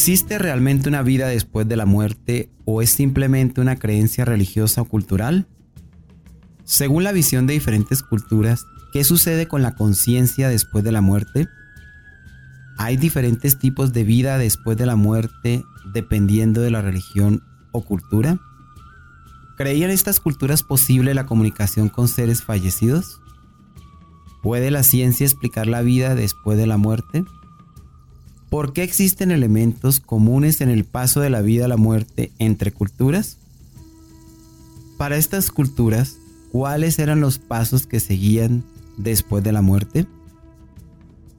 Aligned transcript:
¿Existe 0.00 0.38
realmente 0.38 0.88
una 0.88 1.02
vida 1.02 1.28
después 1.28 1.68
de 1.68 1.76
la 1.76 1.84
muerte 1.84 2.48
o 2.64 2.80
es 2.80 2.88
simplemente 2.88 3.60
una 3.60 3.76
creencia 3.76 4.24
religiosa 4.24 4.80
o 4.80 4.86
cultural? 4.86 5.46
Según 6.64 7.04
la 7.04 7.12
visión 7.12 7.46
de 7.46 7.52
diferentes 7.52 8.02
culturas, 8.02 8.64
¿qué 8.94 9.04
sucede 9.04 9.46
con 9.46 9.60
la 9.60 9.74
conciencia 9.74 10.48
después 10.48 10.84
de 10.84 10.92
la 10.92 11.02
muerte? 11.02 11.48
¿Hay 12.78 12.96
diferentes 12.96 13.58
tipos 13.58 13.92
de 13.92 14.04
vida 14.04 14.38
después 14.38 14.78
de 14.78 14.86
la 14.86 14.96
muerte 14.96 15.62
dependiendo 15.92 16.62
de 16.62 16.70
la 16.70 16.80
religión 16.80 17.42
o 17.70 17.84
cultura? 17.84 18.38
¿Creían 19.58 19.90
estas 19.90 20.18
culturas 20.18 20.62
posible 20.62 21.12
la 21.12 21.26
comunicación 21.26 21.90
con 21.90 22.08
seres 22.08 22.42
fallecidos? 22.42 23.20
¿Puede 24.42 24.70
la 24.70 24.82
ciencia 24.82 25.26
explicar 25.26 25.66
la 25.66 25.82
vida 25.82 26.14
después 26.14 26.56
de 26.56 26.66
la 26.66 26.78
muerte? 26.78 27.26
¿Por 28.50 28.72
qué 28.72 28.82
existen 28.82 29.30
elementos 29.30 30.00
comunes 30.00 30.60
en 30.60 30.70
el 30.70 30.84
paso 30.84 31.20
de 31.20 31.30
la 31.30 31.40
vida 31.40 31.66
a 31.66 31.68
la 31.68 31.76
muerte 31.76 32.32
entre 32.40 32.72
culturas? 32.72 33.38
Para 34.98 35.16
estas 35.16 35.52
culturas, 35.52 36.16
¿cuáles 36.50 36.98
eran 36.98 37.20
los 37.20 37.38
pasos 37.38 37.86
que 37.86 38.00
seguían 38.00 38.64
después 38.96 39.44
de 39.44 39.52
la 39.52 39.62
muerte? 39.62 40.04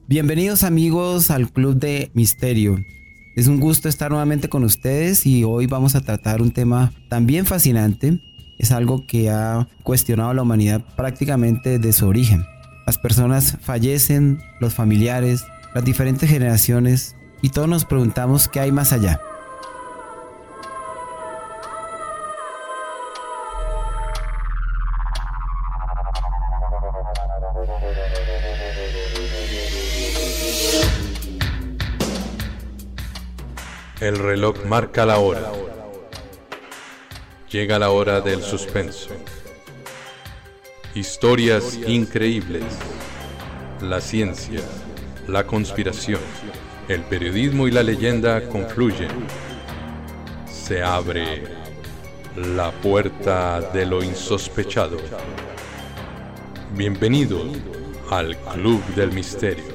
Bienvenidos 0.08 0.64
amigos 0.64 1.30
al 1.30 1.52
Club 1.52 1.76
de 1.76 2.10
Misterio. 2.14 2.78
Es 3.36 3.46
un 3.46 3.60
gusto 3.60 3.90
estar 3.90 4.10
nuevamente 4.10 4.48
con 4.48 4.64
ustedes 4.64 5.26
y 5.26 5.44
hoy 5.44 5.66
vamos 5.66 5.94
a 5.94 6.00
tratar 6.00 6.40
un 6.40 6.50
tema 6.50 6.94
también 7.10 7.44
fascinante. 7.44 8.22
Es 8.58 8.72
algo 8.72 9.06
que 9.06 9.28
ha 9.28 9.68
cuestionado 9.82 10.30
a 10.30 10.34
la 10.34 10.42
humanidad 10.42 10.82
prácticamente 10.96 11.78
desde 11.78 11.92
su 11.92 12.06
origen. 12.06 12.46
Las 12.86 12.96
personas 12.96 13.58
fallecen, 13.60 14.38
los 14.60 14.72
familiares, 14.72 15.44
las 15.74 15.84
diferentes 15.84 16.28
generaciones 16.28 17.16
y 17.40 17.48
todos 17.50 17.68
nos 17.68 17.84
preguntamos 17.84 18.48
qué 18.48 18.60
hay 18.60 18.72
más 18.72 18.92
allá. 18.92 19.20
El 34.00 34.18
reloj 34.18 34.64
marca 34.64 35.06
la 35.06 35.18
hora. 35.18 35.52
Llega 37.48 37.78
la 37.78 37.90
hora 37.90 38.20
del 38.20 38.42
suspenso. 38.42 39.10
Historias 40.94 41.78
increíbles. 41.86 42.64
La 43.82 44.00
ciencia 44.00 44.60
la 45.28 45.46
conspiración, 45.46 46.20
el 46.88 47.02
periodismo 47.02 47.68
y 47.68 47.70
la 47.70 47.82
leyenda 47.82 48.48
confluyen. 48.48 49.10
Se 50.46 50.82
abre 50.82 51.44
la 52.36 52.72
puerta 52.72 53.60
de 53.72 53.86
lo 53.86 54.02
insospechado. 54.02 54.98
Bienvenido 56.76 57.44
al 58.10 58.36
Club 58.36 58.82
del 58.94 59.12
Misterio. 59.12 59.71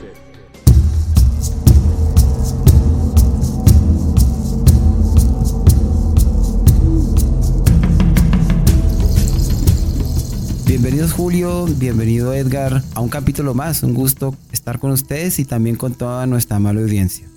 Bienvenidos 10.79 11.11
Julio, 11.11 11.65
bienvenido 11.65 12.35
Edgar 12.35 12.83
a 12.93 12.99
un 12.99 13.09
capítulo 13.09 13.55
más. 13.55 13.81
Un 13.81 13.95
gusto 13.95 14.37
estar 14.51 14.77
con 14.77 14.91
ustedes 14.91 15.39
y 15.39 15.43
también 15.43 15.75
con 15.75 15.95
toda 15.95 16.27
nuestra 16.27 16.57
amable 16.57 16.83
audiencia. 16.83 17.27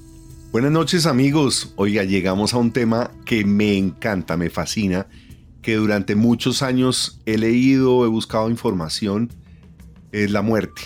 Buenas 0.52 0.72
noches 0.72 1.06
amigos. 1.06 1.72
Oiga, 1.76 2.04
llegamos 2.04 2.52
a 2.52 2.58
un 2.58 2.70
tema 2.70 3.10
que 3.24 3.46
me 3.46 3.78
encanta, 3.78 4.36
me 4.36 4.50
fascina, 4.50 5.06
que 5.62 5.76
durante 5.76 6.16
muchos 6.16 6.62
años 6.62 7.22
he 7.24 7.38
leído, 7.38 8.04
he 8.04 8.08
buscado 8.08 8.50
información, 8.50 9.32
es 10.12 10.30
la 10.30 10.42
muerte. 10.42 10.82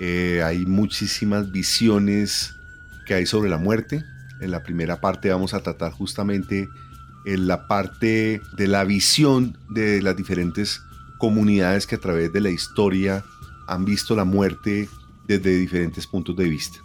Eh, 0.00 0.40
hay 0.42 0.64
muchísimas 0.64 1.52
visiones 1.52 2.54
que 3.06 3.12
hay 3.12 3.26
sobre 3.26 3.50
la 3.50 3.58
muerte. 3.58 4.02
En 4.40 4.52
la 4.52 4.62
primera 4.62 5.02
parte 5.02 5.28
vamos 5.28 5.52
a 5.52 5.62
tratar 5.62 5.92
justamente 5.92 6.66
en 7.26 7.46
la 7.46 7.68
parte 7.68 8.40
de 8.56 8.66
la 8.68 8.84
visión 8.84 9.58
de 9.68 10.00
las 10.00 10.16
diferentes 10.16 10.80
comunidades 11.22 11.86
que 11.86 11.94
a 11.94 12.00
través 12.00 12.32
de 12.32 12.40
la 12.40 12.50
historia 12.50 13.24
han 13.68 13.84
visto 13.84 14.16
la 14.16 14.24
muerte 14.24 14.88
desde 15.28 15.56
diferentes 15.56 16.04
puntos 16.04 16.36
de 16.36 16.48
vista. 16.48 16.80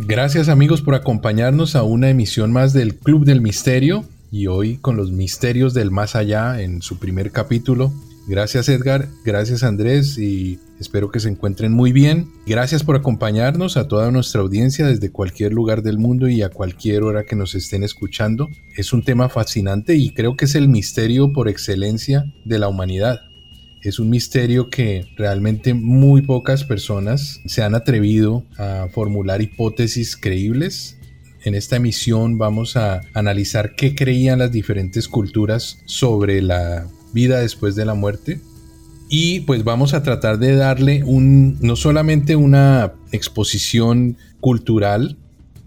Gracias 0.00 0.48
amigos 0.48 0.82
por 0.82 0.96
acompañarnos 0.96 1.76
a 1.76 1.84
una 1.84 2.10
emisión 2.10 2.50
más 2.50 2.72
del 2.72 2.96
Club 2.96 3.24
del 3.24 3.40
Misterio 3.40 4.04
y 4.32 4.48
hoy 4.48 4.78
con 4.78 4.96
los 4.96 5.12
misterios 5.12 5.74
del 5.74 5.92
más 5.92 6.16
allá 6.16 6.60
en 6.60 6.82
su 6.82 6.98
primer 6.98 7.30
capítulo. 7.30 7.92
Gracias 8.26 8.68
Edgar, 8.68 9.06
gracias 9.24 9.62
Andrés 9.62 10.18
y 10.18 10.58
espero 10.82 11.10
que 11.10 11.20
se 11.20 11.30
encuentren 11.30 11.72
muy 11.72 11.92
bien. 11.92 12.28
Gracias 12.46 12.84
por 12.84 12.96
acompañarnos 12.96 13.78
a 13.78 13.88
toda 13.88 14.10
nuestra 14.10 14.42
audiencia 14.42 14.86
desde 14.86 15.10
cualquier 15.10 15.54
lugar 15.54 15.82
del 15.82 15.96
mundo 15.96 16.28
y 16.28 16.42
a 16.42 16.50
cualquier 16.50 17.02
hora 17.02 17.24
que 17.24 17.36
nos 17.36 17.54
estén 17.54 17.82
escuchando. 17.82 18.50
Es 18.76 18.92
un 18.92 19.02
tema 19.02 19.30
fascinante 19.30 19.96
y 19.96 20.10
creo 20.10 20.36
que 20.36 20.44
es 20.44 20.54
el 20.54 20.68
misterio 20.68 21.32
por 21.32 21.48
excelencia 21.48 22.30
de 22.44 22.58
la 22.58 22.68
humanidad. 22.68 23.22
Es 23.80 23.98
un 23.98 24.10
misterio 24.10 24.68
que 24.68 25.06
realmente 25.16 25.72
muy 25.72 26.22
pocas 26.22 26.64
personas 26.64 27.40
se 27.46 27.62
han 27.62 27.74
atrevido 27.74 28.44
a 28.58 28.88
formular 28.92 29.40
hipótesis 29.40 30.16
creíbles 30.16 30.98
en 31.44 31.56
esta 31.56 31.76
emisión 31.76 32.38
vamos 32.38 32.76
a 32.76 33.00
analizar 33.14 33.74
qué 33.74 33.96
creían 33.96 34.38
las 34.38 34.52
diferentes 34.52 35.08
culturas 35.08 35.82
sobre 35.86 36.40
la 36.40 36.86
vida 37.12 37.40
después 37.40 37.74
de 37.74 37.84
la 37.84 37.94
muerte. 37.94 38.40
Y 39.14 39.40
pues 39.40 39.62
vamos 39.62 39.92
a 39.92 40.02
tratar 40.02 40.38
de 40.38 40.56
darle 40.56 41.04
un, 41.04 41.58
no 41.60 41.76
solamente 41.76 42.34
una 42.34 42.94
exposición 43.10 44.16
cultural, 44.40 45.18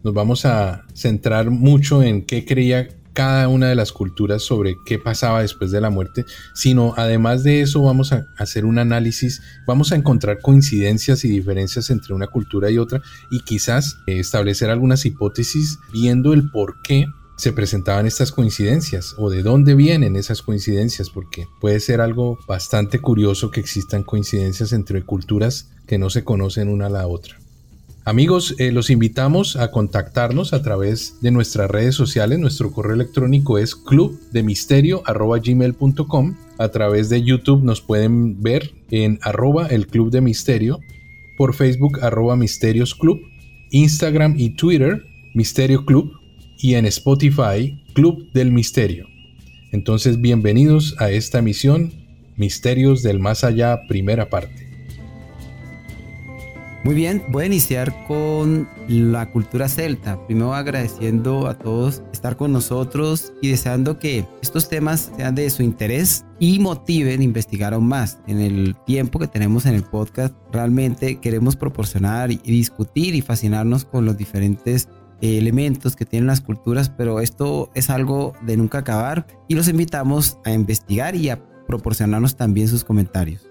nos 0.04 0.16
vamos 0.16 0.48
a 0.48 0.84
centrar 0.96 1.52
mucho 1.52 2.02
en 2.02 2.26
qué 2.26 2.44
creía 2.44 2.90
cada 3.14 3.48
una 3.48 3.70
de 3.70 3.76
las 3.76 3.92
culturas 3.92 4.42
sobre 4.42 4.74
qué 4.88 4.98
pasaba 4.98 5.44
después 5.44 5.70
de 5.70 5.80
la 5.80 5.92
muerte, 5.92 6.26
sino 6.56 6.96
además 6.98 7.44
de 7.44 7.62
eso 7.62 7.84
vamos 7.84 8.14
a 8.14 8.26
hacer 8.40 8.66
un 8.66 8.80
análisis, 8.80 9.44
vamos 9.68 9.92
a 9.92 9.96
encontrar 9.96 10.40
coincidencias 10.42 11.24
y 11.24 11.30
diferencias 11.30 11.92
entre 11.92 12.16
una 12.16 12.26
cultura 12.26 12.72
y 12.72 12.80
otra 12.80 13.04
y 13.30 13.42
quizás 13.42 14.00
establecer 14.08 14.72
algunas 14.72 15.06
hipótesis 15.06 15.78
viendo 15.94 16.34
el 16.34 16.50
por 16.50 16.82
qué 16.82 17.06
se 17.38 17.52
presentaban 17.52 18.06
estas 18.06 18.32
coincidencias 18.32 19.16
o 19.18 19.30
de 19.30 19.44
dónde 19.44 19.76
vienen 19.76 20.16
esas 20.16 20.42
coincidencias, 20.42 21.10
porque 21.10 21.48
puede 21.60 21.80
ser 21.80 22.02
algo 22.02 22.40
bastante 22.48 23.00
curioso 23.00 23.52
que 23.52 23.60
existan 23.60 24.04
coincidencias 24.04 24.74
entre 24.74 25.04
culturas 25.04 25.70
que 25.86 25.98
no 25.98 26.10
se 26.10 26.24
conocen 26.24 26.70
una 26.70 26.88
a 26.88 26.90
la 26.90 27.08
otra. 27.08 27.38
Amigos, 28.08 28.54
eh, 28.60 28.72
los 28.72 28.92
invitamos 28.92 29.56
a 29.56 29.72
contactarnos 29.72 30.54
a 30.54 30.62
través 30.62 31.20
de 31.22 31.32
nuestras 31.32 31.72
redes 31.72 31.96
sociales. 31.96 32.38
Nuestro 32.38 32.72
correo 32.72 32.94
electrónico 32.94 33.58
es 33.58 33.76
clubdemisterio.gmail.com. 33.76 36.36
A 36.60 36.70
través 36.70 37.10
de 37.10 37.24
YouTube 37.24 37.64
nos 37.64 37.82
pueden 37.82 38.44
ver 38.44 38.76
en 38.92 39.18
arroba 39.24 39.66
el 39.68 39.88
Club 39.88 40.12
de 40.12 40.22
Misterio, 40.22 40.82
por 41.36 41.56
Facebook 41.56 41.98
arroba 42.04 42.36
Misterios 42.36 42.94
Club, 42.94 43.22
Instagram 43.72 44.36
y 44.38 44.56
Twitter 44.56 45.04
Misterio 45.34 45.84
Club 45.84 46.12
y 46.58 46.76
en 46.76 46.86
Spotify 46.86 47.84
Club 47.94 48.32
del 48.34 48.52
Misterio. 48.52 49.08
Entonces, 49.72 50.22
bienvenidos 50.22 50.96
a 51.00 51.12
esta 51.12 51.42
misión 51.42 51.92
Misterios 52.38 53.04
del 53.04 53.20
Más 53.20 53.44
Allá, 53.44 53.80
primera 53.88 54.30
parte. 54.30 54.66
Muy 56.86 56.94
bien, 56.94 57.24
voy 57.30 57.46
a 57.46 57.48
iniciar 57.48 58.06
con 58.06 58.70
la 58.88 59.32
cultura 59.32 59.68
celta. 59.68 60.24
Primero 60.28 60.54
agradeciendo 60.54 61.48
a 61.48 61.58
todos 61.58 62.04
estar 62.14 62.38
con 62.38 62.52
nosotros 62.52 63.34
y 63.42 63.50
deseando 63.50 63.98
que 63.98 64.24
estos 64.44 64.70
temas 64.70 65.12
sean 65.18 65.34
de 65.34 65.50
su 65.50 65.64
interés 65.64 66.26
y 66.40 66.60
motiven 66.60 67.24
investigar 67.24 67.74
aún 67.74 67.88
más. 67.88 68.20
En 68.28 68.40
el 68.40 68.76
tiempo 68.86 69.18
que 69.18 69.28
tenemos 69.28 69.66
en 69.66 69.74
el 69.74 69.82
podcast, 69.82 70.36
realmente 70.54 71.16
queremos 71.20 71.56
proporcionar 71.56 72.32
y 72.32 72.38
discutir 72.38 73.16
y 73.16 73.22
fascinarnos 73.22 73.84
con 73.84 74.06
los 74.06 74.16
diferentes 74.16 74.88
elementos 75.38 75.96
que 75.96 76.06
tienen 76.06 76.28
las 76.28 76.42
culturas, 76.42 76.90
pero 76.90 77.20
esto 77.20 77.72
es 77.74 77.90
algo 77.90 78.34
de 78.46 78.58
nunca 78.58 78.80
acabar 78.80 79.28
y 79.48 79.56
los 79.56 79.68
invitamos 79.68 80.38
a 80.46 80.52
investigar 80.52 81.16
y 81.16 81.30
a 81.30 81.40
proporcionarnos 81.68 82.36
también 82.36 82.68
sus 82.68 82.84
comentarios. 82.84 83.48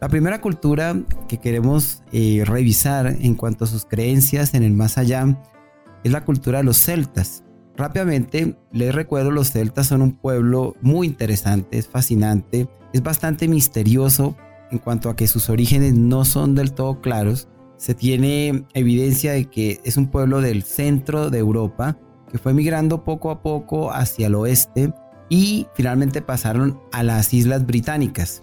La 0.00 0.08
primera 0.08 0.40
cultura 0.40 0.96
que 1.28 1.38
queremos 1.38 2.02
eh, 2.12 2.44
revisar 2.46 3.16
en 3.20 3.34
cuanto 3.34 3.64
a 3.64 3.68
sus 3.68 3.84
creencias 3.84 4.54
en 4.54 4.62
el 4.62 4.72
más 4.72 4.96
allá 4.96 5.42
es 6.04 6.12
la 6.12 6.24
cultura 6.24 6.58
de 6.58 6.64
los 6.64 6.78
celtas. 6.78 7.42
Rápidamente 7.76 8.56
les 8.72 8.94
recuerdo, 8.94 9.30
los 9.30 9.50
celtas 9.50 9.88
son 9.88 10.02
un 10.02 10.12
pueblo 10.12 10.76
muy 10.80 11.06
interesante, 11.06 11.78
es 11.78 11.88
fascinante, 11.88 12.68
es 12.92 13.02
bastante 13.02 13.48
misterioso 13.48 14.36
en 14.70 14.78
cuanto 14.78 15.10
a 15.10 15.16
que 15.16 15.26
sus 15.26 15.48
orígenes 15.48 15.94
no 15.94 16.24
son 16.24 16.54
del 16.54 16.72
todo 16.72 17.00
claros, 17.00 17.48
se 17.78 17.94
tiene 17.94 18.64
evidencia 18.74 19.32
de 19.32 19.46
que 19.46 19.80
es 19.84 19.96
un 19.96 20.08
pueblo 20.08 20.42
del 20.42 20.64
centro 20.64 21.30
de 21.30 21.38
Europa 21.38 21.96
que 22.30 22.36
fue 22.36 22.52
migrando 22.52 23.04
poco 23.04 23.30
a 23.30 23.40
poco 23.40 23.90
hacia 23.92 24.26
el 24.26 24.34
oeste 24.34 24.92
y 25.30 25.66
finalmente 25.74 26.20
pasaron 26.20 26.80
a 26.92 27.02
las 27.02 27.32
Islas 27.32 27.64
Británicas. 27.64 28.42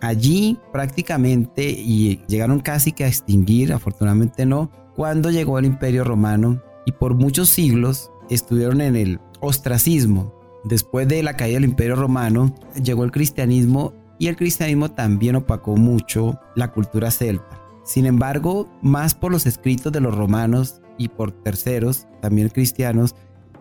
Allí 0.00 0.58
prácticamente 0.72 1.68
y 1.68 2.22
llegaron 2.28 2.60
casi 2.60 2.92
que 2.92 3.04
a 3.04 3.08
extinguir, 3.08 3.72
afortunadamente 3.72 4.46
no, 4.46 4.70
cuando 4.94 5.30
llegó 5.30 5.58
el 5.58 5.64
Imperio 5.66 6.04
Romano 6.04 6.62
y 6.86 6.92
por 6.92 7.14
muchos 7.14 7.48
siglos 7.48 8.10
estuvieron 8.30 8.80
en 8.80 8.96
el 8.96 9.20
ostracismo. 9.40 10.32
Después 10.64 11.08
de 11.08 11.22
la 11.22 11.36
caída 11.36 11.56
del 11.56 11.70
Imperio 11.70 11.96
Romano 11.96 12.54
llegó 12.82 13.04
el 13.04 13.10
cristianismo 13.10 13.92
y 14.18 14.28
el 14.28 14.36
cristianismo 14.36 14.90
también 14.90 15.36
opacó 15.36 15.76
mucho 15.76 16.38
la 16.54 16.72
cultura 16.72 17.10
celta. 17.10 17.65
Sin 17.86 18.04
embargo, 18.04 18.68
más 18.82 19.14
por 19.14 19.30
los 19.30 19.46
escritos 19.46 19.92
de 19.92 20.00
los 20.00 20.14
romanos 20.14 20.82
y 20.98 21.08
por 21.08 21.30
terceros, 21.30 22.08
también 22.20 22.48
cristianos, 22.48 23.14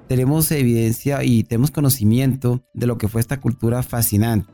tenemos 0.07 0.51
evidencia 0.51 1.23
y 1.23 1.43
tenemos 1.43 1.69
conocimiento 1.69 2.63
de 2.73 2.87
lo 2.87 2.97
que 2.97 3.07
fue 3.07 3.21
esta 3.21 3.39
cultura 3.39 3.83
fascinante. 3.83 4.51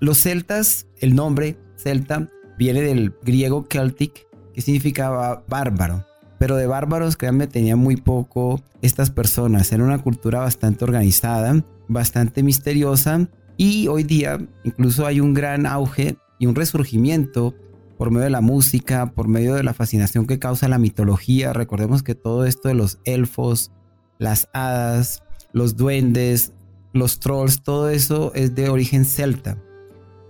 Los 0.00 0.18
celtas, 0.18 0.86
el 1.00 1.14
nombre 1.14 1.58
celta 1.76 2.30
viene 2.58 2.80
del 2.80 3.14
griego 3.22 3.66
celtic, 3.70 4.26
que 4.54 4.62
significaba 4.62 5.44
bárbaro. 5.48 6.06
Pero 6.38 6.56
de 6.56 6.66
bárbaros, 6.66 7.16
créanme, 7.16 7.46
tenía 7.46 7.76
muy 7.76 7.96
poco 7.96 8.62
estas 8.80 9.10
personas. 9.10 9.70
Era 9.70 9.84
una 9.84 10.02
cultura 10.02 10.40
bastante 10.40 10.84
organizada, 10.84 11.62
bastante 11.88 12.42
misteriosa 12.42 13.28
y 13.56 13.86
hoy 13.88 14.02
día 14.02 14.38
incluso 14.64 15.06
hay 15.06 15.20
un 15.20 15.34
gran 15.34 15.66
auge 15.66 16.16
y 16.38 16.46
un 16.46 16.54
resurgimiento 16.54 17.54
por 17.96 18.10
medio 18.10 18.24
de 18.24 18.30
la 18.30 18.40
música, 18.40 19.12
por 19.12 19.28
medio 19.28 19.54
de 19.54 19.62
la 19.62 19.74
fascinación 19.74 20.26
que 20.26 20.38
causa 20.38 20.68
la 20.68 20.78
mitología. 20.78 21.52
Recordemos 21.52 22.02
que 22.02 22.14
todo 22.14 22.44
esto 22.44 22.68
de 22.68 22.74
los 22.74 22.98
elfos, 23.04 23.72
las 24.18 24.48
hadas, 24.52 25.22
los 25.52 25.76
duendes, 25.76 26.52
los 26.92 27.20
trolls, 27.20 27.62
todo 27.62 27.90
eso 27.90 28.32
es 28.34 28.54
de 28.54 28.68
origen 28.68 29.04
celta. 29.04 29.58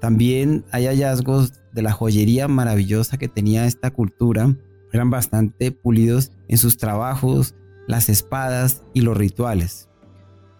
También 0.01 0.65
hay 0.71 0.87
hallazgos 0.87 1.53
de 1.73 1.83
la 1.83 1.93
joyería 1.93 2.49
maravillosa 2.49 3.17
que 3.17 3.29
tenía 3.29 3.67
esta 3.67 3.91
cultura. 3.91 4.55
Eran 4.93 5.11
bastante 5.11 5.73
pulidos 5.73 6.33
en 6.49 6.59
sus 6.59 6.77
trabajos, 6.77 7.55
las 7.87 8.09
espadas 8.09 8.83
y 8.93 9.01
los 9.01 9.17
rituales. 9.17 9.89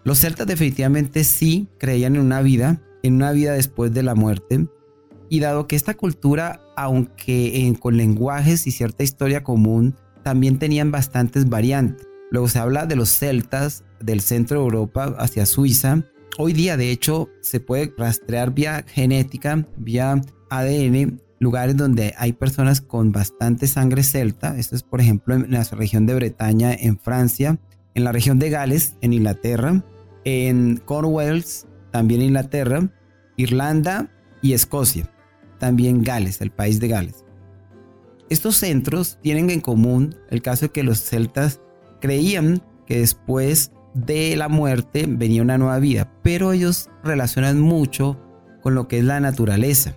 Los 0.05 0.19
celtas 0.19 0.47
definitivamente 0.47 1.25
sí 1.25 1.69
creían 1.79 2.17
en 2.17 2.23
una 2.23 2.43
vida, 2.43 2.83
en 3.03 3.15
una 3.15 3.33
vida 3.33 3.53
después 3.53 3.93
de 3.93 4.03
la 4.03 4.15
muerte. 4.15 4.67
Y 5.35 5.41
dado 5.41 5.67
que 5.67 5.75
esta 5.75 5.95
cultura, 5.95 6.61
aunque 6.77 7.77
con 7.81 7.97
lenguajes 7.97 8.69
y 8.69 8.71
cierta 8.71 9.03
historia 9.03 9.43
común, 9.43 9.97
también 10.23 10.61
tenían 10.61 10.93
bastantes 10.93 11.49
variantes. 11.49 12.07
Luego 12.31 12.47
se 12.47 12.61
habla 12.61 12.87
de 12.87 12.95
los 12.95 13.09
celtas 13.09 13.83
del 13.99 14.21
centro 14.21 14.59
de 14.59 14.63
Europa 14.63 15.13
hacia 15.19 15.45
Suiza. 15.45 16.05
Hoy 16.39 16.53
día, 16.53 16.77
de 16.77 16.93
hecho, 16.93 17.31
se 17.41 17.59
puede 17.59 17.93
rastrear 17.99 18.55
vía 18.55 18.85
genética, 18.87 19.67
vía 19.77 20.23
ADN, 20.51 21.21
lugares 21.41 21.77
donde 21.77 22.15
hay 22.17 22.33
personas 22.33 22.81
con 22.81 23.11
bastante 23.11 23.67
sangre 23.67 24.05
celta. 24.05 24.57
Esto 24.57 24.77
es, 24.77 24.85
por 24.85 25.01
ejemplo, 25.01 25.35
en 25.35 25.51
la 25.51 25.65
región 25.65 26.07
de 26.07 26.15
Bretaña, 26.15 26.73
en 26.73 26.97
Francia, 26.97 27.59
en 27.95 28.05
la 28.05 28.13
región 28.13 28.39
de 28.39 28.51
Gales, 28.51 28.95
en 29.01 29.13
Inglaterra, 29.13 29.85
en 30.25 30.77
Cornwalls, 30.77 31.67
también 31.91 32.23
Inglaterra, 32.23 32.89
Irlanda 33.37 34.13
y 34.43 34.53
Escocia, 34.53 35.11
también 35.65 36.03
Gales, 36.03 36.43
el 36.43 36.51
país 36.51 36.79
de 36.79 36.89
Gales. 36.89 37.25
Estos 38.29 38.57
centros 38.57 39.19
tienen 39.23 39.49
en 39.49 39.63
común 39.63 40.15
el 40.29 40.43
caso 40.43 40.67
de 40.67 40.73
que 40.73 40.83
los 40.83 41.01
celtas 41.01 41.63
creían 42.03 42.63
que 42.85 42.99
después 42.99 43.73
de 43.95 44.37
la 44.37 44.51
muerte 44.51 45.07
venía 45.09 45.41
una 45.41 45.57
nueva 45.57 45.79
vida, 45.79 46.13
pero 46.23 46.53
ellos 46.53 46.91
relacionan 47.03 47.63
mucho 47.63 48.21
con 48.63 48.75
lo 48.75 48.89
que 48.89 48.99
es 48.99 49.05
la 49.05 49.21
naturaleza. 49.21 49.97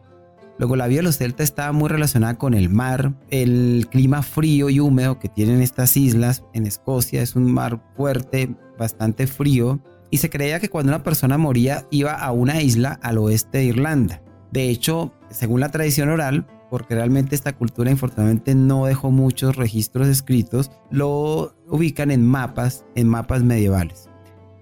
Luego 0.57 0.77
la 0.77 0.87
vida 0.87 0.99
de 0.99 1.03
los 1.03 1.17
celtas 1.17 1.49
estaba 1.49 1.73
muy 1.73 1.89
relacionada 1.89 2.37
con 2.37 2.53
el 2.53 2.69
mar, 2.69 3.13
el 3.29 3.89
clima 3.91 4.23
frío 4.23 4.69
y 4.69 4.79
húmedo 4.79 5.19
que 5.19 5.27
tienen 5.27 5.61
estas 5.61 5.97
islas. 5.97 6.45
En 6.53 6.65
Escocia 6.65 7.21
es 7.21 7.35
un 7.35 7.51
mar 7.51 7.83
fuerte, 7.97 8.55
bastante 8.79 9.27
frío, 9.27 9.81
y 10.11 10.19
se 10.19 10.29
creía 10.29 10.61
que 10.61 10.69
cuando 10.69 10.93
una 10.93 11.03
persona 11.03 11.37
moría 11.37 11.85
iba 11.91 12.13
a 12.13 12.31
una 12.31 12.61
isla 12.61 12.97
al 13.03 13.17
oeste 13.17 13.57
de 13.57 13.65
Irlanda. 13.65 14.21
De 14.57 14.71
hecho, 14.71 15.13
según 15.29 15.59
la 15.59 15.69
tradición 15.69 16.09
oral, 16.09 16.47
porque 16.71 16.95
realmente 16.95 17.35
esta 17.35 17.53
cultura 17.53 17.91
infortunadamente 17.91 18.55
no 18.55 18.87
dejó 18.87 19.11
muchos 19.11 19.55
registros 19.55 20.07
escritos, 20.07 20.71
lo 20.89 21.53
ubican 21.67 22.09
en 22.09 22.25
mapas, 22.25 22.83
en 22.95 23.07
mapas 23.07 23.43
medievales. 23.43 24.09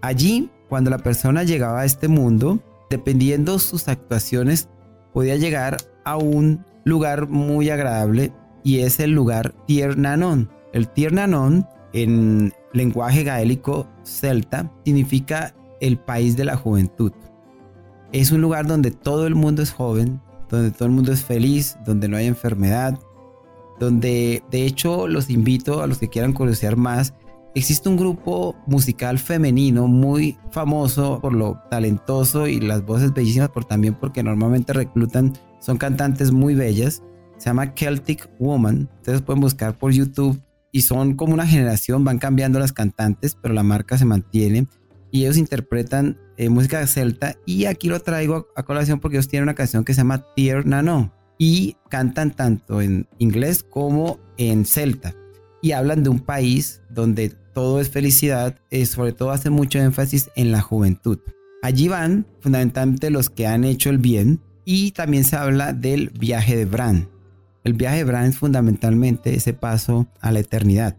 Allí, 0.02 0.50
cuando 0.68 0.90
la 0.90 0.98
persona 0.98 1.44
llegaba 1.44 1.80
a 1.80 1.86
este 1.86 2.10
mundo, 2.10 2.60
dependiendo 2.90 3.58
sus 3.58 3.88
actuaciones, 3.88 4.68
podía 5.14 5.38
llegar 5.38 5.78
a 6.04 6.18
un 6.18 6.66
lugar 6.84 7.30
muy 7.30 7.70
agradable 7.70 8.34
y 8.66 8.80
es 8.80 9.00
el 9.00 9.12
lugar 9.12 9.56
Tiernanon. 9.66 10.50
El 10.74 10.90
Tiernanon 10.90 11.66
en 11.94 12.52
lenguaje 12.74 13.24
gaélico 13.24 13.88
celta 14.04 14.70
significa 14.84 15.56
el 15.80 15.98
país 15.98 16.36
de 16.36 16.44
la 16.44 16.58
juventud. 16.58 17.14
Es 18.12 18.31
un 18.31 18.42
lugar 18.42 18.68
donde 18.68 18.92
todo 18.92 19.28
el 19.28 19.36
mundo 19.36 19.62
es 19.62 19.72
joven, 19.72 20.22
donde 20.50 20.72
todo 20.72 20.88
el 20.88 20.94
mundo 20.94 21.12
es 21.12 21.24
feliz, 21.24 21.78
donde 21.86 22.07
no 22.07 22.18
hay 22.18 22.28
enfermedad, 22.28 23.00
donde 23.80 24.44
de 24.52 24.66
hecho 24.66 25.07
los 25.07 25.30
invito 25.30 25.81
a 25.81 25.88
los 25.88 25.98
que 25.98 26.10
quieran 26.10 26.34
conocer 26.34 26.78
más. 26.78 27.13
Existe 27.56 27.90
un 27.90 27.98
grupo 27.98 28.56
musical 28.68 29.18
femenino 29.18 29.88
muy 29.88 30.38
famoso 30.52 31.19
por 31.22 31.34
lo 31.34 31.60
talentoso 31.69 32.48
y 32.48 32.60
las 32.60 32.86
voces 32.86 33.13
bellísimas, 33.13 33.50
pero 33.54 33.66
también 33.66 33.96
porque 33.96 34.24
normalmente 34.24 34.74
reclutan, 34.74 35.34
son 35.60 35.78
cantantes 35.78 36.31
muy 36.31 36.54
bellas. 36.54 37.01
Se 37.38 37.46
llama 37.50 37.74
Celtic 37.75 38.30
Woman. 38.40 38.90
Ustedes 38.98 39.22
pueden 39.22 39.42
buscar 39.42 39.78
por 39.78 39.91
YouTube 39.91 40.41
y 40.72 40.82
son 40.82 41.15
como 41.15 41.34
una 41.34 41.48
generación, 41.48 42.03
van 42.03 42.18
cambiando 42.18 42.60
las 42.60 42.74
cantantes, 42.74 43.38
pero 43.41 43.53
la 43.53 43.63
marca 43.63 43.98
se 43.98 44.06
mantiene 44.06 44.68
y 45.12 45.24
ellos 45.24 45.38
interpretan 45.38 46.18
eh, 46.38 46.50
música 46.50 46.86
celta 46.88 47.36
y 47.46 47.66
aquí 47.66 47.88
lo 47.88 48.00
traigo 48.00 48.48
a, 48.56 48.64
colación 48.64 49.00
porque 49.00 49.18
ellos 49.18 49.28
tienen 49.28 49.44
una 49.44 49.56
canción 49.56 49.86
que 49.86 49.94
se 49.94 50.02
llama 50.02 50.26
Tier 50.36 50.66
Nano 50.66 51.14
y 51.38 51.78
cantan 51.90 52.32
tanto 52.32 52.82
en 52.82 53.08
inglés 53.18 53.64
como 53.64 54.20
en 54.38 54.66
celta 54.66 55.16
y 55.62 55.72
hablan 55.72 56.04
de 56.04 56.10
un 56.10 56.20
país 56.20 56.82
donde 56.90 57.30
todo 57.54 57.80
es 57.80 57.90
felicidad, 57.90 58.60
eh, 58.70 58.86
sobre 58.86 59.14
todo 59.14 59.32
hace 59.32 59.50
mucho 59.50 59.80
énfasis 59.80 60.30
en 60.36 60.52
la 60.52 60.62
juventud. 60.62 61.20
Allí 61.62 61.88
van 61.88 62.28
fundamentalmente 62.42 63.10
los 63.10 63.30
que 63.30 63.48
han 63.48 63.64
hecho 63.64 63.90
el 63.90 63.98
bien 63.98 64.42
y 64.66 64.92
también 64.92 65.24
se 65.24 65.38
habla 65.38 65.74
del 65.74 66.10
viaje 66.10 66.56
de 66.56 66.66
Bran. 66.66 67.10
El 67.64 67.74
viaje 67.74 67.98
de 67.98 68.04
Bran 68.04 68.26
es 68.26 68.38
fundamentalmente 68.38 69.36
ese 69.36 69.54
paso 69.54 70.08
a 70.20 70.32
la 70.32 70.40
eternidad. 70.40 70.98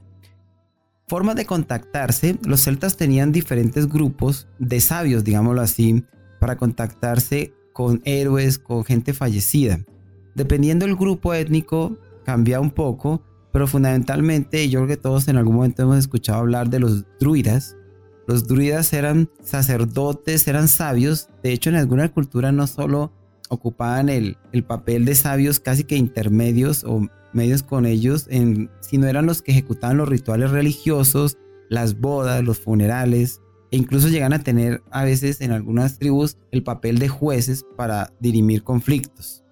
Forma 1.09 1.37
de 1.37 1.47
contactarse, 1.47 2.37
los 2.45 2.63
celtas 2.65 2.97
tenían 2.97 3.31
diferentes 3.31 3.87
grupos 3.87 4.49
de 4.59 4.81
sabios, 4.81 5.23
digámoslo 5.23 5.61
así, 5.61 6.03
para 6.41 6.57
contactarse 6.57 7.55
con 7.73 8.03
héroes, 8.05 8.59
con 8.59 8.85
gente 8.85 9.15
fallecida. 9.15 9.79
Dependiendo 10.35 10.85
del 10.85 10.97
grupo 10.97 11.33
étnico, 11.33 11.97
cambia 12.25 12.59
un 12.59 12.73
poco, 12.73 13.23
pero 13.53 13.69
fundamentalmente 13.69 14.69
yo 14.69 14.81
creo 14.81 14.89
que 14.89 14.97
todos 14.97 15.29
en 15.29 15.37
algún 15.37 15.55
momento 15.55 15.83
hemos 15.83 15.99
escuchado 15.99 16.41
hablar 16.41 16.71
de 16.71 16.81
los 16.81 17.05
druidas. 17.21 17.77
Los 18.27 18.49
druidas 18.49 18.93
eran 18.93 19.31
sacerdotes, 19.45 20.49
eran 20.49 20.67
sabios. 20.67 21.29
De 21.41 21.53
hecho, 21.53 21.71
en 21.71 21.77
alguna 21.77 22.13
cultura 22.13 22.51
no 22.51 22.67
solo 22.67 23.13
ocupaban 23.49 24.09
el, 24.09 24.39
el 24.51 24.65
papel 24.65 25.05
de 25.05 25.15
sabios 25.15 25.61
casi 25.61 25.85
que 25.85 25.97
intermedios 25.97 26.83
o 26.83 27.07
medios 27.37 27.63
con 27.63 27.87
ellos, 27.87 28.27
en, 28.31 28.71
sino 28.81 29.07
eran 29.07 29.27
los 29.27 29.43
que 29.43 29.53
ejecutaban 29.53 29.99
los 29.99 30.09
rituales 30.09 30.51
religiosos, 30.51 31.39
las 31.69 32.01
bodas, 32.01 32.43
los 32.43 32.59
funerales, 32.59 33.41
e 33.71 33.77
incluso 33.77 34.09
llegan 34.09 34.33
a 34.33 34.43
tener 34.43 34.83
a 34.91 35.05
veces 35.05 35.41
en 35.41 35.53
algunas 35.53 35.99
tribus 35.99 36.37
el 36.51 36.63
papel 36.63 36.99
de 36.99 37.09
jueces 37.09 37.65
para 37.77 38.13
dirimir 38.21 38.65
conflictos. 38.65 39.45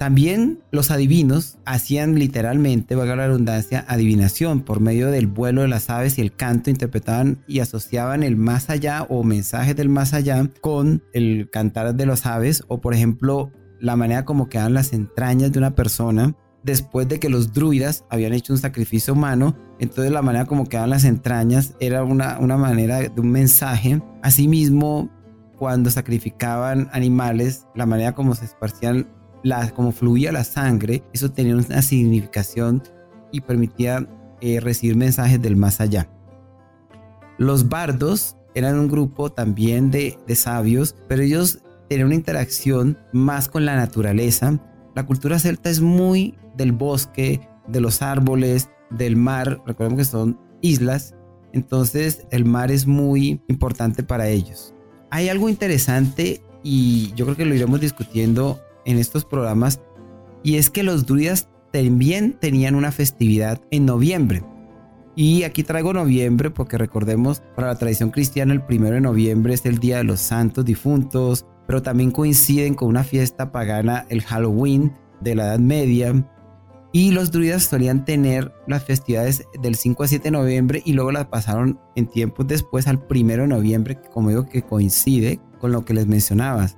También 0.00 0.60
los 0.70 0.90
adivinos 0.90 1.58
hacían 1.66 2.18
literalmente, 2.18 2.94
valga 2.94 3.16
la 3.16 3.26
redundancia, 3.26 3.84
adivinación 3.86 4.62
por 4.62 4.80
medio 4.80 5.10
del 5.10 5.26
vuelo 5.26 5.60
de 5.60 5.68
las 5.68 5.90
aves 5.90 6.16
y 6.16 6.22
el 6.22 6.34
canto, 6.34 6.70
interpretaban 6.70 7.44
y 7.46 7.60
asociaban 7.60 8.22
el 8.22 8.34
más 8.34 8.70
allá 8.70 9.02
o 9.10 9.24
mensajes 9.24 9.76
del 9.76 9.90
más 9.90 10.14
allá 10.14 10.48
con 10.62 11.02
el 11.12 11.50
cantar 11.50 11.94
de 11.94 12.06
las 12.06 12.24
aves 12.24 12.64
o 12.68 12.80
por 12.80 12.94
ejemplo 12.94 13.52
la 13.78 13.94
manera 13.94 14.24
como 14.24 14.48
quedan 14.48 14.72
las 14.72 14.94
entrañas 14.94 15.52
de 15.52 15.58
una 15.58 15.74
persona 15.74 16.34
después 16.62 17.08
de 17.08 17.18
que 17.18 17.28
los 17.28 17.52
druidas 17.52 18.04
habían 18.10 18.32
hecho 18.32 18.52
un 18.52 18.58
sacrificio 18.58 19.14
humano, 19.14 19.56
entonces 19.78 20.12
la 20.12 20.22
manera 20.22 20.44
como 20.44 20.66
quedaban 20.66 20.90
las 20.90 21.04
entrañas 21.04 21.74
era 21.80 22.04
una, 22.04 22.38
una 22.38 22.56
manera 22.56 23.00
de 23.00 23.20
un 23.20 23.30
mensaje. 23.30 24.02
Asimismo, 24.22 25.10
cuando 25.56 25.90
sacrificaban 25.90 26.88
animales, 26.92 27.66
la 27.74 27.86
manera 27.86 28.14
como 28.14 28.34
se 28.34 28.46
esparcían, 28.46 29.08
la, 29.42 29.70
como 29.70 29.92
fluía 29.92 30.32
la 30.32 30.44
sangre, 30.44 31.02
eso 31.12 31.30
tenía 31.30 31.54
una 31.54 31.82
significación 31.82 32.82
y 33.32 33.40
permitía 33.40 34.06
eh, 34.40 34.60
recibir 34.60 34.96
mensajes 34.96 35.40
del 35.40 35.56
más 35.56 35.80
allá. 35.80 36.08
Los 37.38 37.68
bardos 37.68 38.36
eran 38.54 38.78
un 38.78 38.88
grupo 38.88 39.30
también 39.30 39.90
de, 39.90 40.18
de 40.26 40.34
sabios, 40.34 40.96
pero 41.08 41.22
ellos 41.22 41.60
tenían 41.88 42.06
una 42.06 42.14
interacción 42.16 42.98
más 43.12 43.48
con 43.48 43.64
la 43.64 43.76
naturaleza. 43.76 44.58
La 44.94 45.06
cultura 45.06 45.38
celta 45.38 45.70
es 45.70 45.80
muy 45.80 46.34
del 46.56 46.72
bosque, 46.72 47.48
de 47.68 47.80
los 47.80 48.02
árboles, 48.02 48.68
del 48.90 49.16
mar. 49.16 49.62
Recordemos 49.66 49.98
que 49.98 50.04
son 50.04 50.38
islas, 50.60 51.14
entonces 51.52 52.26
el 52.30 52.44
mar 52.44 52.70
es 52.70 52.86
muy 52.86 53.42
importante 53.48 54.02
para 54.02 54.28
ellos. 54.28 54.74
Hay 55.10 55.28
algo 55.28 55.48
interesante 55.48 56.42
y 56.62 57.12
yo 57.14 57.24
creo 57.24 57.36
que 57.36 57.46
lo 57.46 57.54
iremos 57.54 57.80
discutiendo 57.80 58.60
en 58.84 58.98
estos 58.98 59.24
programas 59.24 59.80
y 60.42 60.56
es 60.56 60.70
que 60.70 60.82
los 60.82 61.06
druidas 61.06 61.48
también 61.72 62.36
tenían 62.40 62.74
una 62.74 62.92
festividad 62.92 63.60
en 63.70 63.86
noviembre. 63.86 64.42
Y 65.16 65.42
aquí 65.42 65.64
traigo 65.64 65.92
noviembre 65.92 66.50
porque 66.50 66.78
recordemos, 66.78 67.42
para 67.54 67.68
la 67.68 67.78
tradición 67.78 68.10
cristiana 68.10 68.52
el 68.52 68.62
primero 68.62 68.94
de 68.94 69.00
noviembre 69.00 69.54
es 69.54 69.66
el 69.66 69.78
Día 69.78 69.98
de 69.98 70.04
los 70.04 70.20
Santos 70.20 70.64
Difuntos, 70.64 71.46
pero 71.70 71.82
también 71.82 72.10
coinciden 72.10 72.74
con 72.74 72.88
una 72.88 73.04
fiesta 73.04 73.52
pagana, 73.52 74.04
el 74.08 74.22
Halloween 74.22 74.92
de 75.20 75.36
la 75.36 75.44
Edad 75.44 75.60
Media. 75.60 76.28
Y 76.90 77.12
los 77.12 77.30
druidas 77.30 77.62
solían 77.62 78.04
tener 78.04 78.52
las 78.66 78.82
festividades 78.82 79.46
del 79.62 79.76
5 79.76 80.02
a 80.02 80.08
7 80.08 80.24
de 80.24 80.30
noviembre 80.32 80.82
y 80.84 80.94
luego 80.94 81.12
las 81.12 81.26
pasaron 81.26 81.78
en 81.94 82.08
tiempos 82.08 82.48
después 82.48 82.88
al 82.88 83.00
1 83.08 83.42
de 83.42 83.46
noviembre, 83.46 84.00
como 84.12 84.30
digo 84.30 84.48
que 84.48 84.62
coincide 84.62 85.38
con 85.60 85.70
lo 85.70 85.84
que 85.84 85.94
les 85.94 86.08
mencionabas. 86.08 86.76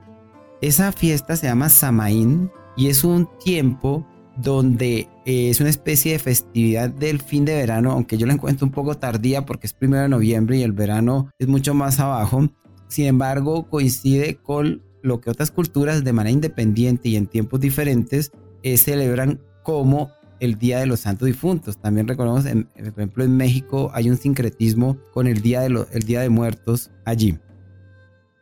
Esa 0.60 0.92
fiesta 0.92 1.36
se 1.36 1.46
llama 1.46 1.70
Samaín 1.70 2.50
y 2.76 2.88
es 2.88 3.02
un 3.02 3.30
tiempo 3.42 4.06
donde 4.36 5.08
eh, 5.24 5.48
es 5.48 5.58
una 5.60 5.70
especie 5.70 6.12
de 6.12 6.18
festividad 6.18 6.90
del 6.90 7.22
fin 7.22 7.46
de 7.46 7.54
verano, 7.54 7.92
aunque 7.92 8.18
yo 8.18 8.26
la 8.26 8.34
encuentro 8.34 8.66
un 8.66 8.72
poco 8.72 8.98
tardía 8.98 9.46
porque 9.46 9.68
es 9.68 9.74
1 9.80 10.02
de 10.02 10.08
noviembre 10.10 10.58
y 10.58 10.62
el 10.62 10.72
verano 10.72 11.30
es 11.38 11.48
mucho 11.48 11.72
más 11.72 11.98
abajo. 11.98 12.50
Sin 12.92 13.06
embargo, 13.06 13.70
coincide 13.70 14.36
con 14.36 14.82
lo 15.00 15.22
que 15.22 15.30
otras 15.30 15.50
culturas 15.50 16.04
de 16.04 16.12
manera 16.12 16.30
independiente 16.30 17.08
y 17.08 17.16
en 17.16 17.26
tiempos 17.26 17.58
diferentes 17.58 18.32
eh, 18.62 18.76
celebran 18.76 19.40
como 19.62 20.10
el 20.40 20.58
Día 20.58 20.78
de 20.78 20.84
los 20.84 21.00
Santos 21.00 21.24
Difuntos. 21.24 21.78
También 21.78 22.06
recordemos, 22.06 22.44
por 22.44 22.92
ejemplo, 22.92 23.24
en 23.24 23.34
México 23.34 23.90
hay 23.94 24.10
un 24.10 24.18
sincretismo 24.18 24.98
con 25.14 25.26
el 25.26 25.40
Día 25.40 25.62
de, 25.62 25.86
día 26.04 26.20
de 26.20 26.28
Muertos 26.28 26.90
allí. 27.06 27.38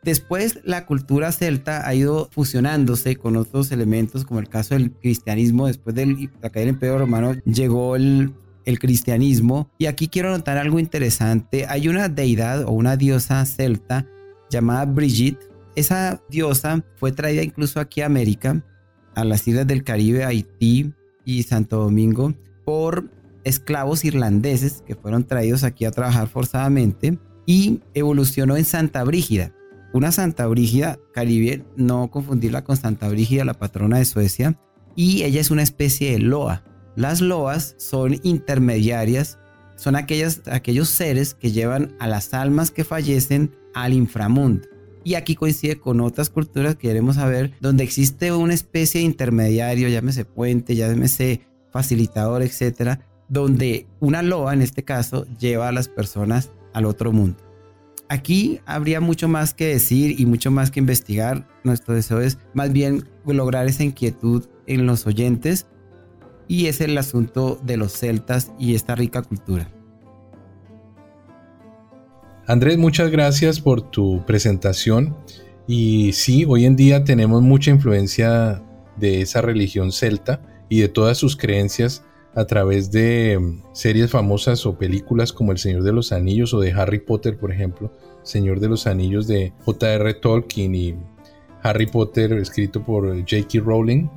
Después 0.03 0.59
la 0.65 0.85
cultura 0.85 1.31
celta 1.31 1.87
ha 1.87 1.95
ido 1.95 2.27
fusionándose 2.33 3.15
con 3.15 3.37
otros 3.37 3.71
elementos, 3.71 4.25
como 4.25 4.41
el 4.41 4.49
caso 4.49 4.73
del 4.75 4.91
cristianismo. 4.91 5.67
Después 5.67 5.95
de 5.95 6.29
la 6.41 6.49
caída 6.49 6.65
del 6.65 6.75
Imperio 6.75 6.97
Romano 6.97 7.35
llegó 7.45 7.95
el, 7.95 8.33
el 8.65 8.79
cristianismo. 8.79 9.69
Y 9.77 9.85
aquí 9.85 10.09
quiero 10.09 10.29
notar 10.29 10.57
algo 10.57 10.77
interesante. 10.77 11.67
Hay 11.69 11.87
una 11.87 12.09
deidad 12.09 12.65
o 12.65 12.71
una 12.71 12.97
diosa 12.97 13.45
celta 13.45 14.05
llamada 14.51 14.85
Brigitte. 14.85 15.49
Esa 15.75 16.21
diosa 16.29 16.83
fue 16.97 17.11
traída 17.11 17.41
incluso 17.41 17.79
aquí 17.79 18.01
a 18.01 18.05
América, 18.05 18.63
a 19.15 19.23
las 19.23 19.47
islas 19.47 19.65
del 19.65 19.83
Caribe, 19.83 20.25
Haití, 20.25 20.93
y 21.25 21.43
Santo 21.43 21.77
Domingo 21.77 22.33
por 22.65 23.09
esclavos 23.43 24.05
irlandeses 24.05 24.83
que 24.85 24.95
fueron 24.95 25.25
traídos 25.25 25.63
aquí 25.63 25.85
a 25.85 25.91
trabajar 25.91 26.27
forzadamente 26.27 27.17
y 27.45 27.81
evolucionó 27.93 28.57
en 28.57 28.65
Santa 28.65 29.03
Brígida. 29.03 29.53
Una 29.93 30.11
Santa 30.11 30.47
Brígida 30.47 30.99
caribe, 31.13 31.65
no 31.75 32.09
confundirla 32.11 32.63
con 32.63 32.77
Santa 32.77 33.09
Brígida, 33.09 33.43
la 33.43 33.55
patrona 33.55 33.97
de 33.97 34.05
Suecia, 34.05 34.57
y 34.95 35.23
ella 35.23 35.41
es 35.41 35.51
una 35.51 35.63
especie 35.63 36.11
de 36.11 36.19
loa. 36.19 36.63
Las 36.95 37.19
loas 37.19 37.75
son 37.77 38.19
intermediarias, 38.23 39.37
son 39.75 39.95
aquellas, 39.95 40.41
aquellos 40.45 40.89
seres 40.89 41.33
que 41.33 41.51
llevan 41.51 41.95
a 41.99 42.07
las 42.07 42.33
almas 42.33 42.71
que 42.71 42.83
fallecen 42.83 43.51
al 43.73 43.93
inframundo. 43.93 44.67
Y 45.03 45.15
aquí 45.15 45.35
coincide 45.35 45.79
con 45.79 45.99
otras 46.01 46.29
culturas 46.29 46.75
que 46.75 46.87
queremos 46.87 47.15
saber, 47.15 47.53
donde 47.59 47.83
existe 47.83 48.31
una 48.31 48.53
especie 48.53 48.99
de 48.99 49.05
intermediario, 49.05 49.89
llámese 49.89 50.25
puente, 50.25 50.75
llámese 50.75 51.41
facilitador, 51.71 52.43
etcétera, 52.43 53.07
donde 53.27 53.87
una 53.99 54.21
loa, 54.21 54.53
en 54.53 54.61
este 54.61 54.83
caso, 54.83 55.25
lleva 55.39 55.69
a 55.69 55.71
las 55.71 55.87
personas 55.87 56.51
al 56.73 56.85
otro 56.85 57.11
mundo. 57.11 57.37
Aquí 58.09 58.59
habría 58.65 58.99
mucho 58.99 59.29
más 59.29 59.53
que 59.53 59.67
decir 59.67 60.19
y 60.19 60.25
mucho 60.25 60.51
más 60.51 60.69
que 60.69 60.81
investigar. 60.81 61.47
Nuestro 61.63 61.95
deseo 61.95 62.19
es 62.19 62.37
más 62.53 62.73
bien 62.73 63.07
lograr 63.25 63.67
esa 63.67 63.83
inquietud 63.83 64.47
en 64.67 64.85
los 64.85 65.07
oyentes 65.07 65.67
y 66.49 66.65
es 66.65 66.81
el 66.81 66.97
asunto 66.97 67.57
de 67.63 67.77
los 67.77 67.93
celtas 67.93 68.51
y 68.59 68.75
esta 68.75 68.95
rica 68.95 69.21
cultura. 69.21 69.71
Andrés, 72.51 72.77
muchas 72.77 73.09
gracias 73.11 73.61
por 73.61 73.79
tu 73.91 74.25
presentación. 74.25 75.15
Y 75.67 76.11
sí, 76.11 76.43
hoy 76.45 76.65
en 76.65 76.75
día 76.75 77.05
tenemos 77.05 77.41
mucha 77.41 77.71
influencia 77.71 78.61
de 78.97 79.21
esa 79.21 79.39
religión 79.39 79.93
celta 79.93 80.41
y 80.67 80.81
de 80.81 80.89
todas 80.89 81.17
sus 81.17 81.37
creencias 81.37 82.03
a 82.35 82.43
través 82.43 82.91
de 82.91 83.39
mm, 83.39 83.61
series 83.71 84.11
famosas 84.11 84.65
o 84.65 84.77
películas 84.77 85.31
como 85.31 85.53
El 85.53 85.59
Señor 85.59 85.83
de 85.83 85.93
los 85.93 86.11
Anillos 86.11 86.53
o 86.53 86.59
de 86.59 86.73
Harry 86.73 86.99
Potter, 86.99 87.37
por 87.37 87.53
ejemplo, 87.53 87.93
Señor 88.21 88.59
de 88.59 88.67
los 88.67 88.85
Anillos 88.85 89.27
de 89.27 89.53
J.R. 89.63 90.13
Tolkien 90.15 90.75
y 90.75 90.95
Harry 91.63 91.85
Potter 91.85 92.33
escrito 92.33 92.83
por 92.83 93.17
J.K. 93.17 93.61
Rowling. 93.63 94.09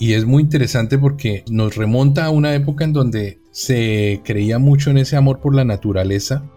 Y 0.00 0.14
es 0.14 0.24
muy 0.24 0.42
interesante 0.42 0.98
porque 0.98 1.44
nos 1.48 1.76
remonta 1.76 2.24
a 2.24 2.30
una 2.30 2.52
época 2.52 2.82
en 2.82 2.92
donde 2.92 3.38
se 3.52 4.22
creía 4.24 4.58
mucho 4.58 4.90
en 4.90 4.98
ese 4.98 5.14
amor 5.14 5.38
por 5.38 5.54
la 5.54 5.64
naturaleza 5.64 6.50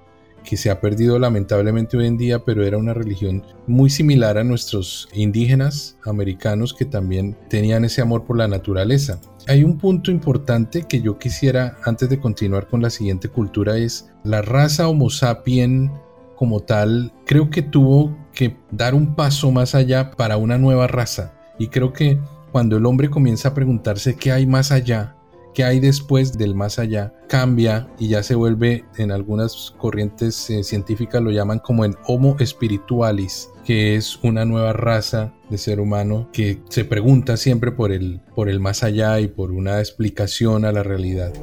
que 0.44 0.58
se 0.58 0.70
ha 0.70 0.82
perdido 0.82 1.20
lamentablemente 1.20 1.98
hoy 1.98 2.08
en 2.08 2.18
día, 2.18 2.40
pero 2.40 2.66
era 2.66 2.78
una 2.78 2.94
religión 2.94 3.44
muy 3.68 3.90
similar 3.90 4.38
a 4.38 4.44
nuestros 4.44 5.08
indígenas 5.14 5.98
americanos 6.06 6.74
que 6.74 6.86
también 6.86 7.38
tenían 7.50 7.86
ese 7.86 8.02
amor 8.02 8.26
por 8.26 8.38
la 8.38 8.48
naturaleza. 8.48 9.20
Hay 9.48 9.64
un 9.64 9.78
punto 9.78 10.12
importante 10.12 10.84
que 10.84 11.02
yo 11.02 11.18
quisiera, 11.18 11.78
antes 11.86 12.10
de 12.10 12.20
continuar 12.20 12.68
con 12.68 12.82
la 12.82 12.90
siguiente 12.90 13.30
cultura, 13.30 13.78
es 13.78 14.10
la 14.24 14.42
raza 14.42 14.88
Homo 14.88 15.10
sapien 15.10 15.92
como 16.36 16.62
tal, 16.62 17.12
creo 17.26 17.50
que 17.50 17.62
tuvo 17.62 18.16
que 18.34 18.56
dar 18.72 18.96
un 18.96 19.16
paso 19.16 19.52
más 19.52 19.76
allá 19.76 20.12
para 20.12 20.38
una 20.38 20.58
nueva 20.58 20.88
raza. 20.88 21.34
Y 21.58 21.68
creo 21.68 21.92
que 21.92 22.18
cuando 22.54 22.78
el 22.78 22.86
hombre 22.86 23.10
comienza 23.10 23.50
a 23.50 23.54
preguntarse 23.54 24.16
qué 24.16 24.32
hay 24.32 24.48
más 24.48 24.72
allá, 24.72 25.18
que 25.60 25.66
hay 25.66 25.82
después 25.82 26.38
del 26.38 26.56
más 26.56 26.80
allá 26.80 27.12
cambia 27.28 27.90
y 28.00 28.08
ya 28.08 28.24
se 28.24 28.34
vuelve 28.34 28.86
en 28.96 29.12
algunas 29.12 29.76
corrientes 29.78 30.50
eh, 30.50 30.64
científicas 30.64 31.22
lo 31.22 31.32
llaman 31.32 31.60
como 31.60 31.84
en 31.84 31.98
Homo 32.06 32.38
spiritualis, 32.40 33.50
que 33.66 33.98
es 33.98 34.18
una 34.24 34.46
nueva 34.46 34.72
raza 34.72 35.34
de 35.50 35.58
ser 35.58 35.82
humano 35.82 36.30
que 36.32 36.62
se 36.70 36.86
pregunta 36.86 37.36
siempre 37.36 37.74
por 37.74 37.92
el, 37.92 38.22
por 38.36 38.48
el 38.48 38.62
más 38.62 38.84
allá 38.84 39.20
y 39.20 39.28
por 39.28 39.52
una 39.52 39.80
explicación 39.80 40.64
a 40.64 40.72
la 40.72 40.82
realidad. 40.82 41.34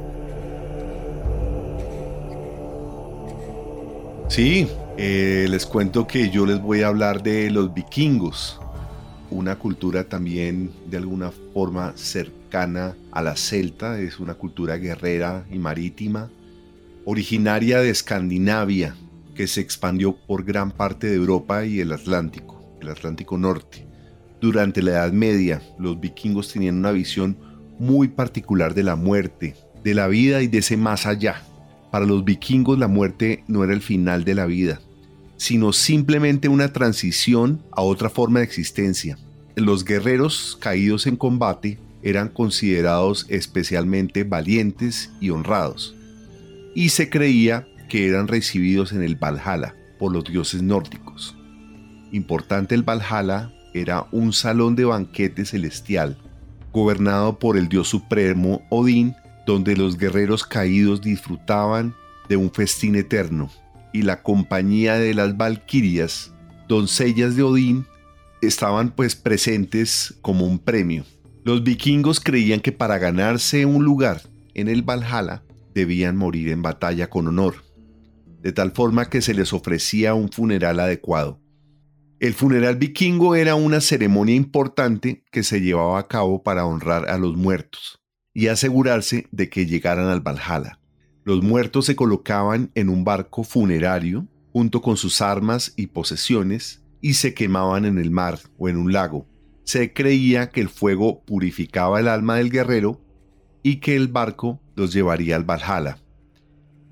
Sí, 4.29 4.67
eh, 4.97 5.45
les 5.47 5.67
cuento 5.67 6.07
que 6.07 6.31
yo 6.31 6.47
les 6.47 6.59
voy 6.59 6.81
a 6.81 6.87
hablar 6.87 7.21
de 7.21 7.51
los 7.51 7.71
vikingos, 7.71 8.59
una 9.29 9.59
cultura 9.59 10.05
también 10.05 10.71
de 10.87 10.97
alguna 10.97 11.29
forma 11.53 11.93
cercana 11.95 12.36
a 12.53 13.21
la 13.21 13.35
celta, 13.35 13.99
es 13.99 14.19
una 14.19 14.35
cultura 14.35 14.77
guerrera 14.77 15.45
y 15.51 15.57
marítima, 15.59 16.31
originaria 17.05 17.79
de 17.79 17.89
Escandinavia, 17.89 18.95
que 19.35 19.47
se 19.47 19.61
expandió 19.61 20.15
por 20.15 20.43
gran 20.43 20.71
parte 20.71 21.07
de 21.07 21.15
Europa 21.15 21.65
y 21.65 21.79
el 21.79 21.91
Atlántico, 21.91 22.77
el 22.81 22.89
Atlántico 22.89 23.37
Norte. 23.37 23.85
Durante 24.41 24.81
la 24.81 24.91
Edad 24.91 25.11
Media, 25.11 25.61
los 25.77 25.99
vikingos 25.99 26.51
tenían 26.51 26.77
una 26.77 26.91
visión 26.91 27.37
muy 27.79 28.07
particular 28.07 28.73
de 28.73 28.83
la 28.83 28.95
muerte, 28.95 29.55
de 29.83 29.93
la 29.93 30.07
vida 30.07 30.41
y 30.41 30.47
de 30.47 30.59
ese 30.59 30.77
más 30.77 31.05
allá. 31.05 31.43
Para 31.91 32.05
los 32.05 32.23
vikingos 32.23 32.79
la 32.79 32.87
muerte 32.87 33.43
no 33.47 33.63
era 33.63 33.73
el 33.73 33.81
final 33.81 34.23
de 34.23 34.35
la 34.35 34.45
vida, 34.45 34.81
sino 35.35 35.73
simplemente 35.73 36.47
una 36.47 36.71
transición 36.73 37.61
a 37.71 37.81
otra 37.81 38.09
forma 38.09 38.39
de 38.39 38.45
existencia. 38.45 39.17
Los 39.55 39.83
guerreros 39.85 40.57
caídos 40.59 41.07
en 41.07 41.17
combate 41.17 41.79
eran 42.03 42.29
considerados 42.29 43.25
especialmente 43.29 44.23
valientes 44.23 45.11
y 45.19 45.29
honrados, 45.29 45.95
y 46.75 46.89
se 46.89 47.09
creía 47.09 47.67
que 47.89 48.07
eran 48.07 48.27
recibidos 48.27 48.91
en 48.91 49.03
el 49.03 49.15
Valhalla 49.15 49.75
por 49.97 50.11
los 50.11 50.25
dioses 50.25 50.61
nórdicos. 50.61 51.35
Importante 52.11 52.75
el 52.75 52.83
Valhalla 52.83 53.51
era 53.73 54.07
un 54.11 54.33
salón 54.33 54.75
de 54.75 54.85
banquete 54.85 55.45
celestial, 55.45 56.17
gobernado 56.71 57.39
por 57.39 57.57
el 57.57 57.69
dios 57.69 57.87
supremo 57.87 58.61
Odín, 58.69 59.15
donde 59.45 59.75
los 59.75 59.97
guerreros 59.97 60.43
caídos 60.43 61.01
disfrutaban 61.01 61.95
de 62.29 62.37
un 62.37 62.51
festín 62.51 62.95
eterno 62.95 63.49
y 63.93 64.01
la 64.01 64.21
compañía 64.21 64.95
de 64.95 65.13
las 65.13 65.37
valquirias, 65.37 66.33
doncellas 66.67 67.35
de 67.35 67.43
Odín, 67.43 67.85
estaban 68.41 68.91
pues 68.91 69.15
presentes 69.15 70.13
como 70.21 70.45
un 70.45 70.59
premio. 70.59 71.05
Los 71.47 71.63
vikingos 71.63 72.19
creían 72.19 72.59
que 72.59 72.73
para 72.73 72.97
ganarse 72.97 73.65
un 73.65 73.85
lugar 73.85 74.21
en 74.53 74.67
el 74.67 74.81
Valhalla 74.81 75.45
debían 75.73 76.17
morir 76.17 76.49
en 76.49 76.61
batalla 76.61 77.09
con 77.09 77.25
honor, 77.25 77.63
de 78.41 78.51
tal 78.51 78.73
forma 78.73 79.09
que 79.09 79.21
se 79.21 79.33
les 79.33 79.53
ofrecía 79.53 80.13
un 80.13 80.29
funeral 80.29 80.77
adecuado. 80.81 81.39
El 82.19 82.33
funeral 82.33 82.75
vikingo 82.75 83.33
era 83.33 83.55
una 83.55 83.79
ceremonia 83.79 84.35
importante 84.35 85.23
que 85.31 85.41
se 85.41 85.61
llevaba 85.61 85.99
a 85.99 86.09
cabo 86.09 86.43
para 86.43 86.65
honrar 86.65 87.07
a 87.07 87.17
los 87.17 87.37
muertos 87.37 88.01
y 88.33 88.47
asegurarse 88.47 89.27
de 89.31 89.49
que 89.49 89.65
llegaran 89.65 90.09
al 90.09 90.19
Valhalla. 90.19 90.81
Los 91.23 91.43
muertos 91.43 91.85
se 91.85 91.95
colocaban 91.95 92.71
en 92.75 92.89
un 92.89 93.05
barco 93.05 93.45
funerario 93.45 94.27
junto 94.51 94.81
con 94.81 94.97
sus 94.97 95.21
armas 95.21 95.71
y 95.77 95.87
posesiones 95.87 96.83
y 96.99 97.13
se 97.13 97.33
quemaban 97.33 97.85
en 97.85 97.99
el 97.99 98.11
mar 98.11 98.37
o 98.57 98.67
en 98.67 98.75
un 98.75 98.91
lago. 98.91 99.25
Se 99.67 99.91
creía 99.91 100.49
que 100.49 100.61
el 100.61 100.69
fuego 100.69 101.23
purificaba 101.25 101.99
el 101.99 102.07
alma 102.07 102.37
del 102.37 102.49
guerrero 102.49 103.01
y 103.63 103.81
que 103.81 103.97
el 103.97 104.07
barco 104.07 104.61
los 104.75 104.93
llevaría 104.93 105.35
al 105.35 105.43
Valhalla. 105.43 105.97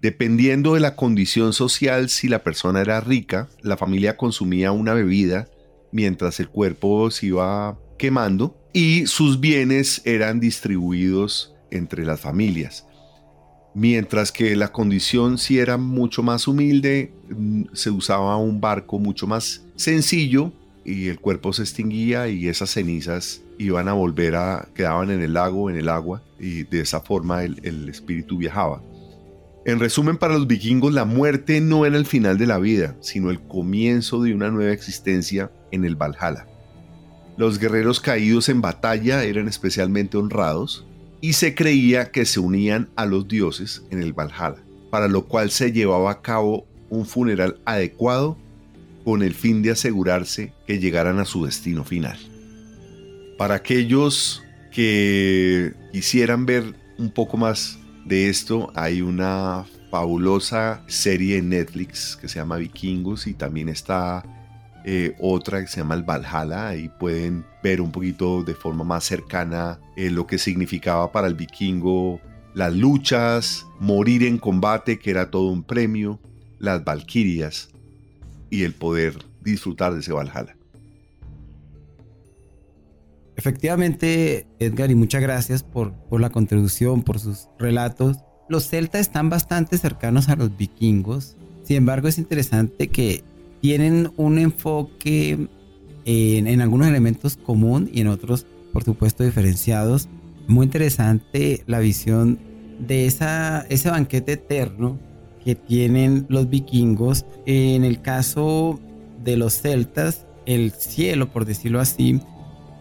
Dependiendo 0.02 0.74
de 0.74 0.82
la 0.82 0.98
condición 0.98 1.54
social, 1.54 2.10
si 2.10 2.28
la 2.28 2.44
persona 2.44 2.82
era 2.82 3.00
rica, 3.00 3.48
la 3.62 3.78
familia 3.78 4.18
consumía 4.18 4.74
una 4.74 4.94
bebida 4.94 5.48
mientras 5.94 6.42
el 6.42 6.50
cuerpo 6.50 7.10
se 7.12 7.28
iba 7.28 7.80
quemando 7.98 8.58
y 8.74 9.08
sus 9.08 9.40
bienes 9.40 10.02
eran 10.04 10.42
distribuidos 10.42 11.56
entre 11.72 12.04
las 12.04 12.20
familias. 12.20 12.86
Mientras 13.74 14.34
que 14.34 14.54
la 14.58 14.74
condición 14.74 15.38
si 15.38 15.60
era 15.60 15.78
mucho 15.78 16.24
más 16.24 16.46
humilde, 16.46 17.14
mm, 17.30 17.68
se 17.72 17.90
usaba 17.90 18.36
un 18.36 18.60
barco 18.60 19.00
mucho 19.00 19.28
más 19.28 19.64
sencillo 19.78 20.52
y 20.86 21.08
el 21.08 21.20
cuerpo 21.20 21.52
se 21.52 21.64
extinguía 21.64 22.28
y 22.28 22.48
esas 22.48 22.70
cenizas 22.70 23.42
iban 23.58 23.88
a 23.88 23.94
volver 23.94 24.36
a, 24.36 24.70
quedaban 24.76 25.10
en 25.10 25.22
el 25.22 25.34
lago, 25.34 25.70
en 25.70 25.78
el 25.78 25.90
agua, 25.90 26.22
y 26.40 26.64
de 26.64 26.82
esa 26.82 27.02
forma 27.02 27.44
el, 27.44 27.60
el 27.64 27.90
espíritu 27.90 28.38
viajaba. 28.38 28.82
En 29.66 29.80
resumen, 29.80 30.18
para 30.18 30.36
los 30.36 30.46
vikingos 30.46 30.94
la 30.94 31.06
muerte 31.06 31.60
no 31.60 31.88
era 31.88 31.98
el 31.98 32.06
final 32.06 32.38
de 32.38 32.46
la 32.46 32.60
vida, 32.60 32.96
sino 33.02 33.32
el 33.32 33.42
comienzo 33.42 34.22
de 34.22 34.36
una 34.36 34.52
nueva 34.52 34.72
existencia 34.72 35.52
en 35.72 35.86
el 35.86 35.96
Valhalla. 35.96 36.46
Los 37.36 37.58
guerreros 37.58 38.00
caídos 38.00 38.48
en 38.48 38.62
batalla 38.62 39.24
eran 39.24 39.48
especialmente 39.48 40.18
honrados 40.18 40.86
y 41.20 41.34
se 41.34 41.56
creía 41.56 42.12
que 42.12 42.26
se 42.26 42.40
unían 42.40 42.90
a 42.96 43.08
los 43.08 43.28
dioses 43.28 43.84
en 43.90 44.04
el 44.04 44.14
Valhalla, 44.14 44.64
para 44.92 45.08
lo 45.08 45.26
cual 45.26 45.50
se 45.50 45.72
llevaba 45.72 46.12
a 46.12 46.22
cabo 46.22 46.68
un 46.90 47.08
funeral 47.08 47.60
adecuado 47.66 48.38
con 49.06 49.22
el 49.22 49.36
fin 49.36 49.62
de 49.62 49.72
asegurarse 49.72 50.52
que 50.66 50.80
llegaran 50.80 51.20
a 51.20 51.26
su 51.26 51.46
destino 51.46 51.86
final. 51.86 52.18
Para 53.38 53.56
aquellos 53.56 54.44
que 54.72 55.74
quisieran 55.94 56.46
ver 56.46 56.74
un 56.98 57.12
poco 57.12 57.38
más 57.38 57.78
de 58.04 58.30
esto 58.30 58.72
hay 58.76 59.02
una 59.02 59.66
fabulosa 59.92 60.84
serie 60.88 61.38
en 61.38 61.50
Netflix 61.50 62.18
que 62.20 62.28
se 62.28 62.40
llama 62.40 62.58
Vikingos 62.58 63.28
y 63.28 63.34
también 63.36 63.70
está 63.70 64.24
eh, 64.84 65.16
otra 65.20 65.62
que 65.62 65.68
se 65.68 65.78
llama 65.82 65.96
el 65.96 66.04
Valhalla. 66.04 66.76
y 66.76 66.90
pueden 66.90 67.46
ver 67.64 67.82
un 67.82 67.92
poquito 67.92 68.44
de 68.44 68.56
forma 68.56 68.84
más 68.84 69.04
cercana 69.04 69.80
eh, 69.96 70.10
lo 70.10 70.26
que 70.26 70.38
significaba 70.38 71.12
para 71.12 71.28
el 71.28 71.36
vikingo 71.36 72.20
las 72.56 72.74
luchas, 72.74 73.68
morir 73.80 74.24
en 74.24 74.38
combate, 74.38 74.98
que 74.98 75.12
era 75.12 75.30
todo 75.30 75.48
un 75.48 75.62
premio, 75.62 76.22
las 76.58 76.86
valquirias 76.86 77.75
y 78.50 78.64
el 78.64 78.74
poder 78.74 79.18
disfrutar 79.42 79.94
de 79.94 80.00
ese 80.00 80.14
Valhalla. 80.14 80.56
Efectivamente, 83.38 84.48
Edgar, 84.60 84.92
y 84.92 84.96
muchas 84.96 85.22
gracias 85.22 85.64
por, 85.64 85.94
por 85.94 86.22
la 86.22 86.30
contribución, 86.30 87.04
por 87.04 87.20
sus 87.20 87.50
relatos. 87.60 88.18
Los 88.48 88.70
celtas 88.70 89.02
están 89.02 89.30
bastante 89.30 89.78
cercanos 89.78 90.30
a 90.30 90.36
los 90.36 90.56
vikingos. 90.56 91.36
Sin 91.64 91.78
embargo, 91.78 92.08
es 92.08 92.18
interesante 92.18 92.88
que 92.88 93.24
tienen 93.62 94.12
un 94.16 94.38
enfoque 94.38 95.50
en, 96.06 96.48
en, 96.48 96.62
algunos 96.62 96.88
elementos 96.88 97.36
común 97.36 97.90
y 97.92 98.02
en 98.02 98.08
otros, 98.08 98.46
por 98.72 98.84
supuesto, 98.84 99.24
diferenciados. 99.24 100.08
Muy 100.48 100.66
interesante 100.66 101.64
la 101.68 101.80
visión 101.80 102.40
de 102.80 103.06
esa, 103.06 103.66
ese 103.70 103.90
banquete 103.90 104.34
eterno 104.34 105.00
que 105.46 105.56
tienen 105.56 106.26
los 106.28 106.50
vikingos. 106.50 107.26
En 107.46 107.86
el 107.86 108.02
caso 108.02 108.80
de 109.24 109.38
los 109.38 109.62
celtas, 109.62 110.26
el 110.46 110.72
cielo, 110.72 111.32
por 111.32 111.46
decirlo 111.46 111.80
así, 111.80 112.20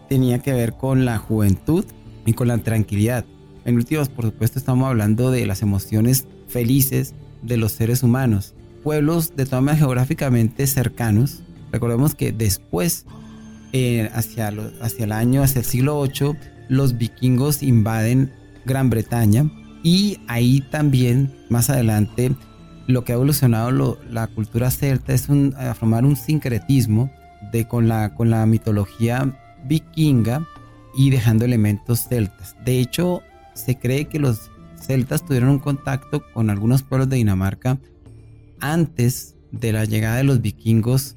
tenía 0.09 0.39
que 0.39 0.51
ver 0.51 0.73
con 0.73 1.05
la 1.05 1.19
juventud 1.19 1.85
y 2.25 2.33
con 2.33 2.47
la 2.47 2.57
tranquilidad. 2.57 3.23
En 3.65 3.75
últimos, 3.75 4.09
por 4.09 4.25
supuesto, 4.25 4.59
estamos 4.59 4.87
hablando 4.87 5.31
de 5.31 5.45
las 5.45 5.61
emociones 5.61 6.27
felices 6.47 7.13
de 7.43 7.57
los 7.57 7.71
seres 7.71 8.03
humanos. 8.03 8.55
Pueblos 8.83 9.35
de 9.35 9.45
todas 9.45 9.63
maneras 9.63 9.79
geográficamente 9.79 10.67
cercanos. 10.67 11.43
Recordemos 11.71 12.15
que 12.15 12.31
después, 12.31 13.05
eh, 13.73 14.09
hacia, 14.13 14.53
hacia 14.81 15.05
el 15.05 15.11
año, 15.11 15.43
hacia 15.43 15.59
el 15.59 15.65
siglo 15.65 16.01
VIII, 16.01 16.35
los 16.69 16.97
vikingos 16.97 17.61
invaden 17.61 18.31
Gran 18.65 18.89
Bretaña 18.89 19.49
y 19.83 20.19
ahí 20.27 20.61
también, 20.71 21.31
más 21.49 21.69
adelante, 21.69 22.31
lo 22.87 23.03
que 23.03 23.11
ha 23.11 23.15
evolucionado 23.15 23.97
la 24.09 24.27
cultura 24.27 24.71
celta 24.71 25.13
es 25.13 25.29
un, 25.29 25.53
a 25.57 25.73
formar 25.73 26.05
un 26.05 26.15
sincretismo 26.15 27.11
de, 27.51 27.67
con, 27.67 27.87
la, 27.87 28.13
con 28.13 28.29
la 28.29 28.45
mitología 28.45 29.37
vikinga 29.65 30.47
y 30.95 31.09
dejando 31.09 31.45
elementos 31.45 32.07
celtas. 32.07 32.55
De 32.63 32.79
hecho, 32.79 33.21
se 33.53 33.77
cree 33.77 34.05
que 34.05 34.19
los 34.19 34.51
celtas 34.79 35.25
tuvieron 35.25 35.49
un 35.49 35.59
contacto 35.59 36.23
con 36.33 36.49
algunos 36.49 36.83
pueblos 36.83 37.09
de 37.09 37.17
Dinamarca 37.17 37.79
antes 38.59 39.35
de 39.51 39.71
la 39.71 39.85
llegada 39.85 40.17
de 40.17 40.23
los 40.23 40.41
vikingos, 40.41 41.15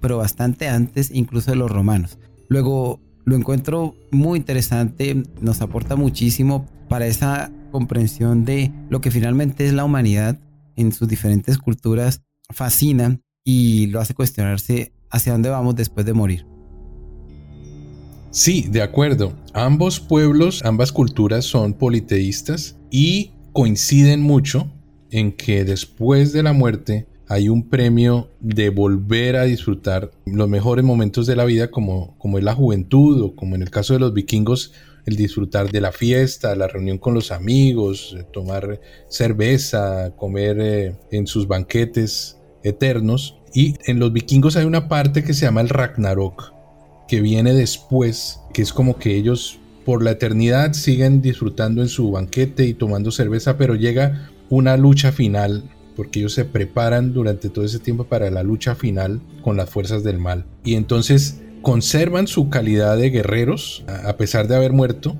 pero 0.00 0.18
bastante 0.18 0.68
antes 0.68 1.10
incluso 1.12 1.50
de 1.50 1.56
los 1.56 1.70
romanos. 1.70 2.18
Luego 2.48 3.00
lo 3.24 3.36
encuentro 3.36 3.94
muy 4.10 4.38
interesante, 4.38 5.22
nos 5.40 5.60
aporta 5.60 5.96
muchísimo 5.96 6.66
para 6.88 7.06
esa 7.06 7.50
comprensión 7.72 8.44
de 8.44 8.72
lo 8.88 9.00
que 9.00 9.10
finalmente 9.10 9.66
es 9.66 9.72
la 9.72 9.84
humanidad 9.84 10.38
en 10.76 10.92
sus 10.92 11.08
diferentes 11.08 11.58
culturas, 11.58 12.22
fascina 12.50 13.20
y 13.44 13.86
lo 13.88 14.00
hace 14.00 14.14
cuestionarse 14.14 14.92
hacia 15.10 15.32
dónde 15.32 15.50
vamos 15.50 15.74
después 15.74 16.06
de 16.06 16.12
morir. 16.12 16.46
Sí, 18.30 18.66
de 18.70 18.82
acuerdo. 18.82 19.32
Ambos 19.54 19.98
pueblos, 19.98 20.62
ambas 20.64 20.92
culturas 20.92 21.46
son 21.46 21.72
politeístas 21.72 22.76
y 22.90 23.32
coinciden 23.52 24.20
mucho 24.20 24.70
en 25.10 25.32
que 25.32 25.64
después 25.64 26.32
de 26.32 26.42
la 26.42 26.52
muerte 26.52 27.06
hay 27.28 27.48
un 27.48 27.68
premio 27.68 28.28
de 28.40 28.70
volver 28.70 29.36
a 29.36 29.44
disfrutar 29.44 30.10
los 30.26 30.48
mejores 30.48 30.84
momentos 30.84 31.26
de 31.26 31.36
la 31.36 31.44
vida 31.44 31.70
como, 31.70 32.16
como 32.18 32.38
es 32.38 32.44
la 32.44 32.54
juventud 32.54 33.20
o 33.22 33.34
como 33.34 33.54
en 33.54 33.62
el 33.62 33.70
caso 33.70 33.94
de 33.94 34.00
los 34.00 34.12
vikingos 34.12 34.72
el 35.06 35.16
disfrutar 35.16 35.70
de 35.70 35.80
la 35.80 35.92
fiesta, 35.92 36.54
la 36.56 36.66
reunión 36.66 36.98
con 36.98 37.14
los 37.14 37.30
amigos, 37.30 38.16
tomar 38.32 38.80
cerveza, 39.08 40.12
comer 40.16 40.58
eh, 40.60 40.96
en 41.12 41.26
sus 41.26 41.46
banquetes 41.46 42.38
eternos. 42.64 43.38
Y 43.54 43.76
en 43.86 44.00
los 44.00 44.12
vikingos 44.12 44.56
hay 44.56 44.66
una 44.66 44.88
parte 44.88 45.22
que 45.22 45.32
se 45.32 45.46
llama 45.46 45.60
el 45.60 45.68
Ragnarok, 45.68 46.52
que 47.08 47.20
viene 47.20 47.54
después, 47.54 48.40
que 48.52 48.62
es 48.62 48.72
como 48.72 48.98
que 48.98 49.16
ellos 49.16 49.60
por 49.84 50.02
la 50.02 50.10
eternidad 50.10 50.72
siguen 50.72 51.22
disfrutando 51.22 51.80
en 51.80 51.88
su 51.88 52.10
banquete 52.10 52.66
y 52.66 52.74
tomando 52.74 53.12
cerveza, 53.12 53.56
pero 53.56 53.76
llega 53.76 54.30
una 54.50 54.76
lucha 54.76 55.12
final, 55.12 55.62
porque 55.94 56.18
ellos 56.18 56.34
se 56.34 56.44
preparan 56.44 57.12
durante 57.12 57.48
todo 57.48 57.64
ese 57.64 57.78
tiempo 57.78 58.04
para 58.04 58.30
la 58.30 58.42
lucha 58.42 58.74
final 58.74 59.20
con 59.42 59.56
las 59.56 59.70
fuerzas 59.70 60.02
del 60.02 60.18
mal. 60.18 60.44
Y 60.64 60.74
entonces 60.74 61.40
conservan 61.66 62.28
su 62.28 62.48
calidad 62.48 62.96
de 62.96 63.10
guerreros 63.10 63.82
a 63.88 64.16
pesar 64.16 64.46
de 64.46 64.54
haber 64.54 64.72
muerto. 64.72 65.16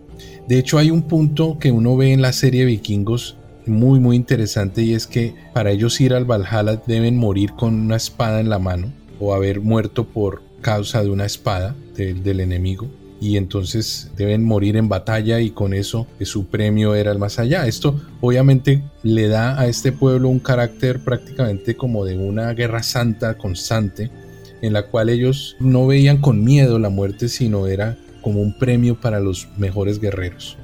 De 0.47 0.61
hecho 0.61 0.79
hay 0.79 0.93
un 0.93 1.03
punto 1.03 1.59
que 1.59 1.73
uno 1.73 1.97
ve 1.97 2.13
en 2.13 2.23
la 2.23 2.33
serie 2.33 2.65
Vikingos 2.65 3.37
muy 3.67 3.99
muy 3.99 4.15
interesante 4.15 4.83
y 4.83 4.95
es 4.95 5.09
que 5.09 5.35
para 5.53 5.73
ellos 5.73 6.01
ir 6.01 6.15
al 6.15 6.25
Valhalla 6.25 6.81
deben 6.87 7.17
morir 7.17 7.51
con 7.55 7.75
una 7.75 7.97
espada 7.97 8.39
en 8.39 8.49
la 8.49 8.61
mano 8.61 8.93
o 9.19 9.35
haber 9.35 9.61
muerto 9.61 10.05
por 10.05 10.41
causa 10.61 11.03
de 11.03 11.11
una 11.11 11.25
espada 11.27 11.75
del 11.97 12.39
enemigo 12.39 12.87
y 13.21 13.39
entonces 13.39 14.13
deben 14.17 14.45
morir 14.45 14.77
en 14.77 14.89
batalla 14.89 15.41
y 15.41 15.51
con 15.51 15.75
eso 15.75 16.07
su 16.21 16.47
premio 16.47 16.95
era 16.95 17.11
el 17.11 17.19
más 17.19 17.41
allá. 17.41 17.67
Esto 17.67 18.01
obviamente 18.21 18.85
le 19.03 19.27
da 19.27 19.59
a 19.59 19.67
este 19.67 19.91
pueblo 19.91 20.29
un 20.29 20.39
carácter 20.39 21.01
prácticamente 21.01 21.77
como 21.77 22.05
de 22.05 22.17
una 22.17 22.53
guerra 22.53 22.85
santa 22.85 23.37
constante 23.37 24.13
en 24.63 24.73
la 24.73 24.87
cual 24.87 25.09
ellos 25.09 25.57
no 25.61 25.87
veían 25.87 26.19
con 26.19 26.45
miedo 26.45 26.79
la 26.79 26.91
muerte 26.91 27.29
sino 27.29 27.67
era 27.67 27.97
como 28.23 28.41
un 28.41 28.59
premio 28.59 29.01
para 29.01 29.21
los 29.21 29.49
mejores 29.57 30.01
guerreros. 30.01 30.57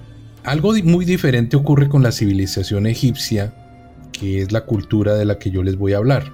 Algo 0.45 0.75
muy 0.85 1.05
diferente 1.05 1.57
ocurre 1.57 1.89
con 1.89 2.03
la 2.03 2.13
civilización 2.13 2.87
egipcia 2.87 3.55
que 4.13 4.43
es 4.43 4.53
la 4.53 4.67
cultura 4.67 5.15
de 5.15 5.25
la 5.25 5.39
que 5.39 5.51
yo 5.51 5.63
les 5.63 5.77
voy 5.77 5.93
a 5.93 5.99
hablar 5.99 6.33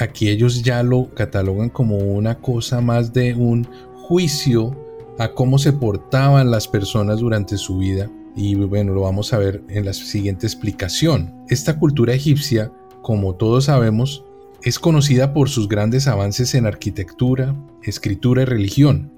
aquí 0.00 0.28
ellos 0.28 0.62
ya 0.62 0.82
lo 0.82 1.10
catalogan 1.14 1.68
como 1.68 1.96
una 1.96 2.38
cosa 2.38 2.80
más 2.80 3.12
de 3.12 3.34
un 3.34 3.66
juicio 3.94 4.76
a 5.18 5.32
cómo 5.32 5.58
se 5.58 5.72
portaban 5.72 6.50
las 6.50 6.66
personas 6.68 7.20
durante 7.20 7.56
su 7.56 7.78
vida 7.78 8.10
Y 8.34 8.54
bueno, 8.54 8.94
lo 8.94 9.02
vamos 9.02 9.34
a 9.34 9.38
ver 9.38 9.62
en 9.68 9.84
la 9.84 9.92
siguiente 9.92 10.46
explicación. 10.46 11.34
Esta 11.48 11.78
cultura 11.78 12.14
egipcia, 12.14 12.72
como 13.02 13.34
todos 13.34 13.66
sabemos, 13.66 14.24
es 14.64 14.78
conocida 14.78 15.32
por 15.32 15.48
sus 15.48 15.68
grandes 15.68 16.06
avances 16.06 16.54
en 16.54 16.66
arquitectura, 16.66 17.56
escritura 17.82 18.42
y 18.42 18.44
religión. 18.44 19.12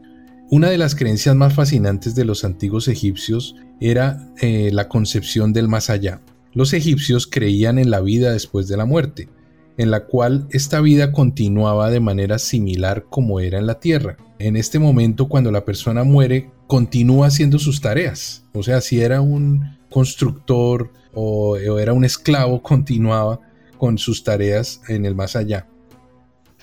Una 0.50 0.70
de 0.70 0.78
las 0.78 0.94
creencias 0.94 1.36
más 1.36 1.54
fascinantes 1.54 2.14
de 2.14 2.24
los 2.24 2.44
antiguos 2.44 2.88
egipcios 2.88 3.56
era 3.80 4.30
eh, 4.40 4.70
la 4.72 4.88
concepción 4.88 5.52
del 5.52 5.68
más 5.68 5.90
allá. 5.90 6.20
Los 6.52 6.72
egipcios 6.72 7.26
creían 7.26 7.78
en 7.78 7.90
la 7.90 8.00
vida 8.00 8.32
después 8.32 8.68
de 8.68 8.76
la 8.76 8.86
muerte, 8.86 9.28
en 9.76 9.90
la 9.90 10.06
cual 10.06 10.46
esta 10.50 10.80
vida 10.80 11.12
continuaba 11.12 11.90
de 11.90 12.00
manera 12.00 12.38
similar 12.38 13.06
como 13.10 13.40
era 13.40 13.58
en 13.58 13.66
la 13.66 13.80
tierra. 13.80 14.16
En 14.38 14.56
este 14.56 14.78
momento, 14.78 15.28
cuando 15.28 15.50
la 15.50 15.64
persona 15.64 16.04
muere, 16.04 16.50
continúa 16.66 17.26
haciendo 17.26 17.58
sus 17.58 17.80
tareas. 17.80 18.44
O 18.54 18.62
sea, 18.62 18.80
si 18.80 19.00
era 19.00 19.20
un 19.20 19.76
constructor 19.90 20.92
o 21.12 21.56
era 21.56 21.92
un 21.92 22.04
esclavo, 22.04 22.62
continuaba 22.62 23.40
con 23.84 23.98
sus 23.98 24.24
tareas 24.24 24.80
en 24.88 25.04
el 25.04 25.14
más 25.14 25.36
allá. 25.36 25.68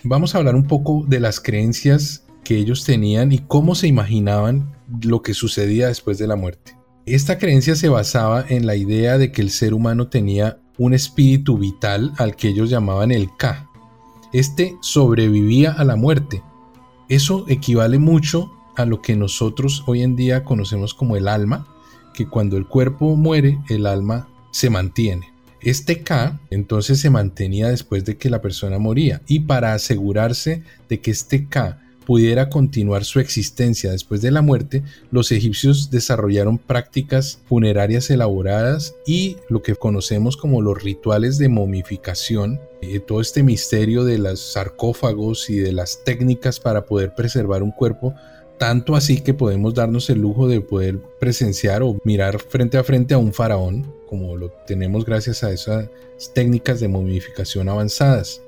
Vamos 0.02 0.34
a 0.34 0.40
hablar 0.40 0.56
un 0.56 0.66
poco 0.66 1.06
de 1.08 1.20
las 1.20 1.40
creencias 1.40 2.26
que 2.44 2.58
ellos 2.58 2.84
tenían 2.84 3.32
y 3.32 3.38
cómo 3.38 3.76
se 3.76 3.86
imaginaban 3.86 4.76
lo 5.04 5.22
que 5.22 5.36
sucedía 5.36 5.86
después 5.86 6.18
de 6.18 6.26
la 6.26 6.36
muerte. 6.36 6.76
Esta 7.06 7.38
creencia 7.38 7.76
se 7.76 7.90
basaba 7.90 8.44
en 8.50 8.66
la 8.66 8.76
idea 8.76 9.20
de 9.20 9.32
que 9.32 9.44
el 9.44 9.52
ser 9.52 9.76
humano 9.76 10.08
tenía 10.08 10.58
un 10.80 10.96
espíritu 10.96 11.60
vital 11.60 12.12
al 12.18 12.36
que 12.36 12.48
ellos 12.48 12.72
llamaban 12.72 13.12
el 13.12 13.30
Ka. 13.38 13.70
Este 14.34 14.76
sobrevivía 14.82 15.74
a 15.74 15.84
la 15.84 15.96
muerte. 15.96 16.42
Eso 17.08 17.46
equivale 17.50 18.00
mucho 18.00 18.52
a 18.76 18.86
lo 18.86 19.04
que 19.04 19.16
nosotros 19.16 19.84
hoy 19.86 20.02
en 20.02 20.16
día 20.16 20.44
conocemos 20.44 20.96
como 20.96 21.18
el 21.18 21.28
alma, 21.28 21.68
que 22.16 22.28
cuando 22.28 22.58
el 22.58 22.66
cuerpo 22.66 23.16
muere, 23.16 23.60
el 23.70 23.86
alma 23.86 24.28
se 24.50 24.72
mantiene. 24.72 25.31
Este 25.64 26.02
K 26.02 26.40
entonces 26.50 27.00
se 27.00 27.10
mantenía 27.10 27.70
después 27.70 28.04
de 28.06 28.18
que 28.18 28.30
la 28.30 28.42
persona 28.42 28.80
moría. 28.80 29.22
Y 29.28 29.42
para 29.42 29.74
asegurarse 29.74 30.64
de 30.90 31.00
que 31.00 31.12
este 31.12 31.48
K 31.48 31.80
pudiera 32.06 32.50
continuar 32.50 33.06
su 33.06 33.20
existencia 33.20 33.92
después 33.92 34.22
de 34.22 34.32
la 34.32 34.42
muerte, 34.42 34.82
los 35.12 35.32
egipcios 35.32 35.92
desarrollaron 35.92 36.58
prácticas 36.58 37.40
funerarias 37.46 38.10
elaboradas 38.10 38.96
y 39.06 39.38
lo 39.50 39.62
que 39.62 39.76
conocemos 39.76 40.36
como 40.36 40.62
los 40.62 40.82
rituales 40.82 41.38
de 41.38 41.48
momificación, 41.48 42.60
eh, 42.82 43.00
todo 43.00 43.22
este 43.22 43.44
misterio 43.44 44.04
de 44.04 44.18
los 44.18 44.54
sarcófagos 44.54 45.50
y 45.50 45.60
de 45.60 45.74
las 45.74 46.04
técnicas 46.04 46.60
para 46.60 46.86
poder 46.86 47.14
preservar 47.14 47.62
un 47.62 47.72
cuerpo 47.72 48.16
tanto 48.62 48.96
así 48.96 49.22
que 49.22 49.34
podemos 49.34 49.74
darnos 49.74 50.08
el 50.12 50.20
lujo 50.20 50.48
de 50.48 50.62
poder 50.62 51.00
presenciar 51.20 51.82
o 51.82 51.98
mirar 52.04 52.40
frente 52.40 52.78
a 52.78 52.84
frente 52.84 53.16
a 53.16 53.18
un 53.18 53.34
faraón, 53.34 53.92
como 54.12 54.36
lo 54.36 54.50
tenemos 54.68 55.06
gracias 55.06 55.42
a 55.42 55.54
esas 55.54 55.90
técnicas 56.36 56.82
de 56.82 56.90
momificación 56.90 57.70
avanzadas. 57.70 58.42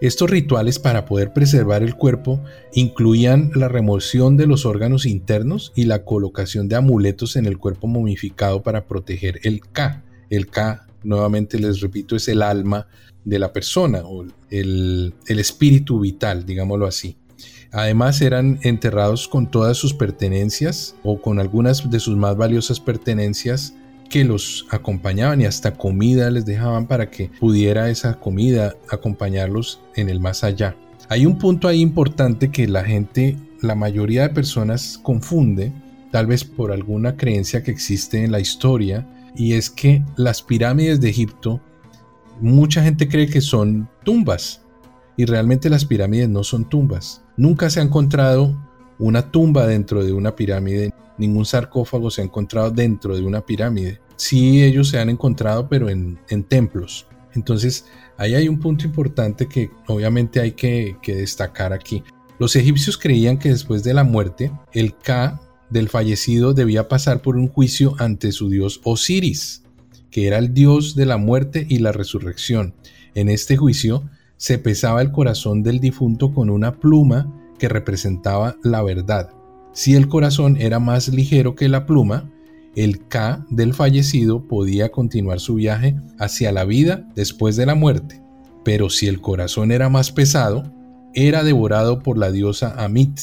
Estos 0.00 0.30
rituales 0.30 0.78
para 0.78 1.04
poder 1.04 1.32
preservar 1.32 1.82
el 1.82 1.96
cuerpo 1.96 2.40
incluían 2.74 3.50
la 3.56 3.66
remoción 3.66 4.36
de 4.36 4.46
los 4.46 4.64
órganos 4.64 5.04
internos 5.04 5.72
y 5.74 5.86
la 5.86 6.04
colocación 6.04 6.68
de 6.68 6.76
amuletos 6.76 7.34
en 7.34 7.46
el 7.46 7.58
cuerpo 7.58 7.88
momificado 7.88 8.62
para 8.62 8.86
proteger 8.86 9.40
el 9.42 9.62
K. 9.62 10.04
El 10.30 10.46
K, 10.46 10.86
nuevamente 11.02 11.58
les 11.58 11.80
repito, 11.80 12.14
es 12.14 12.28
el 12.28 12.40
alma 12.40 12.86
de 13.24 13.40
la 13.40 13.52
persona 13.52 14.02
o 14.04 14.24
el, 14.48 15.12
el 15.26 15.38
espíritu 15.40 15.98
vital, 15.98 16.46
digámoslo 16.46 16.86
así. 16.86 17.16
Además 17.72 18.20
eran 18.20 18.60
enterrados 18.62 19.26
con 19.26 19.50
todas 19.50 19.76
sus 19.76 19.92
pertenencias 19.92 20.94
o 21.02 21.20
con 21.20 21.40
algunas 21.40 21.90
de 21.90 21.98
sus 21.98 22.16
más 22.16 22.36
valiosas 22.36 22.78
pertenencias 22.78 23.74
que 24.08 24.24
los 24.24 24.66
acompañaban 24.70 25.40
y 25.40 25.46
hasta 25.46 25.74
comida 25.74 26.30
les 26.30 26.44
dejaban 26.44 26.86
para 26.86 27.10
que 27.10 27.30
pudiera 27.40 27.90
esa 27.90 28.20
comida 28.20 28.74
acompañarlos 28.90 29.80
en 29.96 30.08
el 30.08 30.20
más 30.20 30.44
allá. 30.44 30.76
Hay 31.08 31.26
un 31.26 31.38
punto 31.38 31.68
ahí 31.68 31.80
importante 31.80 32.50
que 32.50 32.66
la 32.66 32.84
gente, 32.84 33.36
la 33.60 33.74
mayoría 33.74 34.22
de 34.22 34.30
personas 34.30 34.98
confunde, 35.02 35.72
tal 36.10 36.26
vez 36.26 36.44
por 36.44 36.72
alguna 36.72 37.16
creencia 37.16 37.62
que 37.62 37.70
existe 37.70 38.24
en 38.24 38.32
la 38.32 38.40
historia, 38.40 39.06
y 39.36 39.54
es 39.54 39.68
que 39.68 40.04
las 40.16 40.42
pirámides 40.42 41.00
de 41.00 41.10
Egipto, 41.10 41.60
mucha 42.40 42.82
gente 42.82 43.08
cree 43.08 43.28
que 43.28 43.40
son 43.40 43.88
tumbas, 44.04 44.62
y 45.16 45.24
realmente 45.24 45.68
las 45.70 45.84
pirámides 45.84 46.28
no 46.28 46.44
son 46.44 46.68
tumbas. 46.68 47.22
Nunca 47.36 47.68
se 47.70 47.80
ha 47.80 47.82
encontrado 47.82 48.56
una 48.98 49.30
tumba 49.30 49.66
dentro 49.66 50.04
de 50.04 50.12
una 50.12 50.34
pirámide, 50.36 50.92
ningún 51.18 51.44
sarcófago 51.44 52.10
se 52.10 52.20
ha 52.20 52.24
encontrado 52.24 52.70
dentro 52.70 53.14
de 53.16 53.22
una 53.22 53.44
pirámide. 53.44 54.00
Sí 54.16 54.62
ellos 54.62 54.88
se 54.88 54.98
han 54.98 55.10
encontrado, 55.10 55.68
pero 55.68 55.88
en, 55.88 56.18
templos. 56.48 57.06
Entonces, 57.34 57.86
ahí 58.16 58.34
hay 58.34 58.48
un 58.48 58.60
punto 58.60 58.84
importante 58.86 59.46
que 59.48 59.70
obviamente 59.88 60.40
hay 60.40 60.52
que, 60.52 60.96
que 61.02 61.16
destacar 61.16 61.72
aquí. 61.72 62.02
Los 62.38 62.56
egipcios 62.56 62.96
creían 62.96 63.38
que 63.38 63.48
después 63.50 63.82
de 63.82 63.94
la 63.94 64.04
muerte, 64.04 64.52
el 64.72 64.96
Ka 64.96 65.40
del 65.70 65.88
fallecido 65.88 66.54
debía 66.54 66.88
pasar 66.88 67.22
por 67.22 67.36
un 67.36 67.48
juicio 67.48 67.94
ante 67.98 68.32
su 68.32 68.48
dios 68.48 68.80
Osiris, 68.84 69.64
que 70.10 70.26
era 70.26 70.38
el 70.38 70.54
dios 70.54 70.94
de 70.94 71.06
la 71.06 71.16
muerte 71.16 71.66
y 71.68 71.78
la 71.78 71.90
resurrección. 71.90 72.74
En 73.14 73.28
este 73.28 73.56
juicio 73.56 74.08
se 74.36 74.58
pesaba 74.58 75.02
el 75.02 75.10
corazón 75.10 75.62
del 75.62 75.80
difunto 75.80 76.32
con 76.32 76.50
una 76.50 76.76
pluma 76.78 77.32
que 77.58 77.68
representaba 77.68 78.56
la 78.62 78.82
verdad. 78.82 79.30
Si 79.72 79.94
el 79.94 80.08
corazón 80.08 80.56
era 80.60 80.78
más 80.78 81.08
ligero 81.08 81.54
que 81.54 81.68
la 81.68 81.86
pluma, 81.86 82.30
el 82.76 83.06
K 83.06 83.44
del 83.50 83.74
fallecido 83.74 84.46
podía 84.46 84.90
continuar 84.90 85.40
su 85.40 85.54
viaje 85.54 85.96
hacia 86.18 86.52
la 86.52 86.64
vida 86.64 87.08
después 87.14 87.56
de 87.56 87.66
la 87.66 87.74
muerte. 87.74 88.20
Pero 88.64 88.90
si 88.90 89.06
el 89.06 89.20
corazón 89.20 89.72
era 89.72 89.88
más 89.88 90.10
pesado, 90.10 90.72
era 91.12 91.44
devorado 91.44 92.00
por 92.00 92.18
la 92.18 92.32
diosa 92.32 92.74
Amit, 92.82 93.20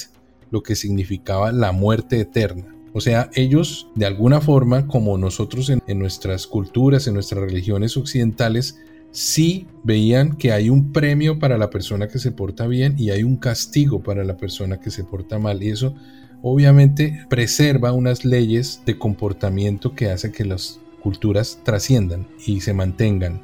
lo 0.51 0.63
que 0.63 0.75
significaba 0.75 1.51
la 1.51 1.71
muerte 1.71 2.19
eterna. 2.19 2.75
O 2.93 3.01
sea, 3.01 3.29
ellos 3.33 3.87
de 3.95 4.05
alguna 4.05 4.41
forma, 4.41 4.87
como 4.87 5.17
nosotros 5.17 5.69
en, 5.69 5.81
en 5.87 5.99
nuestras 5.99 6.47
culturas, 6.47 7.07
en 7.07 7.13
nuestras 7.13 7.41
religiones 7.41 7.95
occidentales, 7.97 8.77
sí 9.11 9.67
veían 9.83 10.35
que 10.35 10.51
hay 10.51 10.69
un 10.69 10.91
premio 10.91 11.39
para 11.39 11.57
la 11.57 11.69
persona 11.69 12.07
que 12.07 12.19
se 12.19 12.31
porta 12.31 12.67
bien 12.67 12.95
y 12.97 13.11
hay 13.11 13.23
un 13.23 13.37
castigo 13.37 14.01
para 14.01 14.23
la 14.23 14.37
persona 14.37 14.79
que 14.79 14.91
se 14.91 15.03
porta 15.03 15.39
mal. 15.39 15.61
Y 15.61 15.69
eso 15.69 15.93
obviamente 16.41 17.25
preserva 17.29 17.91
unas 17.91 18.25
leyes 18.25 18.81
de 18.85 18.97
comportamiento 18.97 19.93
que 19.95 20.09
hace 20.09 20.31
que 20.31 20.45
las 20.45 20.79
culturas 21.01 21.59
trasciendan 21.63 22.27
y 22.45 22.61
se 22.61 22.73
mantengan. 22.73 23.41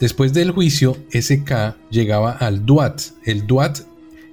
Después 0.00 0.32
del 0.32 0.50
juicio, 0.50 0.96
SK 1.12 1.76
llegaba 1.90 2.32
al 2.32 2.66
Duat. 2.66 3.00
El 3.24 3.46
Duat 3.46 3.80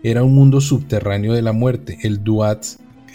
era 0.01 0.23
un 0.23 0.33
mundo 0.33 0.62
subterráneo 0.62 1.33
de 1.33 1.43
la 1.43 1.51
muerte. 1.51 1.99
El 2.01 2.23
Duat, 2.23 2.65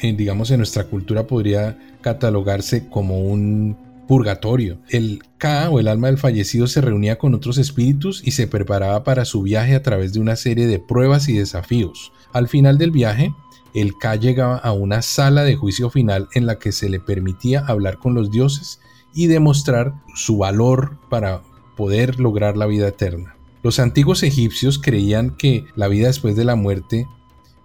digamos 0.00 0.50
en 0.50 0.58
nuestra 0.58 0.84
cultura, 0.84 1.26
podría 1.26 1.76
catalogarse 2.00 2.88
como 2.88 3.20
un 3.20 3.76
purgatorio. 4.06 4.78
El 4.88 5.22
Ka 5.38 5.68
o 5.70 5.80
el 5.80 5.88
alma 5.88 6.08
del 6.08 6.18
fallecido 6.18 6.66
se 6.66 6.80
reunía 6.80 7.18
con 7.18 7.34
otros 7.34 7.58
espíritus 7.58 8.22
y 8.24 8.32
se 8.32 8.46
preparaba 8.46 9.04
para 9.04 9.24
su 9.24 9.42
viaje 9.42 9.74
a 9.74 9.82
través 9.82 10.12
de 10.12 10.20
una 10.20 10.36
serie 10.36 10.66
de 10.66 10.78
pruebas 10.78 11.28
y 11.28 11.34
desafíos. 11.34 12.12
Al 12.32 12.48
final 12.48 12.78
del 12.78 12.90
viaje, 12.90 13.32
el 13.74 13.96
Ka 13.98 14.16
llegaba 14.16 14.56
a 14.56 14.72
una 14.72 15.02
sala 15.02 15.44
de 15.44 15.56
juicio 15.56 15.90
final 15.90 16.28
en 16.34 16.46
la 16.46 16.58
que 16.58 16.72
se 16.72 16.88
le 16.88 17.00
permitía 17.00 17.60
hablar 17.66 17.98
con 17.98 18.14
los 18.14 18.30
dioses 18.30 18.80
y 19.14 19.26
demostrar 19.26 19.94
su 20.14 20.38
valor 20.38 20.98
para 21.08 21.42
poder 21.76 22.20
lograr 22.20 22.56
la 22.56 22.66
vida 22.66 22.88
eterna. 22.88 23.36
Los 23.62 23.78
antiguos 23.78 24.22
egipcios 24.22 24.78
creían 24.78 25.36
que 25.36 25.64
la 25.74 25.88
vida 25.88 26.08
después 26.08 26.36
de 26.36 26.44
la 26.44 26.54
muerte 26.54 27.06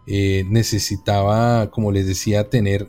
eh, 0.07 0.45
necesitaba, 0.49 1.69
como 1.69 1.91
les 1.91 2.07
decía, 2.07 2.49
tener 2.49 2.87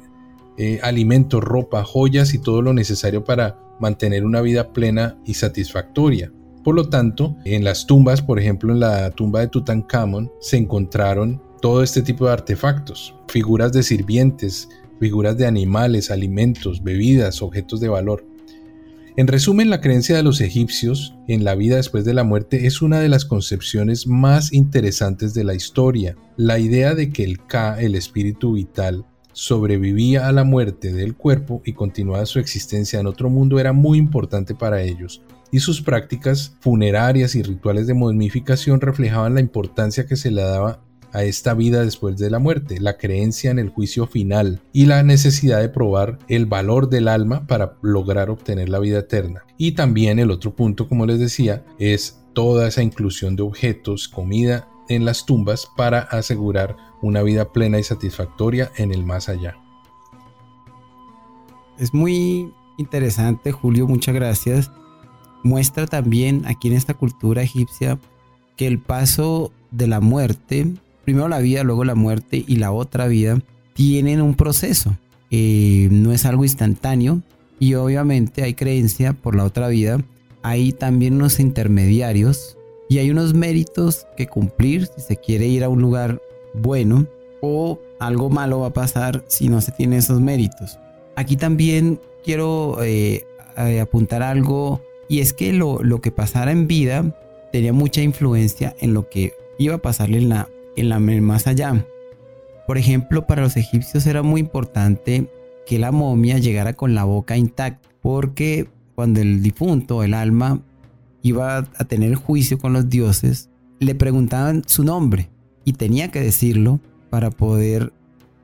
eh, 0.63 0.79
alimentos, 0.83 1.43
ropa, 1.43 1.85
joyas 1.85 2.35
y 2.35 2.39
todo 2.39 2.61
lo 2.61 2.75
necesario 2.75 3.25
para 3.25 3.59
mantener 3.81 4.27
una 4.27 4.43
vida 4.43 4.75
plena 4.75 5.19
y 5.25 5.33
satisfactoria. 5.33 6.31
Por 6.63 6.75
lo 6.75 6.91
tanto, 6.91 7.35
en 7.47 7.65
las 7.65 7.87
tumbas, 7.87 8.21
por 8.21 8.39
ejemplo 8.39 8.71
en 8.71 8.81
la 8.81 9.11
tumba 9.11 9.41
de 9.41 9.49
Tutankamón, 9.49 10.31
se 10.39 10.59
encontraron 10.59 11.41
todo 11.63 11.83
este 11.83 12.03
tipo 12.03 12.27
de 12.27 12.33
artefactos, 12.33 13.15
figuras 13.29 13.73
de 13.73 13.83
sirvientes, 13.83 14.69
figuras 15.01 15.39
de 15.39 15.47
animales, 15.47 16.11
alimentos, 16.11 16.83
bebidas, 16.83 17.41
objetos 17.41 17.81
de 17.81 17.89
valor. 17.89 18.27
En 19.17 19.29
resumen, 19.29 19.71
la 19.71 19.81
creencia 19.81 20.15
de 20.15 20.23
los 20.23 20.43
egipcios 20.43 21.17
en 21.27 21.43
la 21.43 21.55
vida 21.55 21.77
después 21.77 22.05
de 22.05 22.13
la 22.13 22.23
muerte 22.23 22.67
es 22.67 22.83
una 22.83 23.01
de 23.01 23.09
las 23.09 23.25
concepciones 23.25 24.07
más 24.07 24.53
interesantes 24.53 25.33
de 25.33 25.45
la 25.45 25.55
historia. 25.55 26.17
La 26.37 26.59
idea 26.59 26.95
de 26.95 27.11
que 27.11 27.25
el 27.25 27.47
Ka, 27.47 27.81
el 27.81 27.95
espíritu 27.95 28.53
vital, 28.53 29.07
sobrevivía 29.33 30.29
a 30.29 30.33
la 30.33 30.45
muerte 30.45 30.93
del 30.93 31.17
cuerpo 31.17 31.63
y 31.65 31.73
continuaba 31.73 32.27
su 32.27 32.39
existencia 32.39 33.01
en 33.01 33.07
otro 33.07 33.31
mundo 33.31 33.59
era 33.59 33.73
muy 33.73 33.99
importante 33.99 34.55
para 34.55 34.83
ellos, 34.83 35.23
y 35.51 35.61
sus 35.61 35.83
prácticas 35.83 36.57
funerarias 36.61 37.35
y 37.35 37.43
rituales 37.43 37.87
de 37.87 37.95
momificación 37.95 38.81
reflejaban 38.81 39.35
la 39.35 39.41
importancia 39.41 40.07
que 40.07 40.17
se 40.17 40.31
le 40.31 40.43
daba 40.43 40.81
a 41.13 41.25
esta 41.25 41.55
vida 41.55 41.85
después 41.85 42.17
de 42.19 42.31
la 42.31 42.39
muerte, 42.39 42.81
la 42.81 42.97
creencia 42.97 43.51
en 43.51 43.59
el 43.59 43.71
juicio 43.71 44.07
final 44.07 44.61
y 44.73 44.87
la 44.87 45.03
necesidad 45.03 45.61
de 45.61 45.69
probar 45.69 46.19
el 46.29 46.47
valor 46.47 46.89
del 46.89 47.09
alma 47.09 47.47
para 47.47 47.77
lograr 47.83 48.31
obtener 48.31 48.69
la 48.69 48.79
vida 48.79 49.01
eterna. 49.01 49.45
Y 49.59 49.73
también 49.73 50.19
el 50.19 50.31
otro 50.31 50.55
punto, 50.55 50.89
como 50.89 51.07
les 51.07 51.19
decía, 51.19 51.65
es 51.79 52.21
toda 52.33 52.69
esa 52.69 52.83
inclusión 52.83 53.37
de 53.37 53.43
objetos, 53.43 54.09
comida 54.09 54.69
en 54.89 55.05
las 55.05 55.27
tumbas 55.27 55.69
para 55.77 56.01
asegurar 56.01 56.77
una 57.03 57.23
vida 57.23 57.53
plena 57.53 57.79
y 57.79 57.83
satisfactoria 57.83 58.71
en 58.77 58.93
el 58.93 59.05
más 59.05 59.29
allá. 59.29 59.57
Es 61.79 61.95
muy 61.95 62.53
interesante, 62.77 63.53
Julio, 63.53 63.87
muchas 63.87 64.15
gracias. 64.15 64.71
Muestra 65.43 65.87
también 65.87 66.43
aquí 66.47 66.69
en 66.69 66.75
esta 66.75 66.95
cultura 66.95 67.43
egipcia 67.43 67.99
que 68.57 68.67
el 68.67 68.79
paso 68.79 69.53
de 69.71 69.87
la 69.87 70.01
muerte, 70.01 70.67
primero 71.05 71.29
la 71.29 71.39
vida, 71.39 71.65
luego 71.65 71.85
la 71.85 71.95
muerte 71.95 72.45
y 72.47 72.57
la 72.57 72.73
otra 72.73 73.07
vida, 73.07 73.41
tienen 73.73 74.21
un 74.21 74.35
proceso. 74.35 74.97
Eh, 75.31 75.89
no 75.91 76.13
es 76.13 76.27
algo 76.27 76.45
instantáneo 76.45 77.23
y 77.59 77.75
obviamente 77.75 78.43
hay 78.43 78.55
creencia 78.55 79.15
por 79.15 79.35
la 79.35 79.45
otra 79.45 79.69
vida. 79.69 80.03
Hay 80.43 80.73
también 80.73 81.15
unos 81.15 81.41
intermediarios 81.41 82.59
y 82.91 82.99
hay 82.99 83.11
unos 83.11 83.33
méritos 83.33 84.07
que 84.17 84.27
cumplir 84.27 84.87
si 84.87 85.01
se 85.01 85.17
quiere 85.17 85.47
ir 85.47 85.65
a 85.65 85.69
un 85.69 85.81
lugar 85.81 86.21
bueno 86.55 87.07
o 87.41 87.79
algo 87.99 88.31
malo 88.31 88.61
va 88.61 88.69
a 88.69 88.73
pasar 88.73 89.25
si 89.29 89.49
no 89.49 89.61
se 89.61 89.73
tiene 89.73 89.97
esos 89.97 90.21
méritos. 90.21 90.79
Aquí 91.17 91.37
también 91.37 92.01
quiero 92.25 92.83
eh, 92.83 93.27
eh, 93.57 93.81
apuntar 93.81 94.23
algo 94.23 94.83
y 95.09 95.21
es 95.21 95.33
que 95.33 95.53
lo, 95.53 95.83
lo 95.83 96.01
que 96.01 96.13
pasara 96.13 96.53
en 96.53 96.67
vida 96.67 97.17
tenía 97.53 97.73
mucha 97.73 98.03
influencia 98.03 98.75
en 98.81 98.95
lo 98.95 99.09
que 99.09 99.33
iba 99.59 99.77
a 99.77 99.83
pasarle 99.83 100.19
en 100.19 100.29
la, 100.29 100.49
en 100.77 100.89
la 100.89 100.99
más 101.01 101.47
allá. 101.47 101.85
Por 102.67 102.79
ejemplo, 102.79 103.27
para 103.27 103.43
los 103.43 103.57
egipcios 103.57 104.07
era 104.07 104.23
muy 104.23 104.41
importante 104.41 105.29
que 105.67 105.79
la 105.79 105.93
momia 105.93 106.39
llegara 106.39 106.75
con 106.75 106.95
la 106.95 107.05
boca 107.05 107.37
intacta, 107.37 107.89
porque 108.01 108.69
cuando 108.95 109.21
el 109.21 109.43
difunto, 109.43 110.03
el 110.03 110.15
alma, 110.15 110.61
iba 111.23 111.59
a 111.59 111.85
tener 111.85 112.15
juicio 112.15 112.59
con 112.59 112.73
los 112.73 112.89
dioses, 112.89 113.51
le 113.79 113.95
preguntaban 113.95 114.63
su 114.67 114.85
nombre 114.85 115.29
y 115.65 115.75
tenía 115.75 116.11
que 116.11 116.21
decirlo 116.21 116.81
para 117.11 117.31
poder 117.31 117.93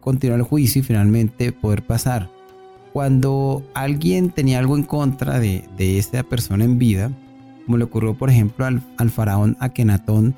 continuar 0.00 0.40
el 0.40 0.46
juicio 0.46 0.80
y 0.80 0.84
finalmente 0.84 1.52
poder 1.52 1.84
pasar. 1.84 2.30
Cuando 2.92 3.62
alguien 3.74 4.30
tenía 4.30 4.58
algo 4.58 4.76
en 4.76 4.84
contra 4.84 5.38
de, 5.38 5.64
de 5.76 5.98
esta 5.98 6.22
persona 6.22 6.64
en 6.64 6.78
vida, 6.78 7.10
como 7.66 7.78
le 7.78 7.84
ocurrió 7.84 8.14
por 8.14 8.30
ejemplo 8.30 8.64
al, 8.64 9.10
faraón 9.10 9.56
Akenatón, 9.60 10.34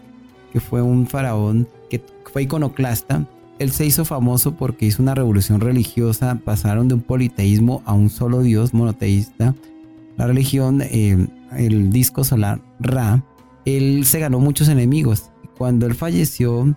que 0.53 0.61
fue 0.61 0.83
un 0.83 1.07
faraón 1.07 1.69
que 1.91 2.03
fue 2.33 2.43
iconoclasta. 2.43 3.27
Él 3.59 3.71
se 3.71 3.85
hizo 3.85 4.05
famoso 4.05 4.55
porque 4.55 4.87
hizo 4.87 5.03
una 5.03 5.15
revolución 5.15 5.61
religiosa, 5.61 6.41
pasaron 6.45 6.89
de 6.89 6.95
un 6.95 7.03
politeísmo 7.03 7.83
a 7.85 7.93
un 7.93 8.09
solo 8.09 8.41
dios 8.41 8.73
monoteísta. 8.73 9.55
La 10.17 10.27
religión, 10.27 10.81
eh, 10.83 11.27
el 11.57 11.91
disco 11.91 12.25
solar 12.25 12.61
Ra, 12.81 13.23
él 13.65 14.05
se 14.05 14.21
ganó 14.21 14.41
muchos 14.41 14.69
enemigos. 14.69 15.31
Cuando 15.59 15.87
él 15.87 15.95
falleció, 15.95 16.75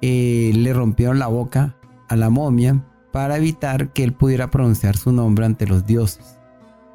eh, 0.00 0.52
le 0.54 0.72
rompieron 0.72 1.18
la 1.18 1.26
boca 1.26 1.76
a 2.08 2.16
la 2.16 2.30
momia 2.30 2.82
para 3.12 3.36
evitar 3.36 3.92
que 3.92 4.04
él 4.04 4.12
pudiera 4.12 4.50
pronunciar 4.50 4.96
su 4.96 5.12
nombre 5.12 5.44
ante 5.44 5.66
los 5.66 5.84
dioses. 5.84 6.38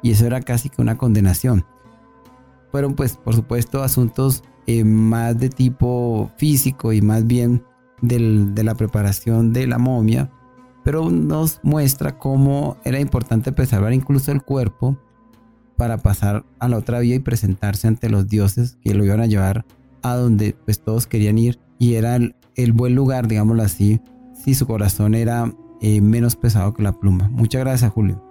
Y 0.02 0.10
eso 0.10 0.26
era 0.26 0.40
casi 0.40 0.70
que 0.70 0.82
una 0.82 0.96
condenación 0.96 1.64
fueron 2.76 2.94
pues 2.94 3.16
por 3.16 3.34
supuesto 3.34 3.82
asuntos 3.82 4.44
eh, 4.66 4.84
más 4.84 5.38
de 5.38 5.48
tipo 5.48 6.30
físico 6.36 6.92
y 6.92 7.00
más 7.00 7.26
bien 7.26 7.64
de 8.02 8.62
la 8.62 8.74
preparación 8.74 9.54
de 9.54 9.66
la 9.66 9.78
momia, 9.78 10.30
pero 10.84 11.10
nos 11.10 11.60
muestra 11.62 12.18
cómo 12.18 12.76
era 12.84 13.00
importante 13.00 13.50
preservar 13.50 13.94
incluso 13.94 14.30
el 14.30 14.42
cuerpo 14.42 14.98
para 15.78 15.96
pasar 15.96 16.44
a 16.58 16.68
la 16.68 16.76
otra 16.76 16.98
vida 16.98 17.14
y 17.14 17.20
presentarse 17.20 17.88
ante 17.88 18.10
los 18.10 18.28
dioses 18.28 18.76
que 18.82 18.92
lo 18.92 19.06
iban 19.06 19.22
a 19.22 19.26
llevar 19.26 19.64
a 20.02 20.14
donde 20.16 20.56
pues 20.64 20.80
todos 20.80 21.06
querían 21.06 21.38
ir 21.38 21.58
y 21.78 21.94
era 21.94 22.16
el, 22.16 22.72
buen 22.72 22.94
lugar, 22.94 23.28
digámoslo 23.28 23.62
así, 23.62 24.00
si 24.44 24.54
su 24.54 24.66
corazón 24.66 25.14
era 25.14 25.52
eh, 25.80 26.00
menos 26.00 26.36
pesado 26.36 26.72
que 26.74 26.82
la 26.82 26.92
pluma. 26.92 27.28
Muchas 27.28 27.60
gracias, 27.60 27.92
Julio. 27.92 28.22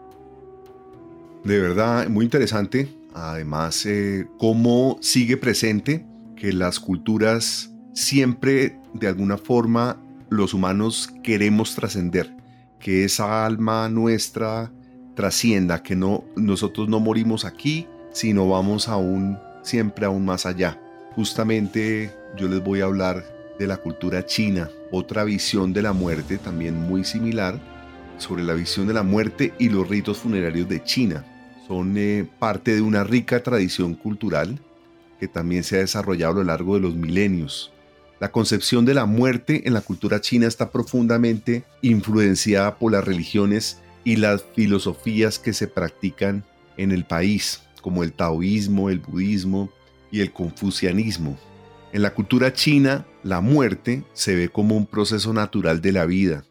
De 1.44 1.60
verdad, 1.60 2.10
muy 2.10 2.26
interesante 2.26 2.90
Además, 3.16 3.86
eh, 3.86 4.28
cómo 4.38 4.98
sigue 5.00 5.38
presente 5.38 6.06
que 6.36 6.52
las 6.52 6.82
culturas 6.82 7.72
siempre, 7.94 8.78
de 8.94 9.08
alguna 9.08 9.38
forma, 9.38 10.02
los 10.30 10.54
humanos 10.54 11.10
queremos 11.24 11.76
trascender, 11.76 12.36
que 12.78 13.06
esa 13.06 13.46
alma 13.46 13.88
nuestra 13.88 14.70
trascienda, 15.16 15.82
que 15.82 15.96
no, 15.96 16.26
nosotros 16.36 16.90
no 16.90 17.00
morimos 17.00 17.46
aquí, 17.46 17.88
sino 18.12 18.50
vamos 18.50 18.90
aún, 18.90 19.40
siempre 19.64 20.06
aún 20.06 20.26
más 20.26 20.46
allá. 20.46 20.78
Justamente 21.16 22.12
yo 22.36 22.50
les 22.50 22.62
voy 22.62 22.82
a 22.82 22.86
hablar 22.86 23.24
de 23.58 23.68
la 23.68 23.78
cultura 23.78 24.26
china, 24.26 24.70
otra 24.92 25.24
visión 25.24 25.72
de 25.72 25.82
la 25.82 25.94
muerte 25.94 26.38
también 26.38 26.76
muy 26.76 27.06
similar, 27.06 27.58
sobre 28.18 28.44
la 28.44 28.54
visión 28.54 28.88
de 28.88 28.94
la 28.94 29.04
muerte 29.04 29.54
y 29.58 29.70
los 29.70 29.88
ritos 29.88 30.18
funerarios 30.18 30.68
de 30.68 30.84
China 30.84 31.26
son 31.68 31.98
eh, 31.98 32.28
parte 32.40 32.76
de 32.76 32.82
una 32.82 33.04
rica 33.04 33.42
tradición 33.42 33.96
cultural 33.96 34.60
que 35.20 35.28
también 35.28 35.64
se 35.64 35.78
ha 35.78 35.80
desarrollado 35.80 36.34
a 36.34 36.44
lo 36.44 36.44
largo 36.44 36.76
de 36.76 36.82
los 36.82 36.96
milenios. 36.96 37.72
La 38.20 38.32
concepción 38.32 38.86
de 38.86 38.94
la 38.94 39.06
muerte 39.06 39.68
en 39.68 39.74
la 39.74 39.82
cultura 39.82 40.22
china 40.22 40.48
está 40.48 40.70
profundamente 40.70 41.64
influenciada 41.82 42.78
por 42.78 42.92
las 42.92 43.04
religiones 43.04 43.80
y 44.04 44.18
las 44.18 44.44
filosofías 44.54 45.40
que 45.40 45.54
se 45.54 45.68
practican 45.68 46.44
en 46.78 46.92
el 46.92 47.06
país, 47.06 47.62
como 47.82 48.04
el 48.04 48.14
taoísmo, 48.14 48.90
el 48.90 49.00
budismo 49.00 49.72
y 50.12 50.22
el 50.22 50.32
confucianismo. 50.32 51.38
En 51.94 52.02
la 52.02 52.14
cultura 52.14 52.54
china, 52.54 53.06
la 53.24 53.42
muerte 53.42 54.04
se 54.14 54.36
ve 54.36 54.50
como 54.50 54.76
un 54.76 54.86
proceso 54.86 55.34
natural 55.34 55.82
de 55.82 55.92
la 55.92 56.06
vida 56.06 56.44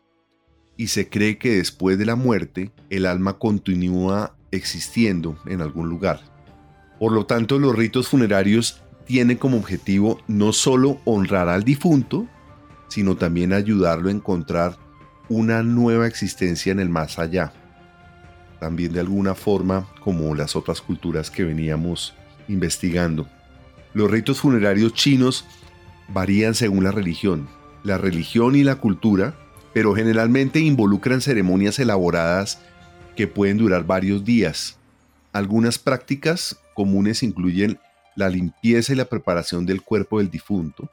y 0.77 0.89
se 0.89 1.09
cree 1.09 1.39
que 1.39 1.57
después 1.57 1.99
de 1.99 2.07
la 2.07 2.17
muerte 2.17 2.73
el 2.91 3.07
alma 3.07 3.39
continúa 3.39 4.37
existiendo 4.51 5.39
en 5.47 5.61
algún 5.61 5.89
lugar. 5.89 6.21
Por 6.99 7.13
lo 7.13 7.27
tanto, 7.27 7.59
los 7.59 7.77
ritos 7.77 8.09
funerarios 8.09 8.83
tienen 9.07 9.37
como 9.37 9.59
objetivo 9.59 10.21
no 10.27 10.53
solo 10.53 11.01
honrar 11.05 11.49
al 11.49 11.65
difunto, 11.65 12.27
sino 12.89 13.17
también 13.17 13.53
ayudarlo 13.53 14.09
a 14.09 14.13
encontrar 14.13 14.79
una 15.29 15.63
nueva 15.63 16.07
existencia 16.07 16.73
en 16.73 16.81
el 16.81 16.89
más 16.89 17.19
allá. 17.19 17.53
También 18.61 18.93
de 18.93 19.01
alguna 19.01 19.35
forma 19.35 19.87
como 20.01 20.35
las 20.35 20.57
otras 20.57 20.81
culturas 20.81 21.31
que 21.31 21.45
veníamos 21.45 22.15
investigando. 22.49 23.29
Los 23.95 24.11
ritos 24.11 24.41
funerarios 24.41 24.93
chinos 24.93 25.45
varían 26.09 26.55
según 26.55 26.83
la 26.83 26.91
religión. 26.91 27.49
La 27.85 27.97
religión 27.97 28.57
y 28.57 28.65
la 28.65 28.75
cultura, 28.77 29.37
pero 29.73 29.95
generalmente 29.95 30.59
involucran 30.59 31.21
ceremonias 31.21 31.79
elaboradas 31.79 32.59
que 33.17 33.29
pueden 33.29 33.57
durar 33.57 33.87
varios 33.87 34.25
días. 34.25 34.77
Algunas 35.33 35.79
prácticas 35.79 36.59
comunes 36.75 37.23
incluyen 37.23 37.79
la 38.17 38.29
limpieza 38.29 38.93
y 38.93 38.97
la 38.97 39.05
preparación 39.05 39.65
del 39.65 39.83
cuerpo 39.83 40.19
del 40.19 40.31
difunto, 40.31 40.91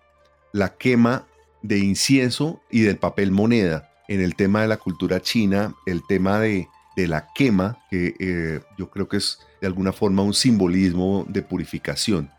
la 0.51 0.75
quema 0.75 1.25
de 1.63 1.79
incienso 1.79 2.61
y 2.69 2.81
del 2.81 2.97
papel 2.97 3.31
moneda. 3.31 3.89
En 4.07 4.21
el 4.21 4.35
tema 4.35 4.61
de 4.61 4.67
la 4.67 4.77
cultura 4.77 5.21
china, 5.21 5.73
el 5.87 6.01
tema 6.07 6.39
de, 6.39 6.67
la 6.95 7.27
quema, 7.33 7.79
que 7.89 8.15
eh, 8.19 8.59
yo 8.77 8.91
creo 8.91 9.07
que 9.07 9.17
es 9.17 9.39
de 9.59 9.65
alguna 9.65 9.91
forma 9.91 10.21
un 10.21 10.35
simbolismo 10.35 11.25
de 11.27 11.41
purificación, 11.41 12.29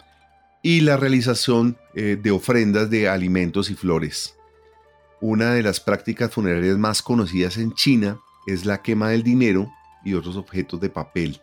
y 0.63 0.81
la 0.81 0.97
realización 0.97 1.77
eh, 1.95 2.17
de 2.21 2.31
ofrendas 2.31 2.89
de 2.89 3.09
alimentos 3.09 3.71
y 3.71 3.75
flores. 3.75 4.37
Una 5.21 5.53
de 5.53 5.63
las 5.63 5.81
prácticas 5.81 6.31
funerarias 6.31 6.79
más 6.79 7.03
conocidas 7.03 7.57
en 7.57 7.75
China 7.75 8.19
es 8.47 8.65
la 8.65 8.81
quema 8.81 9.11
del 9.11 9.23
dinero 9.23 9.71
y 10.05 10.15
otros 10.15 10.37
objetos 10.37 10.81
de 10.81 10.89
papel. 10.89 11.41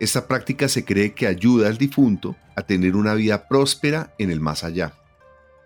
Esta 0.00 0.26
práctica 0.26 0.68
se 0.68 0.84
cree 0.84 1.14
que 1.14 1.26
ayuda 1.26 1.68
al 1.68 1.78
difunto 1.78 2.36
a 2.56 2.62
tener 2.62 2.96
una 2.96 3.14
vida 3.14 3.48
próspera 3.48 4.14
en 4.18 4.30
el 4.30 4.40
más 4.40 4.64
allá. 4.64 4.94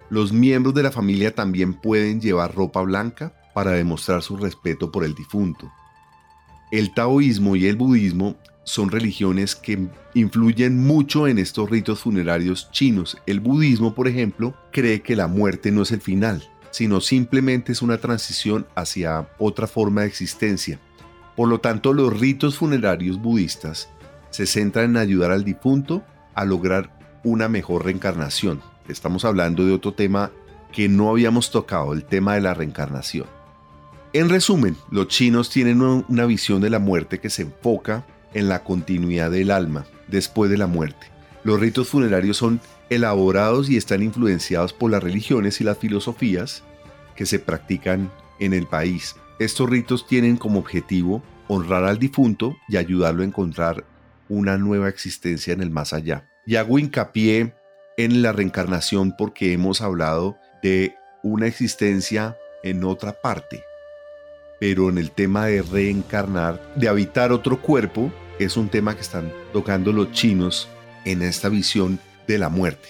Los 0.08 0.32
miembros 0.32 0.74
de 0.74 0.84
la 0.84 0.92
familia 0.92 1.34
también 1.34 1.74
pueden 1.74 2.20
llevar 2.20 2.54
ropa 2.54 2.82
blanca 2.82 3.34
para 3.54 3.72
demostrar 3.72 4.22
su 4.22 4.36
respeto 4.36 4.92
por 4.92 5.04
el 5.04 5.14
difunto. 5.14 5.72
El 6.70 6.94
taoísmo 6.94 7.56
y 7.56 7.66
el 7.66 7.76
budismo 7.76 8.36
son 8.66 8.90
religiones 8.90 9.54
que 9.54 9.88
influyen 10.14 10.84
mucho 10.84 11.28
en 11.28 11.38
estos 11.38 11.70
ritos 11.70 12.00
funerarios 12.00 12.68
chinos. 12.72 13.16
El 13.24 13.38
budismo, 13.38 13.94
por 13.94 14.08
ejemplo, 14.08 14.54
cree 14.72 15.02
que 15.02 15.14
la 15.14 15.28
muerte 15.28 15.70
no 15.70 15.82
es 15.82 15.92
el 15.92 16.00
final, 16.00 16.42
sino 16.72 17.00
simplemente 17.00 17.70
es 17.70 17.80
una 17.80 17.98
transición 17.98 18.66
hacia 18.74 19.28
otra 19.38 19.68
forma 19.68 20.00
de 20.00 20.08
existencia. 20.08 20.80
Por 21.36 21.48
lo 21.48 21.60
tanto, 21.60 21.92
los 21.92 22.18
ritos 22.18 22.58
funerarios 22.58 23.22
budistas 23.22 23.88
se 24.30 24.46
centran 24.46 24.90
en 24.90 24.96
ayudar 24.96 25.30
al 25.30 25.44
difunto 25.44 26.02
a 26.34 26.44
lograr 26.44 26.98
una 27.22 27.48
mejor 27.48 27.84
reencarnación. 27.84 28.60
Estamos 28.88 29.24
hablando 29.24 29.64
de 29.64 29.74
otro 29.74 29.94
tema 29.94 30.32
que 30.72 30.88
no 30.88 31.08
habíamos 31.08 31.52
tocado, 31.52 31.92
el 31.92 32.04
tema 32.04 32.34
de 32.34 32.40
la 32.40 32.52
reencarnación. 32.52 33.26
En 34.12 34.28
resumen, 34.28 34.76
los 34.90 35.06
chinos 35.06 35.50
tienen 35.50 35.80
una 35.80 36.26
visión 36.26 36.60
de 36.60 36.70
la 36.70 36.80
muerte 36.80 37.20
que 37.20 37.30
se 37.30 37.42
enfoca 37.42 38.04
en 38.36 38.50
la 38.50 38.62
continuidad 38.62 39.30
del 39.30 39.50
alma 39.50 39.86
después 40.08 40.50
de 40.50 40.58
la 40.58 40.66
muerte. 40.66 41.06
Los 41.42 41.58
ritos 41.58 41.88
funerarios 41.88 42.36
son 42.36 42.60
elaborados 42.90 43.70
y 43.70 43.76
están 43.76 44.02
influenciados 44.02 44.72
por 44.72 44.90
las 44.90 45.02
religiones 45.02 45.60
y 45.60 45.64
las 45.64 45.78
filosofías 45.78 46.62
que 47.14 47.24
se 47.24 47.38
practican 47.38 48.12
en 48.38 48.52
el 48.52 48.66
país. 48.66 49.16
Estos 49.38 49.70
ritos 49.70 50.06
tienen 50.06 50.36
como 50.36 50.58
objetivo 50.58 51.22
honrar 51.48 51.84
al 51.84 51.98
difunto 51.98 52.54
y 52.68 52.76
ayudarlo 52.76 53.22
a 53.22 53.26
encontrar 53.26 53.84
una 54.28 54.58
nueva 54.58 54.88
existencia 54.88 55.54
en 55.54 55.62
el 55.62 55.70
más 55.70 55.94
allá. 55.94 56.28
Y 56.44 56.56
hago 56.56 56.78
hincapié 56.78 57.54
en 57.96 58.22
la 58.22 58.32
reencarnación 58.32 59.14
porque 59.16 59.52
hemos 59.52 59.80
hablado 59.80 60.36
de 60.62 60.94
una 61.22 61.46
existencia 61.46 62.36
en 62.62 62.84
otra 62.84 63.12
parte. 63.12 63.62
Pero 64.60 64.90
en 64.90 64.98
el 64.98 65.10
tema 65.10 65.46
de 65.46 65.62
reencarnar, 65.62 66.60
de 66.76 66.88
habitar 66.88 67.32
otro 67.32 67.62
cuerpo, 67.62 68.12
es 68.38 68.56
un 68.56 68.68
tema 68.68 68.94
que 68.94 69.02
están 69.02 69.32
tocando 69.52 69.92
los 69.92 70.12
chinos 70.12 70.68
en 71.04 71.22
esta 71.22 71.48
visión 71.48 71.98
de 72.26 72.38
la 72.38 72.48
muerte. 72.48 72.88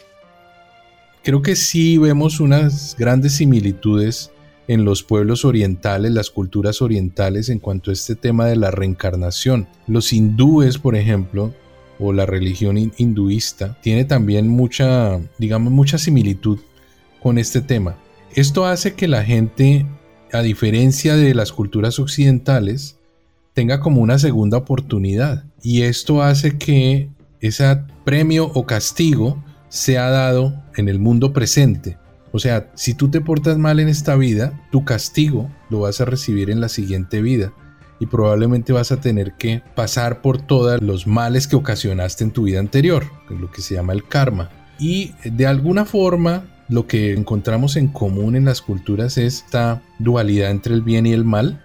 Creo 1.22 1.42
que 1.42 1.56
sí 1.56 1.98
vemos 1.98 2.40
unas 2.40 2.96
grandes 2.98 3.34
similitudes 3.34 4.30
en 4.68 4.84
los 4.84 5.02
pueblos 5.02 5.44
orientales, 5.44 6.12
las 6.12 6.30
culturas 6.30 6.82
orientales 6.82 7.48
en 7.48 7.58
cuanto 7.58 7.90
a 7.90 7.94
este 7.94 8.16
tema 8.16 8.46
de 8.46 8.56
la 8.56 8.70
reencarnación. 8.70 9.68
Los 9.86 10.12
hindúes, 10.12 10.78
por 10.78 10.96
ejemplo, 10.96 11.54
o 11.98 12.12
la 12.12 12.26
religión 12.26 12.76
hinduista, 12.96 13.78
tiene 13.80 14.04
también 14.04 14.48
mucha, 14.48 15.20
digamos, 15.38 15.72
mucha 15.72 15.98
similitud 15.98 16.58
con 17.22 17.38
este 17.38 17.60
tema. 17.60 17.96
Esto 18.34 18.66
hace 18.66 18.94
que 18.94 19.08
la 19.08 19.24
gente, 19.24 19.86
a 20.32 20.42
diferencia 20.42 21.16
de 21.16 21.34
las 21.34 21.52
culturas 21.52 21.98
occidentales, 21.98 22.96
tenga 23.56 23.80
como 23.80 24.02
una 24.02 24.18
segunda 24.18 24.58
oportunidad. 24.58 25.44
Y 25.62 25.80
esto 25.82 26.22
hace 26.22 26.58
que 26.58 27.08
ese 27.40 27.80
premio 28.04 28.50
o 28.52 28.66
castigo 28.66 29.42
sea 29.70 30.10
dado 30.10 30.62
en 30.76 30.90
el 30.90 30.98
mundo 30.98 31.32
presente. 31.32 31.96
O 32.32 32.38
sea, 32.38 32.70
si 32.74 32.92
tú 32.92 33.08
te 33.10 33.22
portas 33.22 33.56
mal 33.56 33.80
en 33.80 33.88
esta 33.88 34.14
vida, 34.14 34.62
tu 34.70 34.84
castigo 34.84 35.50
lo 35.70 35.80
vas 35.80 36.02
a 36.02 36.04
recibir 36.04 36.50
en 36.50 36.60
la 36.60 36.68
siguiente 36.68 37.22
vida 37.22 37.54
y 37.98 38.04
probablemente 38.04 38.74
vas 38.74 38.92
a 38.92 39.00
tener 39.00 39.32
que 39.38 39.62
pasar 39.74 40.20
por 40.20 40.36
todos 40.38 40.82
los 40.82 41.06
males 41.06 41.48
que 41.48 41.56
ocasionaste 41.56 42.24
en 42.24 42.32
tu 42.32 42.42
vida 42.42 42.60
anterior, 42.60 43.04
lo 43.30 43.50
que 43.50 43.62
se 43.62 43.74
llama 43.74 43.94
el 43.94 44.06
karma. 44.06 44.50
Y 44.78 45.14
de 45.24 45.46
alguna 45.46 45.86
forma 45.86 46.44
lo 46.68 46.86
que 46.86 47.14
encontramos 47.14 47.76
en 47.76 47.88
común 47.88 48.36
en 48.36 48.44
las 48.44 48.60
culturas 48.60 49.16
es 49.16 49.44
esta 49.44 49.82
dualidad 49.98 50.50
entre 50.50 50.74
el 50.74 50.82
bien 50.82 51.06
y 51.06 51.14
el 51.14 51.24
mal 51.24 51.62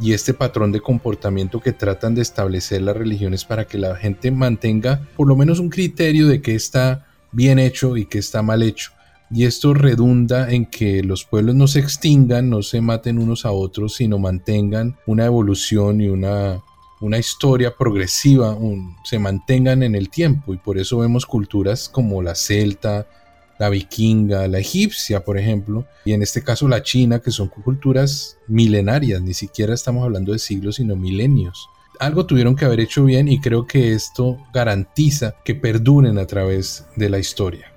y 0.00 0.12
este 0.12 0.34
patrón 0.34 0.72
de 0.72 0.80
comportamiento 0.80 1.60
que 1.60 1.72
tratan 1.72 2.14
de 2.14 2.22
establecer 2.22 2.82
las 2.82 2.96
religiones 2.96 3.44
para 3.44 3.66
que 3.66 3.78
la 3.78 3.96
gente 3.96 4.30
mantenga 4.30 5.08
por 5.16 5.28
lo 5.28 5.36
menos 5.36 5.60
un 5.60 5.70
criterio 5.70 6.26
de 6.28 6.42
que 6.42 6.54
está 6.54 7.06
bien 7.32 7.58
hecho 7.58 7.96
y 7.96 8.06
que 8.06 8.18
está 8.18 8.42
mal 8.42 8.62
hecho. 8.62 8.92
Y 9.30 9.44
esto 9.46 9.74
redunda 9.74 10.50
en 10.50 10.66
que 10.66 11.02
los 11.02 11.24
pueblos 11.24 11.54
no 11.54 11.66
se 11.66 11.80
extingan, 11.80 12.50
no 12.50 12.62
se 12.62 12.80
maten 12.80 13.18
unos 13.18 13.44
a 13.44 13.52
otros, 13.52 13.96
sino 13.96 14.18
mantengan 14.18 14.96
una 15.06 15.24
evolución 15.24 16.00
y 16.00 16.08
una, 16.08 16.62
una 17.00 17.18
historia 17.18 17.74
progresiva, 17.76 18.56
se 19.04 19.18
mantengan 19.18 19.82
en 19.82 19.94
el 19.94 20.10
tiempo. 20.10 20.54
Y 20.54 20.58
por 20.58 20.78
eso 20.78 20.98
vemos 20.98 21.26
culturas 21.26 21.88
como 21.88 22.22
la 22.22 22.34
celta, 22.34 23.08
la 23.58 23.68
vikinga, 23.68 24.48
la 24.48 24.58
egipcia, 24.58 25.24
por 25.24 25.38
ejemplo, 25.38 25.86
y 26.04 26.12
en 26.12 26.22
este 26.22 26.42
caso 26.42 26.68
la 26.68 26.82
china, 26.82 27.20
que 27.20 27.30
son 27.30 27.48
culturas 27.48 28.38
milenarias, 28.48 29.22
ni 29.22 29.34
siquiera 29.34 29.74
estamos 29.74 30.04
hablando 30.04 30.32
de 30.32 30.38
siglos, 30.38 30.76
sino 30.76 30.96
milenios. 30.96 31.68
Algo 32.00 32.26
tuvieron 32.26 32.56
que 32.56 32.64
haber 32.64 32.80
hecho 32.80 33.04
bien 33.04 33.28
y 33.28 33.40
creo 33.40 33.66
que 33.66 33.92
esto 33.92 34.38
garantiza 34.52 35.36
que 35.44 35.54
perduren 35.54 36.18
a 36.18 36.26
través 36.26 36.86
de 36.96 37.08
la 37.08 37.18
historia. 37.18 37.72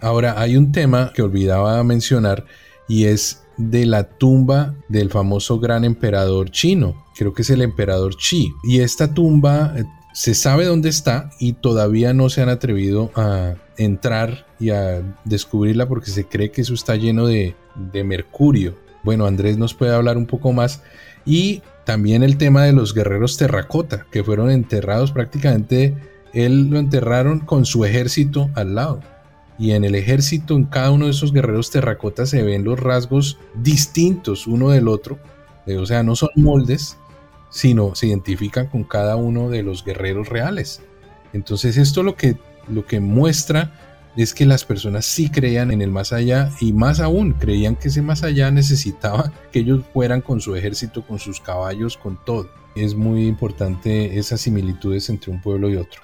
Ahora, 0.00 0.40
hay 0.40 0.56
un 0.56 0.70
tema 0.72 1.12
que 1.14 1.22
olvidaba 1.22 1.82
mencionar 1.82 2.44
y 2.86 3.06
es 3.06 3.42
de 3.56 3.86
la 3.86 4.04
tumba 4.04 4.74
del 4.88 5.10
famoso 5.10 5.58
gran 5.58 5.84
emperador 5.84 6.50
chino, 6.50 7.04
creo 7.16 7.32
que 7.32 7.42
es 7.42 7.50
el 7.50 7.62
emperador 7.62 8.16
Qi. 8.16 8.52
Y 8.62 8.80
esta 8.80 9.12
tumba 9.12 9.74
eh, 9.76 9.84
se 10.18 10.34
sabe 10.34 10.64
dónde 10.64 10.88
está 10.88 11.30
y 11.38 11.52
todavía 11.52 12.12
no 12.12 12.28
se 12.28 12.42
han 12.42 12.48
atrevido 12.48 13.12
a 13.14 13.54
entrar 13.76 14.46
y 14.58 14.70
a 14.70 15.00
descubrirla 15.24 15.86
porque 15.86 16.10
se 16.10 16.24
cree 16.24 16.50
que 16.50 16.62
eso 16.62 16.74
está 16.74 16.96
lleno 16.96 17.28
de, 17.28 17.54
mercurio. 18.04 18.74
Bueno, 19.04 19.26
Andrés 19.26 19.58
nos 19.58 19.74
puede 19.74 19.94
hablar 19.94 20.16
un 20.16 20.26
poco 20.26 20.52
más. 20.52 20.82
Y 21.24 21.62
también 21.84 22.24
el 22.24 22.36
tema 22.36 22.64
de 22.64 22.72
los 22.72 22.94
guerreros 22.94 23.36
terracota, 23.36 24.06
que 24.10 24.24
fueron 24.24 24.50
enterrados 24.50 25.12
prácticamente, 25.12 25.96
él 26.32 26.68
lo 26.68 26.80
enterraron 26.80 27.38
con 27.38 27.64
su 27.64 27.84
ejército 27.84 28.50
al 28.56 28.74
lado 28.74 29.00
y 29.56 29.70
en 29.70 29.84
el 29.84 29.94
ejército, 29.94 30.56
en 30.56 30.64
cada 30.64 30.90
uno 30.90 31.04
de 31.04 31.12
esos 31.12 31.32
guerreros 31.32 31.70
terracotas 31.70 32.30
se 32.30 32.42
ven 32.42 32.64
los 32.64 32.80
rasgos 32.80 33.38
distintos 33.54 34.48
uno 34.48 34.70
del 34.70 34.88
otro, 34.88 35.18
eh, 35.66 35.76
o 35.76 35.86
sea, 35.86 36.02
no 36.02 36.16
son 36.16 36.30
moldes, 36.34 36.96
sino 37.50 37.94
se 37.94 38.08
identifican 38.08 38.66
con 38.66 38.84
cada 38.84 39.16
uno 39.16 39.50
de 39.50 39.62
los 39.62 39.84
guerreros 39.84 40.28
reales. 40.28 40.82
Entonces 41.32 41.76
esto 41.76 42.02
lo 42.02 42.16
que, 42.16 42.36
lo 42.68 42.86
que 42.86 43.00
muestra 43.00 43.72
es 44.16 44.34
que 44.34 44.46
las 44.46 44.64
personas 44.64 45.06
sí 45.06 45.30
creían 45.30 45.70
en 45.70 45.80
el 45.80 45.90
más 45.90 46.12
allá 46.12 46.50
y 46.60 46.72
más 46.72 47.00
aún 47.00 47.34
creían 47.34 47.76
que 47.76 47.88
ese 47.88 48.02
más 48.02 48.22
allá 48.22 48.50
necesitaba 48.50 49.32
que 49.52 49.60
ellos 49.60 49.84
fueran 49.92 50.20
con 50.20 50.40
su 50.40 50.56
ejército, 50.56 51.06
con 51.06 51.18
sus 51.18 51.40
caballos, 51.40 51.96
con 51.96 52.18
todo. 52.24 52.48
Es 52.74 52.94
muy 52.94 53.26
importante 53.26 54.18
esas 54.18 54.40
similitudes 54.40 55.08
entre 55.08 55.30
un 55.30 55.40
pueblo 55.40 55.70
y 55.70 55.76
otro. 55.76 56.02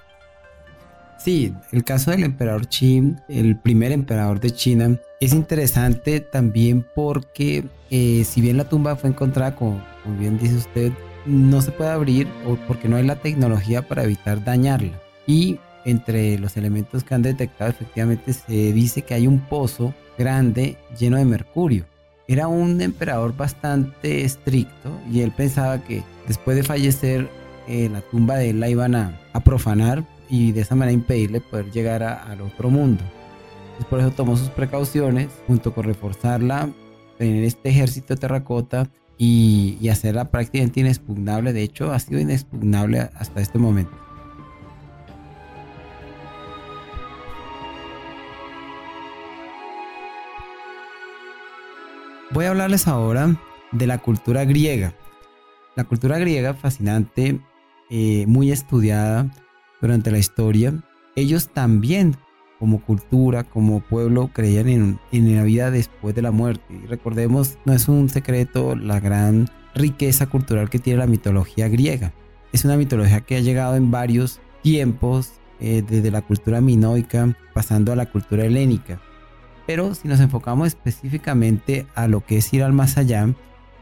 Sí, 1.19 1.55
el 1.73 1.85
caso 1.85 2.11
del 2.11 2.23
emperador 2.23 2.69
Qin, 2.69 3.19
el 3.29 3.59
primer 3.59 3.93
emperador 3.93 4.41
de 4.41 4.51
China, 4.51 5.01
es 5.21 5.33
interesante 5.33 6.21
también 6.21 6.87
porque 6.95 7.65
eh, 7.91 8.25
si 8.25 8.43
bien 8.43 8.59
la 8.59 8.69
tumba 8.69 8.95
fue 8.95 9.09
encontrada, 9.09 9.57
como, 9.57 9.83
bien 10.19 10.39
dice 10.39 10.57
usted, 10.57 10.93
no 11.27 11.63
se 11.63 11.73
puede 11.73 11.91
abrir 11.91 12.29
porque 12.67 12.89
no 12.89 12.97
hay 12.97 13.05
la 13.05 13.17
tecnología 13.17 13.87
para 13.87 14.05
evitar 14.05 14.45
dañarla. 14.45 15.01
Y 15.27 15.59
entre 15.85 16.39
los 16.39 16.57
elementos 16.57 17.05
que 17.05 17.15
han 17.15 17.23
detectado 17.23 17.71
efectivamente 17.71 18.33
se 18.33 18.73
dice 18.73 19.03
que 19.03 19.15
hay 19.15 19.27
un 19.27 19.41
pozo 19.41 19.95
grande 20.19 20.77
lleno 20.99 21.17
de 21.17 21.25
mercurio. 21.25 21.85
Era 22.27 22.49
un 22.49 22.81
emperador 22.81 23.37
bastante 23.37 24.25
estricto 24.25 24.99
y 25.13 25.21
él 25.21 25.33
pensaba 25.37 25.83
que 25.83 26.03
después 26.27 26.57
de 26.57 26.63
fallecer 26.63 27.29
eh, 27.69 27.89
la 27.91 28.01
tumba 28.01 28.37
de 28.37 28.51
él 28.51 28.61
la 28.61 28.71
iban 28.71 28.95
a 28.95 29.41
profanar 29.45 30.05
y 30.29 30.53
de 30.53 30.63
esa 30.63 30.75
manera 30.75 30.93
impedirle 30.93 31.41
poder 31.41 31.71
llegar 31.71 32.03
al 32.03 32.41
otro 32.41 32.71
mundo. 32.71 33.03
por 33.91 34.01
eso 34.01 34.11
tomó 34.11 34.37
sus 34.37 34.51
precauciones, 34.51 35.29
junto 35.47 35.75
con 35.75 35.85
reforzarla, 35.85 36.71
tener 37.19 37.45
este 37.45 37.69
ejército 37.69 38.15
de 38.15 38.21
terracota 38.21 38.89
y, 39.19 39.79
y 39.81 39.89
hacerla 39.89 40.31
prácticamente 40.31 40.81
inexpugnable. 40.81 41.53
De 41.53 41.63
hecho, 41.63 41.93
ha 41.93 41.99
sido 41.99 42.21
inexpugnable 42.21 43.11
hasta 43.15 43.41
este 43.41 43.59
momento. 43.59 43.93
Voy 52.31 52.47
a 52.47 52.51
hablarles 52.51 52.89
ahora 52.89 53.37
de 53.71 53.87
la 53.87 53.99
cultura 53.99 54.45
griega. 54.45 54.95
La 55.77 55.85
cultura 55.85 56.19
griega, 56.19 56.55
fascinante, 56.55 57.41
eh, 57.91 58.25
muy 58.27 58.51
estudiada, 58.51 59.31
durante 59.85 60.11
la 60.11 60.19
historia, 60.19 60.83
ellos 61.15 61.51
también 61.51 62.17
como 62.59 62.83
cultura, 62.83 63.45
como 63.45 63.81
pueblo, 63.81 64.31
creían 64.33 64.69
en, 64.69 64.99
en, 65.13 65.37
la 65.37 65.43
vida 65.43 65.71
después 65.71 66.15
de 66.15 66.23
la 66.23 66.31
muerte. 66.31 66.65
Y 66.71 66.87
recordemos, 66.87 67.59
no 67.65 67.73
es 67.73 67.89
un 67.89 68.09
secreto 68.09 68.77
la 68.77 69.01
gran 69.01 69.51
riqueza 69.75 70.27
cultural 70.27 70.71
que 70.71 70.79
tiene 70.79 71.01
la 71.01 71.07
mitología 71.07 71.69
griega. 71.69 72.13
Es 72.53 72.65
una 72.65 72.77
mitología 72.77 73.21
que 73.21 73.37
ha 73.37 73.41
llegado 73.41 73.77
en 73.77 73.91
varios 73.91 74.41
tiempos, 74.63 75.35
eh, 75.61 75.85
desde 75.89 76.11
la 76.11 76.23
cultura 76.23 76.61
minoica 76.61 77.37
pasando 77.53 77.93
a 77.93 77.97
la 77.97 78.07
cultura 78.07 78.45
helénica. 78.45 79.01
Pero 79.67 79.95
si 79.95 80.09
nos 80.09 80.21
enfocamos 80.21 80.69
específicamente 80.69 81.87
a 81.95 82.09
lo 82.09 82.25
que 82.25 82.39
es 82.39 82.53
ir 82.53 82.63
al 82.63 82.73
más 82.73 82.99
allá, 82.99 83.33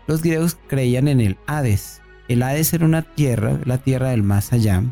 los 0.06 0.22
griegos 0.22 0.58
creían 0.68 1.08
en 1.08 1.20
el 1.20 1.38
Hades. 1.46 2.02
El 2.28 2.42
Hades 2.42 2.72
era 2.72 2.84
una 2.84 3.02
tierra, 3.02 3.58
la 3.64 3.78
tierra 3.78 4.10
del 4.10 4.22
más 4.22 4.52
allá, 4.52 4.82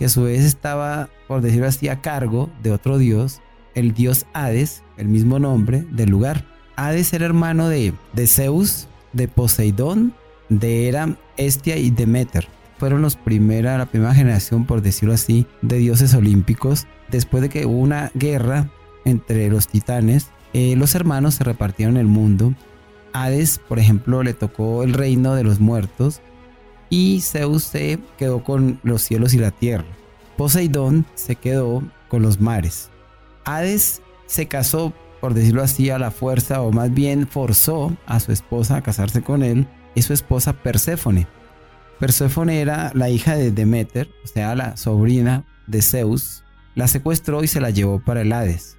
que 0.00 0.06
a 0.06 0.08
su 0.08 0.22
vez 0.22 0.46
estaba, 0.46 1.10
por 1.28 1.42
decirlo 1.42 1.66
así, 1.66 1.88
a 1.88 2.00
cargo 2.00 2.48
de 2.62 2.72
otro 2.72 2.96
dios, 2.96 3.42
el 3.74 3.92
dios 3.92 4.24
Hades, 4.32 4.82
el 4.96 5.08
mismo 5.08 5.38
nombre 5.38 5.84
del 5.90 6.08
lugar. 6.08 6.46
Hades 6.74 7.12
era 7.12 7.26
hermano 7.26 7.68
de, 7.68 7.92
de 8.14 8.26
Zeus, 8.26 8.88
de 9.12 9.28
Poseidón, 9.28 10.14
de 10.48 10.88
Hera, 10.88 11.18
Estia 11.36 11.76
y 11.76 11.90
Demeter. 11.90 12.48
Fueron 12.78 13.02
los 13.02 13.16
primera, 13.16 13.76
la 13.76 13.84
primera 13.84 14.14
generación, 14.14 14.64
por 14.64 14.80
decirlo 14.80 15.12
así, 15.12 15.46
de 15.60 15.76
dioses 15.76 16.14
olímpicos. 16.14 16.86
Después 17.10 17.42
de 17.42 17.50
que 17.50 17.66
hubo 17.66 17.76
una 17.76 18.10
guerra 18.14 18.70
entre 19.04 19.50
los 19.50 19.68
titanes, 19.68 20.30
eh, 20.54 20.76
los 20.76 20.94
hermanos 20.94 21.34
se 21.34 21.44
repartieron 21.44 21.98
el 21.98 22.06
mundo. 22.06 22.54
Hades, 23.12 23.60
por 23.68 23.78
ejemplo, 23.78 24.22
le 24.22 24.32
tocó 24.32 24.82
el 24.82 24.94
reino 24.94 25.34
de 25.34 25.44
los 25.44 25.60
muertos 25.60 26.22
y 26.90 27.20
Zeus 27.20 27.62
se 27.62 27.98
quedó 28.18 28.44
con 28.44 28.80
los 28.82 29.02
cielos 29.02 29.32
y 29.32 29.38
la 29.38 29.52
tierra. 29.52 29.86
Poseidón 30.36 31.06
se 31.14 31.36
quedó 31.36 31.82
con 32.08 32.22
los 32.22 32.40
mares. 32.40 32.90
Hades 33.44 34.02
se 34.26 34.48
casó, 34.48 34.92
por 35.20 35.32
decirlo 35.32 35.62
así, 35.62 35.88
a 35.90 35.98
la 35.98 36.10
fuerza 36.10 36.60
o 36.60 36.72
más 36.72 36.92
bien 36.92 37.26
forzó 37.26 37.96
a 38.06 38.20
su 38.20 38.32
esposa 38.32 38.76
a 38.76 38.82
casarse 38.82 39.22
con 39.22 39.42
él 39.42 39.66
y 39.94 40.02
su 40.02 40.12
esposa 40.12 40.52
Perséfone. 40.52 41.26
Perséfone 41.98 42.60
era 42.60 42.90
la 42.94 43.08
hija 43.08 43.36
de 43.36 43.50
Demeter, 43.50 44.08
o 44.24 44.26
sea, 44.26 44.54
la 44.54 44.76
sobrina 44.76 45.44
de 45.66 45.82
Zeus, 45.82 46.44
la 46.74 46.88
secuestró 46.88 47.44
y 47.44 47.46
se 47.48 47.60
la 47.60 47.70
llevó 47.70 48.00
para 48.00 48.22
el 48.22 48.32
Hades. 48.32 48.76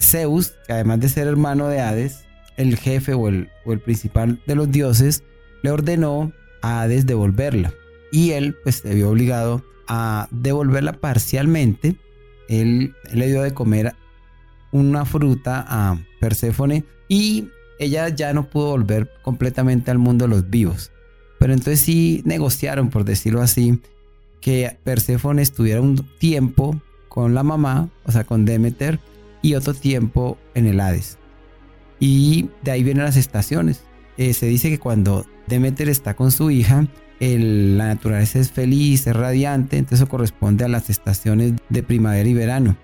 Zeus, 0.00 0.52
que 0.66 0.74
además 0.74 1.00
de 1.00 1.08
ser 1.08 1.26
hermano 1.26 1.68
de 1.68 1.80
Hades, 1.80 2.24
el 2.56 2.76
jefe 2.76 3.14
o 3.14 3.28
el, 3.28 3.48
o 3.64 3.72
el 3.72 3.80
principal 3.80 4.40
de 4.46 4.54
los 4.54 4.70
dioses, 4.70 5.24
le 5.62 5.70
ordenó 5.70 6.32
a 6.62 6.82
Hades 6.82 7.06
devolverla. 7.06 7.74
Y 8.10 8.30
él 8.30 8.56
pues 8.62 8.76
se 8.76 8.94
vio 8.94 9.10
obligado 9.10 9.62
a 9.86 10.28
devolverla 10.30 10.94
parcialmente. 10.94 11.96
Él, 12.48 12.94
le 13.12 13.28
dio 13.28 13.42
de 13.42 13.54
comer 13.54 13.94
una 14.70 15.04
fruta 15.04 15.64
a 15.68 15.98
Perséfone 16.20 16.84
y 17.08 17.48
ella 17.78 18.08
ya 18.08 18.32
no 18.32 18.48
pudo 18.48 18.70
volver 18.70 19.10
completamente 19.22 19.90
al 19.90 19.98
mundo 19.98 20.24
de 20.24 20.30
los 20.30 20.48
vivos. 20.48 20.92
Pero 21.38 21.52
entonces 21.52 21.80
sí 21.80 22.22
negociaron, 22.24 22.90
por 22.90 23.04
decirlo 23.04 23.42
así, 23.42 23.80
que 24.40 24.76
Perséfone 24.84 25.42
estuviera 25.42 25.80
un 25.80 25.96
tiempo 26.18 26.80
con 27.08 27.34
la 27.34 27.42
mamá, 27.42 27.90
o 28.04 28.12
sea, 28.12 28.24
con 28.24 28.44
Demeter, 28.44 29.00
y 29.42 29.54
otro 29.54 29.74
tiempo 29.74 30.38
en 30.54 30.66
el 30.66 30.80
Hades. 30.80 31.18
Y 31.98 32.48
de 32.62 32.70
ahí 32.70 32.82
vienen 32.82 33.04
las 33.04 33.16
estaciones. 33.16 33.82
Eh, 34.22 34.34
se 34.34 34.46
dice 34.46 34.70
que 34.70 34.78
cuando 34.78 35.26
Demeter 35.48 35.88
está 35.88 36.14
con 36.14 36.30
su 36.30 36.52
hija, 36.52 36.86
la 37.18 37.86
naturaleza 37.88 38.38
es 38.38 38.52
feliz, 38.52 39.04
es 39.08 39.16
radiante, 39.16 39.78
entonces 39.78 39.98
eso 39.98 40.08
corresponde 40.08 40.64
a 40.64 40.68
las 40.68 40.90
estaciones 40.90 41.54
de 41.70 41.82
primavera 41.82 42.28
y 42.28 42.32
verano. 42.32 42.76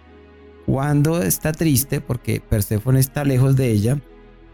Cuando 0.66 1.22
está 1.22 1.53
triste, 1.53 2.01
porque 2.01 2.41
Perséfone 2.41 2.99
está 2.99 3.22
lejos 3.22 3.55
de 3.55 3.70
ella, 3.70 4.01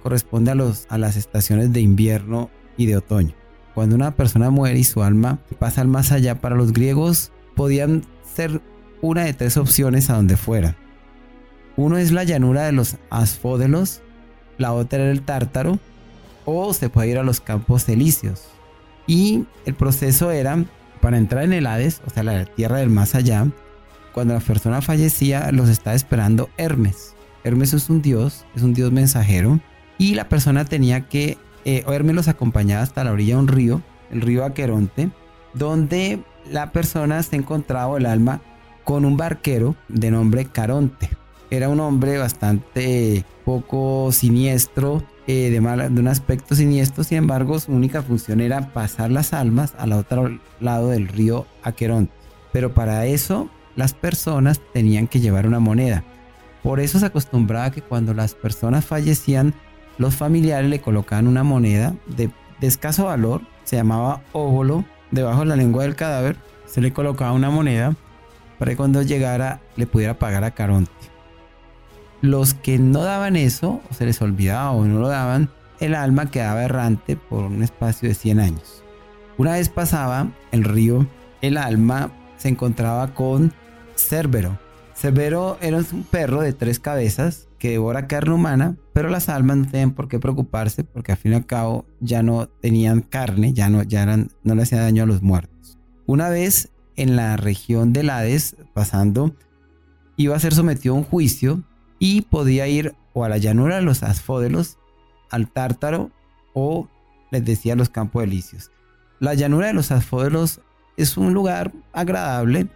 corresponde 0.03 0.51
a, 0.51 0.55
los, 0.55 0.85
a 0.91 0.99
las 0.99 1.16
estaciones 1.16 1.72
de 1.72 1.80
invierno 1.80 2.51
y 2.76 2.85
de 2.85 2.99
otoño. 2.99 3.35
Cuando 3.74 3.97
una 3.97 4.14
persona 4.14 4.51
muere 4.51 4.78
y 4.78 4.85
su 4.85 5.03
alma 5.03 5.39
pasa 5.59 5.80
al 5.80 5.89
más 5.89 6.12
allá, 6.12 6.35
para 6.43 6.55
los 6.55 6.74
griegos 6.74 7.32
podían 7.57 8.05
ser 8.30 8.61
una 9.01 9.24
de 9.24 9.32
tres 9.32 9.57
opciones 9.57 10.11
a 10.11 10.16
donde 10.16 10.37
fuera. 10.37 10.76
Uno 11.76 11.97
es 11.97 12.12
la 12.12 12.24
llanura 12.24 12.66
de 12.66 12.72
los 12.72 12.97
asfódelos, 13.09 14.03
la 14.59 14.74
otra 14.74 15.05
era 15.05 15.12
el 15.12 15.22
tártaro, 15.22 15.78
o 16.45 16.73
se 16.75 16.89
puede 16.89 17.11
ir 17.11 17.19
a 17.19 17.23
los 17.23 17.41
campos 17.41 17.89
elíseos. 17.89 18.45
Y 19.07 19.45
el 19.67 19.75
proceso 19.75 20.31
era, 20.31 20.65
para 21.01 21.19
entrar 21.19 21.45
en 21.45 21.53
el 21.53 21.67
Hades, 21.67 22.01
o 22.07 22.11
sea, 22.11 22.23
la 22.23 22.45
tierra 22.45 22.79
del 22.79 22.91
más 22.91 23.15
allá, 23.15 23.47
cuando 24.13 24.35
la 24.35 24.41
persona 24.41 24.81
fallecía, 24.81 25.51
los 25.53 25.69
estaba 25.69 25.97
esperando 25.97 26.49
Hermes. 26.57 27.15
Hermes 27.43 27.75
es 27.75 27.91
un 27.91 28.01
dios, 28.01 28.47
es 28.55 28.63
un 28.63 28.73
dios 28.73 28.93
mensajero, 28.93 29.61
y 29.99 30.15
la 30.15 30.29
persona 30.29 30.65
tenía 30.65 31.09
que, 31.09 31.37
eh, 31.65 31.85
Hermes 31.87 32.15
los 32.15 32.29
acompañaba 32.29 32.83
hasta 32.83 33.05
la 33.05 33.13
orilla 33.13 33.35
de 33.35 33.41
un 33.41 33.49
río, 33.49 33.83
el 34.11 34.21
río 34.21 34.45
Aqueronte, 34.45 35.11
donde 35.53 36.23
la 36.51 36.73
persona 36.73 37.23
se 37.23 37.37
encontraba, 37.37 37.99
el 37.99 38.07
alma, 38.07 38.41
con 38.85 39.05
un 39.05 39.17
barquero 39.17 39.75
de 39.89 40.11
nombre 40.11 40.45
Caronte. 40.47 41.11
Era 41.51 41.69
un 41.69 41.81
hombre 41.81 42.19
bastante 42.19 43.25
poco 43.45 44.11
siniestro, 44.13 45.03
eh, 45.27 45.51
de, 45.51 45.89
de 45.91 46.01
un 46.01 46.09
aspecto 46.09 46.55
siniestro, 46.55 47.05
sin 47.05 47.18
embargo 47.18 47.59
su 47.59 47.72
única 47.72 48.03
función 48.03 48.41
era 48.41 48.72
pasar 48.72 49.11
las 49.11 49.33
almas 49.33 49.75
al 49.79 49.93
otro 49.93 50.39
lado 50.61 50.91
del 50.91 51.09
río 51.09 51.47
Aqueronte. 51.62 52.12
Pero 52.53 52.75
para 52.75 53.07
eso 53.07 53.49
las 53.77 53.95
personas 53.95 54.61
tenían 54.72 55.07
que 55.07 55.20
llevar 55.20 55.47
una 55.47 55.61
moneda. 55.61 56.05
Por 56.62 56.81
eso 56.81 56.99
se 56.99 57.07
acostumbraba 57.07 57.70
que 57.70 57.83
cuando 57.83 58.14
las 58.14 58.35
personas 58.35 58.85
fallecían, 58.85 59.55
los 59.99 60.14
familiares 60.14 60.70
le 60.70 60.81
colocaban 60.81 61.27
una 61.27 61.43
moneda 61.43 61.95
de, 62.07 62.31
de 62.61 62.66
escaso 62.66 63.07
valor, 63.07 63.43
se 63.64 63.77
llamaba 63.77 64.22
óvulo, 64.33 64.85
debajo 65.11 65.41
de 65.41 65.47
la 65.47 65.57
lengua 65.57 65.85
del 65.85 65.97
cadáver, 65.97 66.37
se 66.66 66.81
le 66.81 66.93
colocaba 66.93 67.33
una 67.33 67.51
moneda 67.51 67.95
para 68.59 68.72
que 68.72 68.77
cuando 68.77 69.03
llegara 69.03 69.61
le 69.77 69.87
pudiera 69.87 70.18
pagar 70.18 70.45
a 70.45 70.53
Caronte. 70.53 70.91
Los 72.25 72.55
que 72.55 72.79
no 72.79 73.03
daban 73.03 73.37
eso, 73.37 73.83
o 73.91 73.93
se 73.93 74.07
les 74.07 74.22
olvidaba 74.22 74.70
o 74.70 74.87
no 74.87 74.99
lo 74.99 75.09
daban, 75.09 75.51
el 75.79 75.95
alma 75.95 76.31
quedaba 76.31 76.64
errante 76.64 77.16
por 77.16 77.45
un 77.45 77.62
espacio 77.62 78.09
de 78.09 78.14
100 78.14 78.41
años. 78.41 78.83
Una 79.37 79.53
vez 79.53 79.68
pasaba 79.68 80.33
el 80.51 80.64
río, 80.64 81.07
el 81.43 81.59
alma 81.59 82.11
se 82.39 82.49
encontraba 82.49 83.12
con 83.12 83.53
Cerbero. 83.95 84.59
Cerbero 84.95 85.59
era 85.61 85.77
un 85.77 86.05
perro 86.05 86.41
de 86.41 86.55
tres 86.55 86.81
cabezas 86.81 87.47
que 87.59 87.72
devora 87.72 88.07
carne 88.07 88.33
humana, 88.33 88.75
pero 88.95 89.11
las 89.11 89.29
almas 89.29 89.59
no 89.59 89.66
tenían 89.66 89.91
por 89.91 90.09
qué 90.09 90.18
preocuparse 90.18 90.83
porque 90.83 91.12
al 91.12 91.18
fin 91.18 91.33
y 91.33 91.35
al 91.35 91.45
cabo 91.45 91.85
ya 92.01 92.22
no 92.22 92.49
tenían 92.49 93.03
carne, 93.03 93.53
ya 93.53 93.68
no, 93.68 93.83
ya 93.83 94.07
no 94.07 94.55
le 94.55 94.62
hacían 94.62 94.81
daño 94.81 95.03
a 95.03 95.07
los 95.07 95.20
muertos. 95.20 95.79
Una 96.07 96.31
vez 96.31 96.70
en 96.97 97.16
la 97.16 97.37
región 97.37 97.93
del 97.93 98.09
Hades, 98.09 98.57
pasando, 98.72 99.37
iba 100.16 100.35
a 100.35 100.41
ser 100.41 100.55
sometido 100.55 100.95
a 100.95 100.97
un 100.97 101.05
juicio 101.05 101.62
y 101.99 102.23
podía 102.23 102.67
ir 102.69 102.95
o 103.13 103.25
a 103.25 103.29
la 103.29 103.39
llanura 103.39 103.77
de 103.77 103.83
los 103.83 104.03
Asfódelos, 104.03 104.79
al 105.31 105.49
Tártaro 105.49 106.11
o 106.53 106.89
les 107.31 107.45
decía 107.45 107.77
los 107.77 107.89
Campos 107.89 108.25
Elíseos. 108.25 108.71
La 109.21 109.35
llanura 109.35 109.69
de 109.69 109.75
los 109.75 109.91
Asfódelos 109.91 110.61
es 110.97 111.17
un 111.17 111.35
lugar 111.35 111.73
agradable, 111.93 112.67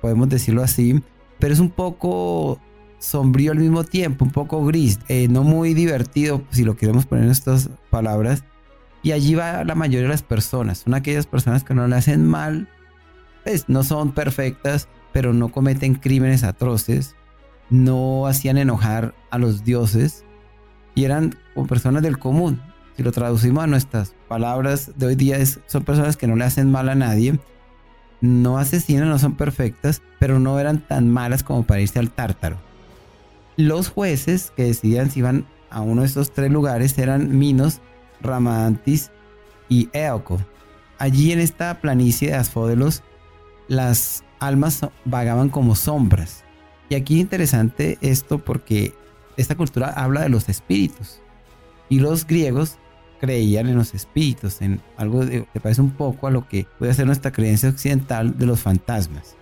podemos 0.00 0.28
decirlo 0.28 0.62
así, 0.62 1.02
pero 1.38 1.54
es 1.54 1.60
un 1.60 1.70
poco 1.70 2.60
sombrío 2.98 3.52
al 3.52 3.58
mismo 3.58 3.84
tiempo, 3.84 4.24
un 4.24 4.30
poco 4.30 4.64
gris, 4.64 4.98
eh, 5.08 5.28
no 5.28 5.42
muy 5.42 5.74
divertido, 5.74 6.42
si 6.50 6.64
lo 6.64 6.76
queremos 6.76 7.06
poner 7.06 7.24
en 7.24 7.30
estas 7.30 7.70
palabras. 7.90 8.44
Y 9.02 9.12
allí 9.12 9.34
va 9.34 9.64
la 9.64 9.74
mayoría 9.74 10.02
de 10.02 10.08
las 10.08 10.22
personas, 10.22 10.78
son 10.78 10.94
aquellas 10.94 11.26
personas 11.26 11.64
que 11.64 11.74
no 11.74 11.88
le 11.88 11.96
hacen 11.96 12.24
mal, 12.26 12.68
pues 13.42 13.68
no 13.68 13.82
son 13.82 14.12
perfectas, 14.12 14.88
pero 15.12 15.32
no 15.32 15.48
cometen 15.50 15.94
crímenes 15.94 16.44
atroces, 16.44 17.16
no 17.72 18.26
hacían 18.26 18.58
enojar 18.58 19.14
a 19.30 19.38
los 19.38 19.64
dioses 19.64 20.24
y 20.94 21.04
eran 21.04 21.34
como 21.54 21.66
personas 21.66 22.02
del 22.02 22.18
común. 22.18 22.60
Si 22.96 23.02
lo 23.02 23.12
traducimos 23.12 23.64
a 23.64 23.66
nuestras 23.66 24.14
palabras 24.28 24.92
de 24.96 25.06
hoy 25.06 25.14
día, 25.14 25.38
son 25.66 25.82
personas 25.82 26.18
que 26.18 26.26
no 26.26 26.36
le 26.36 26.44
hacen 26.44 26.70
mal 26.70 26.90
a 26.90 26.94
nadie, 26.94 27.40
no 28.20 28.58
asesinan, 28.58 29.08
no 29.08 29.18
son 29.18 29.36
perfectas, 29.36 30.02
pero 30.18 30.38
no 30.38 30.60
eran 30.60 30.86
tan 30.86 31.08
malas 31.08 31.42
como 31.42 31.64
para 31.64 31.80
irse 31.80 31.98
al 31.98 32.10
tártaro. 32.10 32.58
Los 33.56 33.88
jueces 33.88 34.52
que 34.54 34.64
decidían 34.64 35.10
si 35.10 35.20
iban 35.20 35.46
a 35.70 35.80
uno 35.80 36.02
de 36.02 36.08
estos 36.08 36.30
tres 36.30 36.50
lugares 36.50 36.96
eran 36.98 37.38
Minos, 37.38 37.80
Ramadantis 38.20 39.10
y 39.70 39.88
Eoco. 39.94 40.38
Allí 40.98 41.32
en 41.32 41.40
esta 41.40 41.80
planicie 41.80 42.28
de 42.28 42.34
Asfódelos, 42.34 43.02
las 43.66 44.24
almas 44.40 44.86
vagaban 45.06 45.48
como 45.48 45.74
sombras 45.74 46.44
y 46.92 46.94
aquí 46.94 47.14
es 47.14 47.20
interesante 47.22 47.96
esto 48.02 48.38
porque 48.38 48.92
esta 49.38 49.54
cultura 49.54 49.88
habla 49.96 50.20
de 50.20 50.28
los 50.28 50.50
espíritus. 50.50 51.22
Y 51.88 52.00
los 52.00 52.26
griegos 52.26 52.76
creían 53.18 53.66
en 53.68 53.76
los 53.76 53.94
espíritus, 53.94 54.60
en 54.60 54.82
algo 54.98 55.20
que 55.20 55.46
parece 55.62 55.80
un 55.80 55.92
poco 55.92 56.26
a 56.26 56.30
lo 56.30 56.46
que 56.46 56.66
puede 56.78 56.92
ser 56.92 57.06
nuestra 57.06 57.32
creencia 57.32 57.70
occidental 57.70 58.36
de 58.36 58.44
los 58.44 58.60
fantasmas. 58.60 59.36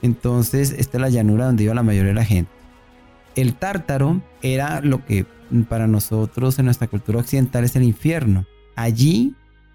Entonces, 0.00 0.70
esta 0.70 0.96
es 0.96 1.02
la 1.02 1.10
llanura 1.10 1.44
donde 1.44 1.64
iba 1.64 1.74
la 1.74 1.82
mayoría 1.82 2.08
de 2.08 2.14
la 2.14 2.24
gente. 2.24 2.50
El 3.34 3.52
tártaro 3.52 4.22
era 4.40 4.80
lo 4.80 5.04
que 5.04 5.26
para 5.68 5.86
nosotros 5.86 6.58
en 6.58 6.64
nuestra 6.64 6.86
cultura 6.88 7.18
occidental 7.18 7.64
es 7.64 7.76
el 7.76 7.82
infierno. 7.82 8.46
Allí, 8.76 9.34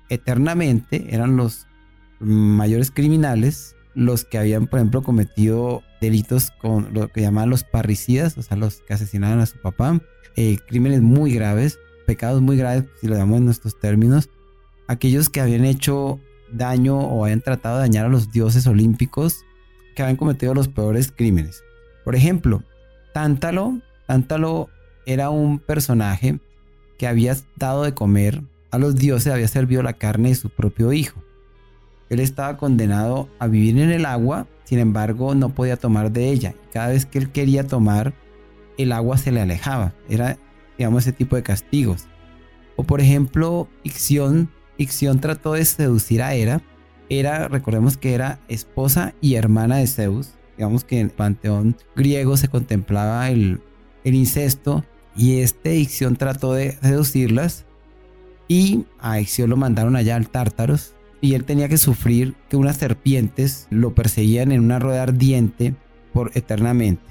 eternamente, 0.10 1.14
eran 1.14 1.38
los 1.38 1.68
mayores 2.20 2.90
criminales 2.90 3.76
los 3.98 4.26
que 4.26 4.38
habían, 4.38 4.68
por 4.68 4.78
ejemplo, 4.78 5.02
cometido 5.02 5.82
delitos 6.00 6.52
con 6.62 6.94
lo 6.94 7.08
que 7.08 7.22
llamaban 7.22 7.50
los 7.50 7.64
parricidas, 7.64 8.38
o 8.38 8.44
sea, 8.44 8.56
los 8.56 8.82
que 8.82 8.94
asesinaron 8.94 9.40
a 9.40 9.48
su 9.48 9.58
papá, 9.58 10.00
eh, 10.36 10.60
crímenes 10.68 11.02
muy 11.02 11.34
graves, 11.34 11.80
pecados 12.06 12.44
muy 12.44 12.58
graves, 12.58 12.84
si 13.02 13.08
lo 13.08 13.16
llamamos 13.16 13.40
en 13.40 13.46
nuestros 13.46 13.80
términos, 13.80 14.30
aquellos 14.88 15.32
que 15.32 15.42
habían 15.42 15.66
hecho 15.66 16.20
daño 16.52 17.00
o 17.00 17.26
habían 17.26 17.42
tratado 17.42 17.78
de 17.78 17.82
dañar 17.82 18.06
a 18.06 18.10
los 18.10 18.32
dioses 18.32 18.68
olímpicos, 18.68 19.44
que 19.96 20.04
habían 20.04 20.16
cometido 20.16 20.54
los 20.54 20.68
peores 20.68 21.12
crímenes. 21.12 21.64
Por 22.06 22.16
ejemplo, 22.16 22.62
Tántalo, 23.16 23.82
Tántalo 24.06 24.70
era 25.08 25.32
un 25.32 25.58
personaje 25.58 26.40
que 27.00 27.08
había 27.08 27.36
dado 27.56 27.82
de 27.82 27.96
comer 27.96 28.44
a 28.70 28.78
los 28.78 28.94
dioses, 28.94 29.34
había 29.34 29.48
servido 29.48 29.82
la 29.82 29.94
carne 29.94 30.30
de 30.30 30.36
su 30.36 30.52
propio 30.52 30.94
hijo. 30.94 31.24
Él 32.10 32.20
estaba 32.20 32.58
condenado 32.58 33.30
a 33.40 33.48
vivir 33.48 33.78
en 33.80 33.92
el 33.92 34.06
agua, 34.06 34.48
sin 34.64 34.80
embargo 34.80 35.36
no 35.36 35.50
podía 35.50 35.78
tomar 35.78 36.12
de 36.12 36.30
ella. 36.30 36.56
Cada 36.72 36.90
vez 36.90 37.06
que 37.06 37.18
él 37.20 37.32
quería 37.32 37.68
tomar, 37.68 38.14
el 38.78 38.92
agua 38.92 39.18
se 39.18 39.32
le 39.32 39.42
alejaba. 39.42 39.94
Era, 40.10 40.38
digamos, 40.78 41.04
ese 41.04 41.12
tipo 41.12 41.36
de 41.36 41.44
castigos. 41.44 42.08
O 42.76 42.84
por 42.84 43.02
ejemplo, 43.02 43.68
Ixión, 43.84 44.50
Ixión 44.78 45.20
trató 45.20 45.54
de 45.54 45.66
seducir 45.66 46.22
a 46.22 46.34
Hera. 46.34 46.62
Hera, 47.10 47.48
recordemos 47.48 47.98
que 47.98 48.14
era 48.14 48.40
esposa 48.48 49.14
y 49.20 49.36
hermana 49.36 49.78
de 49.78 49.88
Zeus. 49.88 50.36
Digamos 50.58 50.84
que 50.84 51.00
en 51.00 51.08
el 51.08 51.12
panteón 51.12 51.76
griego 51.96 52.38
se 52.38 52.48
contemplaba 52.48 53.30
el, 53.30 53.62
incesto 54.04 54.86
y 55.16 55.42
este 55.42 55.76
Ixión 55.76 56.16
trató 56.16 56.54
de 56.54 56.78
seducirlas 56.82 57.66
y 58.48 58.86
a 59.00 59.20
Ixión 59.20 59.50
lo 59.50 59.58
mandaron 59.58 59.96
allá 59.96 60.16
al 60.16 60.30
Tártaros 60.30 60.94
y 61.22 61.34
él 61.34 61.44
tenía 61.44 61.68
que 61.68 61.78
sufrir 61.78 62.36
que 62.50 62.58
unas 62.58 62.78
serpientes 62.78 63.68
lo 63.70 63.94
perseguían 63.94 64.52
en 64.52 64.62
una 64.62 64.80
rueda 64.80 65.04
ardiente 65.04 65.74
por 66.14 66.32
eternamente. 66.36 67.04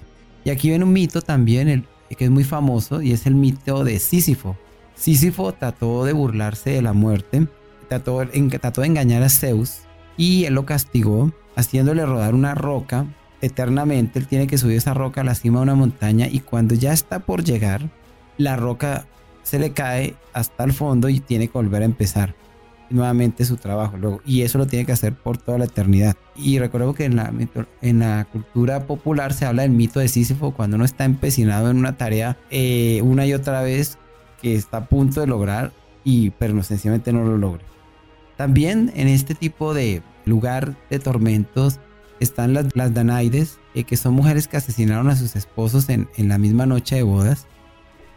Y 0.44 0.50
aquí 0.50 0.68
viene 0.68 0.84
un 0.84 0.92
mito 0.92 1.22
también 1.22 1.68
el, 1.68 1.84
que 2.16 2.26
es 2.26 2.30
muy 2.30 2.44
famoso 2.44 3.02
y 3.02 3.12
es 3.12 3.26
el 3.26 3.34
mito 3.34 3.84
de 3.84 3.98
Sísifo. 3.98 4.56
Sísifo 4.94 5.52
trató 5.52 6.04
de 6.04 6.12
burlarse 6.12 6.70
de 6.70 6.82
la 6.82 6.92
muerte, 6.92 7.46
trató, 7.88 8.22
trató 8.60 8.80
de 8.80 8.86
engañar 8.86 9.22
a 9.22 9.28
Zeus 9.28 9.80
y 10.16 10.44
él 10.44 10.54
lo 10.54 10.64
castigó 10.64 11.32
haciéndole 11.56 12.06
rodar 12.06 12.34
una 12.34 12.54
roca 12.54 13.06
eternamente. 13.40 14.18
Él 14.18 14.28
tiene 14.28 14.46
que 14.46 14.58
subir 14.58 14.76
esa 14.76 14.94
roca 14.94 15.22
a 15.22 15.24
la 15.24 15.34
cima 15.34 15.58
de 15.58 15.64
una 15.64 15.74
montaña 15.74 16.28
y 16.30 16.40
cuando 16.40 16.74
ya 16.74 16.92
está 16.92 17.18
por 17.20 17.42
llegar, 17.42 17.90
la 18.38 18.56
roca 18.56 19.06
se 19.42 19.58
le 19.58 19.72
cae 19.72 20.14
hasta 20.32 20.64
el 20.64 20.72
fondo 20.72 21.08
y 21.08 21.20
tiene 21.20 21.48
que 21.48 21.52
volver 21.52 21.82
a 21.82 21.86
empezar 21.86 22.34
nuevamente 22.90 23.44
su 23.44 23.56
trabajo 23.56 23.96
luego 23.96 24.20
y 24.24 24.42
eso 24.42 24.58
lo 24.58 24.66
tiene 24.66 24.84
que 24.86 24.92
hacer 24.92 25.14
por 25.14 25.38
toda 25.38 25.58
la 25.58 25.64
eternidad. 25.64 26.16
Y 26.34 26.58
recuerdo 26.58 26.94
que 26.94 27.04
en 27.04 27.16
la, 27.16 27.32
en 27.82 27.98
la 27.98 28.26
cultura 28.30 28.86
popular 28.86 29.32
se 29.32 29.46
habla 29.46 29.62
del 29.62 29.72
mito 29.72 30.00
de 30.00 30.08
Sísifo 30.08 30.52
cuando 30.52 30.76
uno 30.76 30.84
está 30.84 31.04
empecinado 31.04 31.70
en 31.70 31.78
una 31.78 31.96
tarea 31.96 32.36
eh, 32.50 33.00
una 33.02 33.26
y 33.26 33.34
otra 33.34 33.62
vez 33.62 33.98
que 34.40 34.54
está 34.54 34.78
a 34.78 34.86
punto 34.86 35.20
de 35.20 35.26
lograr 35.26 35.72
y 36.04 36.30
pero 36.30 36.54
no, 36.54 36.62
sencillamente 36.62 37.12
no 37.12 37.24
lo 37.24 37.36
logra. 37.38 37.64
También 38.36 38.92
en 38.94 39.08
este 39.08 39.34
tipo 39.34 39.74
de 39.74 40.02
lugar 40.24 40.76
de 40.90 40.98
tormentos 40.98 41.80
están 42.20 42.54
las, 42.54 42.66
las 42.74 42.94
Danaides 42.94 43.58
eh, 43.76 43.84
que 43.84 43.98
son 43.98 44.14
mujeres 44.14 44.48
que 44.48 44.56
asesinaron 44.56 45.10
a 45.10 45.16
sus 45.16 45.36
esposos 45.36 45.88
en, 45.90 46.08
en 46.16 46.28
la 46.28 46.38
misma 46.38 46.64
noche 46.64 46.96
de 46.96 47.02
bodas. 47.02 47.46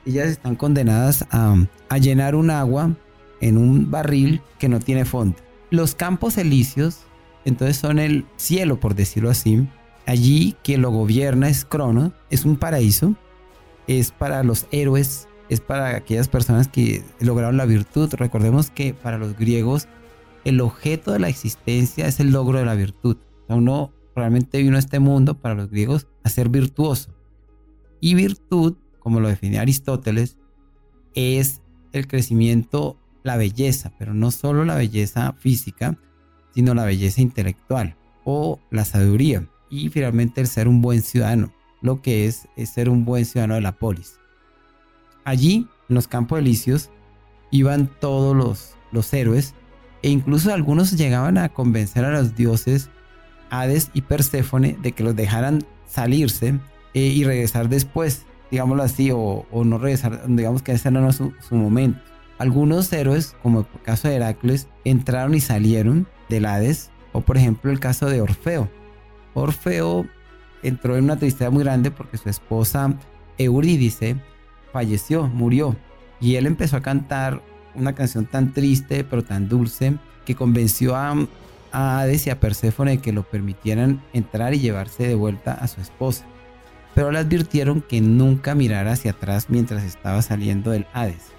Ellas 0.05 0.27
están 0.27 0.55
condenadas 0.55 1.25
a, 1.31 1.55
llenar 1.99 2.35
un 2.35 2.49
agua 2.49 2.95
en 3.41 3.57
un 3.57 3.91
barril 3.91 4.41
que 4.57 4.69
no 4.69 4.79
tiene 4.79 5.05
fondo. 5.05 5.37
Los 5.69 5.95
campos 5.95 6.37
elíseos, 6.37 6.99
entonces 7.45 7.77
son 7.77 7.99
el 7.99 8.25
cielo, 8.37 8.79
por 8.79 8.95
decirlo 8.95 9.29
así. 9.29 9.67
Allí 10.05 10.55
quien 10.63 10.81
lo 10.81 10.91
gobierna 10.91 11.49
es 11.49 11.65
Crono, 11.65 12.13
es 12.29 12.45
un 12.45 12.57
paraíso, 12.57 13.15
es 13.87 14.11
para 14.11 14.43
los 14.43 14.67
héroes, 14.71 15.27
es 15.49 15.61
para 15.61 15.95
aquellas 15.95 16.27
personas 16.27 16.67
que 16.67 17.03
lograron 17.19 17.57
la 17.57 17.65
virtud. 17.65 18.13
Recordemos 18.13 18.69
que 18.69 18.93
para 18.93 19.17
los 19.17 19.37
griegos 19.37 19.87
el 20.45 20.61
objeto 20.61 21.11
de 21.11 21.19
la 21.19 21.29
existencia 21.29 22.07
es 22.07 22.19
el 22.19 22.31
logro 22.31 22.59
de 22.59 22.65
la 22.65 22.75
virtud. 22.75 23.17
uno 23.47 23.91
realmente 24.15 24.61
vino 24.61 24.75
a 24.75 24.79
este 24.79 24.99
mundo 24.99 25.35
para 25.39 25.55
los 25.55 25.69
griegos 25.69 26.07
a 26.23 26.29
ser 26.29 26.49
virtuoso. 26.49 27.11
Y 28.01 28.15
virtud 28.15 28.75
como 28.99 29.19
lo 29.19 29.27
definía 29.27 29.61
Aristóteles, 29.61 30.37
es 31.15 31.61
el 31.91 32.07
crecimiento, 32.07 32.98
la 33.23 33.37
belleza, 33.37 33.91
pero 33.97 34.13
no 34.13 34.31
solo 34.31 34.65
la 34.65 34.75
belleza 34.75 35.33
física, 35.33 35.97
sino 36.53 36.73
la 36.73 36.85
belleza 36.85 37.21
intelectual 37.21 37.95
o 38.23 38.59
la 38.71 38.85
sabiduría 38.85 39.47
y 39.69 39.89
finalmente 39.89 40.41
el 40.41 40.47
ser 40.47 40.67
un 40.67 40.81
buen 40.81 41.01
ciudadano, 41.01 41.53
lo 41.81 42.01
que 42.01 42.25
es, 42.25 42.47
ser 42.65 42.89
un 42.89 43.05
buen 43.05 43.25
ciudadano 43.25 43.55
de 43.55 43.61
la 43.61 43.73
polis. 43.73 44.19
Allí, 45.25 45.67
en 45.89 45.95
los 45.95 46.07
campos 46.07 46.39
elíseos, 46.39 46.89
iban 47.51 47.89
todos 47.99 48.35
los, 48.35 48.75
los 48.91 49.13
héroes 49.13 49.53
e 50.01 50.09
incluso 50.09 50.53
algunos 50.53 50.91
llegaban 50.91 51.37
a 51.37 51.49
convencer 51.49 52.05
a 52.05 52.11
los 52.11 52.35
dioses 52.35 52.89
Hades 53.49 53.89
y 53.93 54.01
Perséfone 54.01 54.77
de 54.81 54.91
que 54.91 55.03
los 55.03 55.15
dejaran 55.15 55.63
salirse 55.87 56.59
eh, 56.93 56.99
y 56.99 57.23
regresar 57.23 57.69
después 57.69 58.25
digámoslo 58.51 58.83
así, 58.83 59.11
o, 59.13 59.45
no 59.51 59.77
regresar, 59.77 60.23
digamos 60.27 60.61
que 60.61 60.71
ese 60.71 60.91
no 60.91 60.99
era 60.99 61.11
su, 61.11 61.33
su 61.47 61.55
momento. 61.55 61.99
Algunos 62.39 62.91
héroes, 62.91 63.35
como 63.43 63.59
el 63.59 63.81
caso 63.83 64.07
de 64.07 64.15
Heracles, 64.15 64.67
entraron 64.83 65.35
y 65.35 65.39
salieron 65.39 66.07
del 66.29 66.45
Hades, 66.45 66.89
o 67.11 67.21
por 67.21 67.37
ejemplo 67.37 67.71
el 67.71 67.79
caso 67.79 68.07
de 68.07 68.21
Orfeo. 68.21 68.69
Orfeo 69.35 70.07
entró 70.63 70.97
en 70.97 71.03
una 71.03 71.19
tristeza 71.19 71.51
muy 71.51 71.63
grande 71.63 71.91
porque 71.91 72.17
su 72.17 72.29
esposa 72.29 72.95
Eurídice 73.37 74.15
falleció, 74.73 75.27
murió, 75.27 75.75
y 76.19 76.35
él 76.35 76.47
empezó 76.47 76.77
a 76.77 76.81
cantar 76.81 77.41
una 77.75 77.93
canción 77.93 78.25
tan 78.25 78.53
triste 78.53 79.03
pero 79.03 79.23
tan 79.23 79.47
dulce 79.47 79.97
que 80.25 80.35
convenció 80.35 80.95
a, 80.95 81.13
a 81.71 81.99
Hades 81.99 82.25
y 82.25 82.31
a 82.31 82.39
Perséfone 82.39 82.91
de 82.91 82.97
que 82.97 83.13
lo 83.13 83.23
permitieran 83.23 84.01
entrar 84.13 84.53
y 84.55 84.59
llevarse 84.59 85.07
de 85.07 85.15
vuelta 85.15 85.53
a 85.53 85.67
su 85.67 85.79
esposa 85.79 86.25
pero 86.99 87.11
le 87.11 87.19
advirtieron 87.19 87.81
que 87.81 88.01
nunca 88.01 88.55
mirara 88.55 88.91
hacia 88.91 89.11
atrás 89.11 89.45
mientras 89.49 89.83
estaba 89.83 90.21
saliendo 90.21 90.71
del 90.71 90.85
Hades. 90.93 91.38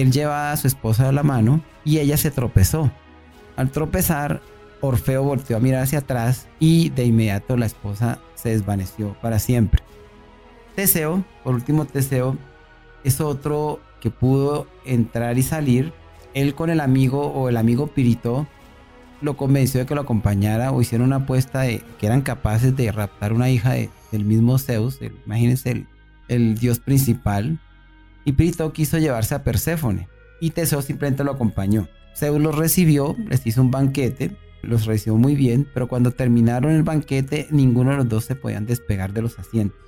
Él 0.00 0.12
llevaba 0.12 0.52
a 0.52 0.56
su 0.56 0.66
esposa 0.66 1.06
de 1.06 1.12
la 1.12 1.22
mano 1.22 1.62
y 1.84 1.98
ella 1.98 2.16
se 2.16 2.30
tropezó. 2.30 2.90
Al 3.56 3.70
tropezar, 3.70 4.40
Orfeo 4.80 5.22
volteó 5.22 5.56
a 5.56 5.60
mirar 5.60 5.82
hacia 5.82 5.98
atrás 5.98 6.48
y 6.58 6.90
de 6.90 7.04
inmediato 7.04 7.56
la 7.56 7.66
esposa 7.66 8.18
se 8.34 8.50
desvaneció 8.50 9.14
para 9.20 9.38
siempre. 9.38 9.82
Teseo, 10.74 11.24
por 11.44 11.54
último 11.54 11.84
Teseo, 11.84 12.38
es 13.04 13.20
otro 13.20 13.80
que 14.00 14.10
pudo 14.10 14.66
entrar 14.84 15.36
y 15.38 15.42
salir. 15.42 15.92
Él 16.32 16.54
con 16.54 16.70
el 16.70 16.80
amigo 16.80 17.26
o 17.26 17.48
el 17.48 17.56
amigo 17.56 17.88
Pirito 17.88 18.46
lo 19.20 19.36
convenció 19.36 19.80
de 19.80 19.86
que 19.86 19.94
lo 19.94 20.00
acompañara 20.00 20.72
o 20.72 20.80
hicieron 20.80 21.08
una 21.08 21.16
apuesta 21.16 21.60
de 21.60 21.82
que 21.98 22.06
eran 22.06 22.22
capaces 22.22 22.74
de 22.74 22.90
raptar 22.90 23.32
una 23.32 23.50
hija 23.50 23.74
del 23.74 24.24
mismo 24.24 24.58
Zeus, 24.58 24.98
imagínense 25.26 25.86
el, 26.28 26.58
dios 26.58 26.78
principal, 26.78 27.60
y 28.24 28.32
Pirito 28.32 28.72
quiso 28.72 28.98
llevarse 28.98 29.34
a 29.34 29.44
Perséfone 29.44 30.08
y 30.40 30.50
Teseo 30.50 30.82
simplemente 30.82 31.24
lo 31.24 31.32
acompañó. 31.32 31.88
Zeus 32.16 32.40
los 32.40 32.56
recibió, 32.56 33.16
les 33.28 33.46
hizo 33.46 33.62
un 33.62 33.70
banquete, 33.70 34.36
los 34.62 34.86
recibió 34.86 35.16
muy 35.16 35.34
bien, 35.34 35.66
pero 35.72 35.88
cuando 35.88 36.12
terminaron 36.12 36.72
el 36.72 36.82
banquete 36.82 37.46
ninguno 37.50 37.92
de 37.92 37.98
los 37.98 38.08
dos 38.08 38.24
se 38.24 38.34
podían 38.34 38.66
despegar 38.66 39.12
de 39.12 39.22
los 39.22 39.38
asientos. 39.38 39.78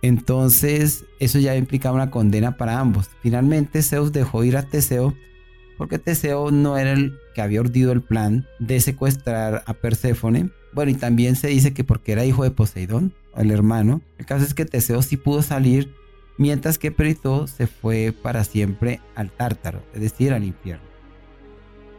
Entonces 0.00 1.04
eso 1.18 1.38
ya 1.38 1.56
implicaba 1.56 1.96
una 1.96 2.10
condena 2.10 2.56
para 2.56 2.78
ambos. 2.78 3.10
Finalmente 3.20 3.82
Zeus 3.82 4.12
dejó 4.12 4.44
ir 4.44 4.56
a 4.56 4.62
Teseo 4.62 5.14
porque 5.76 5.98
Teseo 5.98 6.50
no 6.50 6.76
era 6.76 6.92
el 6.92 7.18
que 7.34 7.40
había 7.40 7.60
urdido 7.60 7.92
el 7.92 8.02
plan 8.02 8.46
de 8.58 8.80
secuestrar 8.80 9.62
a 9.64 9.74
Perséfone. 9.74 10.50
Bueno, 10.72 10.90
y 10.90 10.94
también 10.94 11.36
se 11.36 11.48
dice 11.48 11.72
que 11.72 11.84
porque 11.84 12.12
era 12.12 12.24
hijo 12.24 12.42
de 12.42 12.50
Poseidón, 12.50 13.14
el 13.36 13.52
hermano. 13.52 14.02
El 14.18 14.26
caso 14.26 14.44
es 14.44 14.54
que 14.54 14.64
Teseo 14.64 15.02
sí 15.02 15.16
pudo 15.16 15.40
salir, 15.40 15.94
mientras 16.38 16.78
que 16.78 16.90
Perito 16.90 17.46
se 17.46 17.66
fue 17.66 18.14
para 18.22 18.44
siempre 18.44 19.00
al 19.14 19.30
Tártaro, 19.30 19.82
es 19.92 20.00
decir, 20.00 20.32
al 20.32 20.44
infierno. 20.44 20.86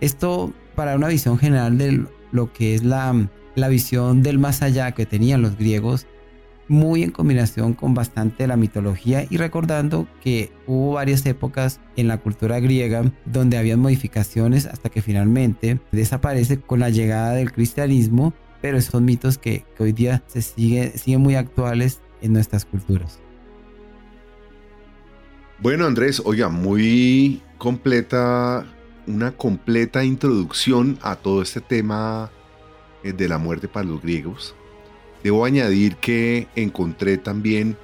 Esto 0.01 0.53
para 0.75 0.95
una 0.95 1.09
visión 1.09 1.37
general 1.37 1.77
de 1.77 2.05
lo 2.31 2.51
que 2.53 2.73
es 2.73 2.83
la, 2.83 3.29
la 3.55 3.67
visión 3.67 4.23
del 4.23 4.39
más 4.39 4.61
allá 4.61 4.93
que 4.93 5.05
tenían 5.05 5.41
los 5.41 5.57
griegos 5.57 6.07
muy 6.69 7.03
en 7.03 7.11
combinación 7.11 7.73
con 7.73 7.93
bastante 7.93 8.47
la 8.47 8.55
mitología 8.55 9.25
y 9.29 9.37
recordando 9.37 10.07
que 10.21 10.51
hubo 10.67 10.93
varias 10.93 11.25
épocas 11.25 11.81
en 11.95 12.07
la 12.07 12.19
cultura 12.19 12.59
griega 12.59 13.11
donde 13.25 13.57
había 13.57 13.75
modificaciones 13.75 14.67
hasta 14.67 14.89
que 14.89 15.01
finalmente 15.01 15.79
desaparece 15.91 16.59
con 16.61 16.79
la 16.79 16.91
llegada 16.91 17.33
del 17.33 17.51
cristianismo, 17.51 18.33
pero 18.61 18.77
esos 18.77 19.01
mitos 19.01 19.37
que, 19.37 19.65
hoy 19.79 19.91
día 19.93 20.23
se 20.27 20.41
sigue, 20.41 20.91
siguen 20.97 21.21
muy 21.21 21.35
actuales 21.35 22.01
en 22.21 22.33
nuestras 22.33 22.65
culturas. 22.65 23.19
Bueno 25.61 25.85
Andrés, 25.85 26.21
oiga, 26.23 26.47
muy 26.47 27.41
completa, 27.57 28.65
una 29.07 29.33
completa 29.33 30.05
introducción 30.05 30.97
a 31.01 31.17
todo 31.17 31.41
este 31.41 31.59
tema 31.59 32.31
eh, 33.03 33.11
de 33.11 33.27
la 33.27 33.39
muerte 33.39 33.67
para 33.67 33.85
los 33.85 34.01
griegos. 34.01 34.55
Debo 35.21 35.43
añadir 35.43 35.97
que 35.97 36.47
encontré 36.55 37.17
también 37.17 37.75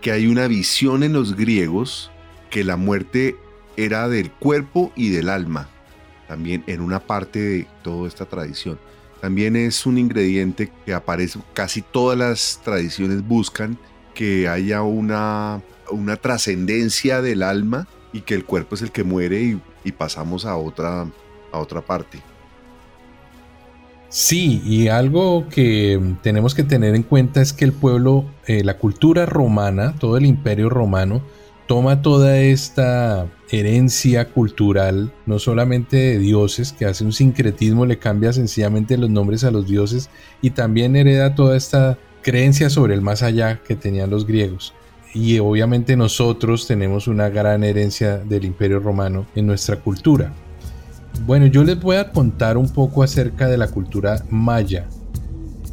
que 0.00 0.10
hay 0.10 0.26
una 0.26 0.48
visión 0.48 1.04
en 1.04 1.12
los 1.12 1.36
griegos 1.36 2.10
que 2.50 2.64
la 2.64 2.76
muerte 2.76 3.36
era 3.76 4.08
del 4.08 4.32
cuerpo 4.32 4.90
y 4.96 5.10
del 5.10 5.28
alma, 5.28 5.68
también 6.26 6.64
en 6.66 6.80
una 6.80 6.98
parte 6.98 7.38
de 7.38 7.66
toda 7.84 8.08
esta 8.08 8.24
tradición. 8.24 8.76
También 9.20 9.54
es 9.54 9.86
un 9.86 9.98
ingrediente 9.98 10.72
que 10.84 10.92
aparece, 10.92 11.38
casi 11.52 11.80
todas 11.80 12.18
las 12.18 12.60
tradiciones 12.64 13.24
buscan 13.24 13.78
que 14.14 14.48
haya 14.48 14.82
una, 14.82 15.62
una 15.90 16.16
trascendencia 16.16 17.22
del 17.22 17.42
alma 17.42 17.86
y 18.12 18.22
que 18.22 18.34
el 18.34 18.44
cuerpo 18.44 18.74
es 18.74 18.82
el 18.82 18.90
que 18.90 19.04
muere 19.04 19.58
y, 19.84 19.92
pasamos 19.92 20.46
a 20.46 20.56
otra, 20.56 21.06
a 21.52 21.58
otra 21.58 21.80
parte. 21.80 22.20
Sí, 24.08 24.60
y 24.64 24.88
algo 24.88 25.48
que 25.48 26.00
tenemos 26.22 26.54
que 26.54 26.64
tener 26.64 26.94
en 26.94 27.04
cuenta 27.04 27.40
es 27.40 27.52
que 27.52 27.64
el 27.64 27.72
pueblo, 27.72 28.24
eh, 28.46 28.64
la 28.64 28.76
cultura 28.76 29.24
romana, 29.24 29.94
todo 29.98 30.16
el 30.16 30.26
imperio 30.26 30.68
romano, 30.68 31.22
toma 31.68 32.02
toda 32.02 32.36
esta 32.38 33.28
herencia 33.48 34.28
cultural, 34.30 35.12
no 35.26 35.38
solamente 35.38 35.96
de 35.96 36.18
dioses, 36.18 36.72
que 36.72 36.86
hace 36.86 37.04
un 37.04 37.12
sincretismo, 37.12 37.86
le 37.86 38.00
cambia 38.00 38.32
sencillamente 38.32 38.98
los 38.98 39.10
nombres 39.10 39.44
a 39.44 39.52
los 39.52 39.68
dioses, 39.68 40.10
y 40.42 40.50
también 40.50 40.96
hereda 40.96 41.36
toda 41.36 41.56
esta 41.56 41.96
creencia 42.22 42.70
sobre 42.70 42.94
el 42.94 43.02
más 43.02 43.22
allá 43.22 43.60
que 43.62 43.76
tenían 43.76 44.10
los 44.10 44.26
griegos. 44.26 44.74
Y 45.12 45.38
obviamente 45.40 45.96
nosotros 45.96 46.66
tenemos 46.66 47.08
una 47.08 47.28
gran 47.28 47.64
herencia 47.64 48.18
del 48.18 48.44
imperio 48.44 48.78
romano 48.78 49.26
en 49.34 49.46
nuestra 49.46 49.76
cultura. 49.76 50.32
Bueno, 51.26 51.46
yo 51.46 51.64
les 51.64 51.80
voy 51.80 51.96
a 51.96 52.12
contar 52.12 52.56
un 52.56 52.68
poco 52.68 53.02
acerca 53.02 53.48
de 53.48 53.58
la 53.58 53.68
cultura 53.68 54.24
maya. 54.30 54.88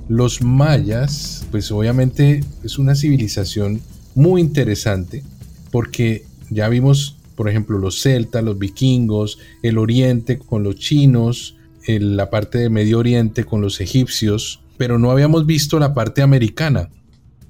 Los 0.09 0.41
mayas, 0.41 1.45
pues 1.51 1.71
obviamente 1.71 2.43
es 2.63 2.79
una 2.79 2.95
civilización 2.95 3.81
muy 4.15 4.41
interesante 4.41 5.23
porque 5.71 6.25
ya 6.49 6.67
vimos, 6.69 7.17
por 7.35 7.49
ejemplo, 7.49 7.77
los 7.77 8.01
celtas, 8.01 8.43
los 8.43 8.57
vikingos, 8.57 9.37
el 9.61 9.77
oriente 9.77 10.39
con 10.39 10.63
los 10.63 10.75
chinos, 10.77 11.55
la 11.87 12.29
parte 12.29 12.57
de 12.57 12.69
Medio 12.69 12.99
Oriente 12.99 13.43
con 13.43 13.61
los 13.61 13.79
egipcios, 13.79 14.61
pero 14.77 14.97
no 14.97 15.11
habíamos 15.11 15.45
visto 15.45 15.79
la 15.79 15.93
parte 15.93 16.21
americana 16.21 16.89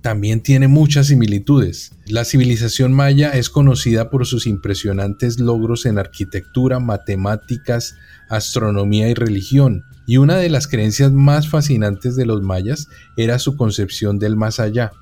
también 0.08 0.41
tiene 0.41 0.70
muchas 0.70 1.08
similitudes. 1.08 1.91
La 2.05 2.24
civilización 2.24 2.93
maya 2.93 3.32
es 3.32 3.49
conocida 3.49 4.10
por 4.10 4.26
sus 4.26 4.47
impresionantes 4.47 5.38
logros 5.38 5.86
en 5.86 5.99
arquitectura, 5.99 6.80
matemáticas, 6.80 7.93
astronomía 8.30 9.10
y 9.10 9.16
religión, 9.16 9.84
y 10.08 10.16
una 10.16 10.38
de 10.38 10.49
las 10.49 10.70
creencias 10.70 11.12
más 11.12 11.49
fascinantes 11.49 12.16
de 12.16 12.26
los 12.26 12.41
mayas 12.41 12.88
era 13.18 13.38
su 13.38 13.58
concepción 13.58 14.18
del 14.18 14.38
más 14.38 14.62
allá. 14.62 14.93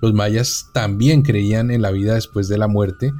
Los 0.00 0.14
mayas 0.14 0.70
también 0.72 1.20
creían 1.20 1.70
en 1.70 1.82
la 1.82 1.90
vida 1.90 2.14
después 2.14 2.48
de 2.48 2.56
la 2.56 2.68
muerte, 2.68 3.12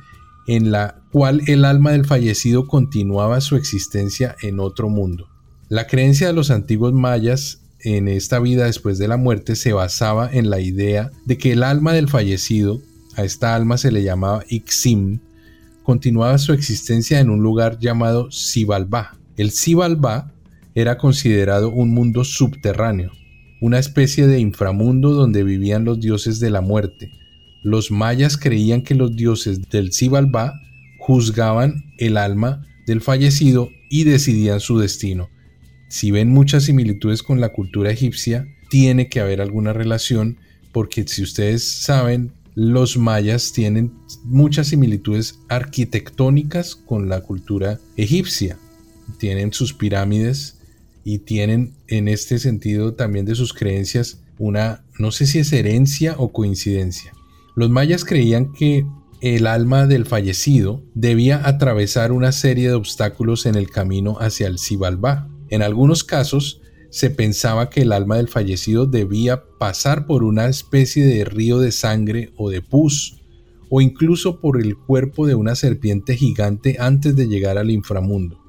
en 0.46 0.70
la 0.70 1.02
cual 1.12 1.42
el 1.46 1.66
alma 1.66 1.92
del 1.92 2.06
fallecido 2.06 2.66
continuaba 2.66 3.42
su 3.42 3.56
existencia 3.56 4.34
en 4.40 4.60
otro 4.60 4.88
mundo. 4.88 5.28
La 5.68 5.86
creencia 5.88 6.28
de 6.28 6.32
los 6.32 6.50
antiguos 6.50 6.94
mayas 6.94 7.57
en 7.80 8.08
esta 8.08 8.40
vida 8.40 8.64
después 8.64 8.98
de 8.98 9.08
la 9.08 9.16
muerte 9.16 9.56
se 9.56 9.72
basaba 9.72 10.30
en 10.32 10.50
la 10.50 10.60
idea 10.60 11.10
de 11.24 11.38
que 11.38 11.52
el 11.52 11.62
alma 11.62 11.92
del 11.92 12.08
fallecido, 12.08 12.80
a 13.16 13.24
esta 13.24 13.54
alma 13.54 13.78
se 13.78 13.92
le 13.92 14.02
llamaba 14.02 14.44
Ixim, 14.48 15.20
continuaba 15.82 16.38
su 16.38 16.52
existencia 16.52 17.20
en 17.20 17.30
un 17.30 17.40
lugar 17.40 17.78
llamado 17.78 18.30
Sibalba. 18.30 19.16
El 19.36 19.50
Sibalba 19.50 20.32
era 20.74 20.98
considerado 20.98 21.70
un 21.70 21.90
mundo 21.90 22.24
subterráneo, 22.24 23.12
una 23.60 23.78
especie 23.78 24.26
de 24.26 24.40
inframundo 24.40 25.12
donde 25.12 25.44
vivían 25.44 25.84
los 25.84 26.00
dioses 26.00 26.40
de 26.40 26.50
la 26.50 26.60
muerte. 26.60 27.12
Los 27.62 27.90
mayas 27.90 28.36
creían 28.36 28.82
que 28.82 28.94
los 28.94 29.16
dioses 29.16 29.68
del 29.70 29.92
Sibalba 29.92 30.52
juzgaban 30.98 31.84
el 31.98 32.16
alma 32.16 32.64
del 32.86 33.00
fallecido 33.00 33.70
y 33.90 34.04
decidían 34.04 34.60
su 34.60 34.78
destino 34.78 35.28
si 35.88 36.10
ven 36.10 36.28
muchas 36.28 36.64
similitudes 36.64 37.22
con 37.22 37.40
la 37.40 37.50
cultura 37.50 37.90
egipcia, 37.90 38.46
tiene 38.68 39.08
que 39.08 39.20
haber 39.20 39.40
alguna 39.40 39.72
relación, 39.72 40.38
porque 40.72 41.06
si 41.06 41.22
ustedes 41.22 41.64
saben, 41.64 42.32
los 42.54 42.96
mayas 42.96 43.52
tienen 43.52 43.92
muchas 44.24 44.68
similitudes 44.68 45.38
arquitectónicas 45.48 46.74
con 46.74 47.08
la 47.08 47.20
cultura 47.20 47.78
egipcia. 47.96 48.58
Tienen 49.18 49.52
sus 49.52 49.72
pirámides 49.72 50.58
y 51.04 51.20
tienen 51.20 51.74
en 51.86 52.08
este 52.08 52.38
sentido 52.38 52.94
también 52.94 53.24
de 53.24 53.34
sus 53.34 53.54
creencias 53.54 54.20
una, 54.38 54.84
no 54.98 55.10
sé 55.10 55.26
si 55.26 55.38
es 55.38 55.52
herencia 55.52 56.16
o 56.18 56.32
coincidencia. 56.32 57.12
Los 57.54 57.70
mayas 57.70 58.04
creían 58.04 58.52
que 58.52 58.84
el 59.20 59.46
alma 59.46 59.86
del 59.86 60.04
fallecido 60.04 60.82
debía 60.94 61.46
atravesar 61.48 62.12
una 62.12 62.32
serie 62.32 62.68
de 62.68 62.74
obstáculos 62.74 63.46
en 63.46 63.54
el 63.54 63.70
camino 63.70 64.16
hacia 64.20 64.46
el 64.46 64.58
Sibalba, 64.58 65.27
en 65.50 65.62
algunos 65.62 66.04
casos, 66.04 66.60
se 66.90 67.10
pensaba 67.10 67.68
que 67.70 67.82
el 67.82 67.92
alma 67.92 68.16
del 68.16 68.28
fallecido 68.28 68.86
debía 68.86 69.44
pasar 69.58 70.06
por 70.06 70.24
una 70.24 70.46
especie 70.46 71.04
de 71.04 71.24
río 71.24 71.58
de 71.58 71.72
sangre 71.72 72.32
o 72.36 72.50
de 72.50 72.62
pus, 72.62 73.20
o 73.68 73.80
incluso 73.80 74.40
por 74.40 74.60
el 74.60 74.76
cuerpo 74.76 75.26
de 75.26 75.34
una 75.34 75.54
serpiente 75.54 76.16
gigante 76.16 76.76
antes 76.78 77.14
de 77.14 77.28
llegar 77.28 77.58
al 77.58 77.70
inframundo. 77.70 78.42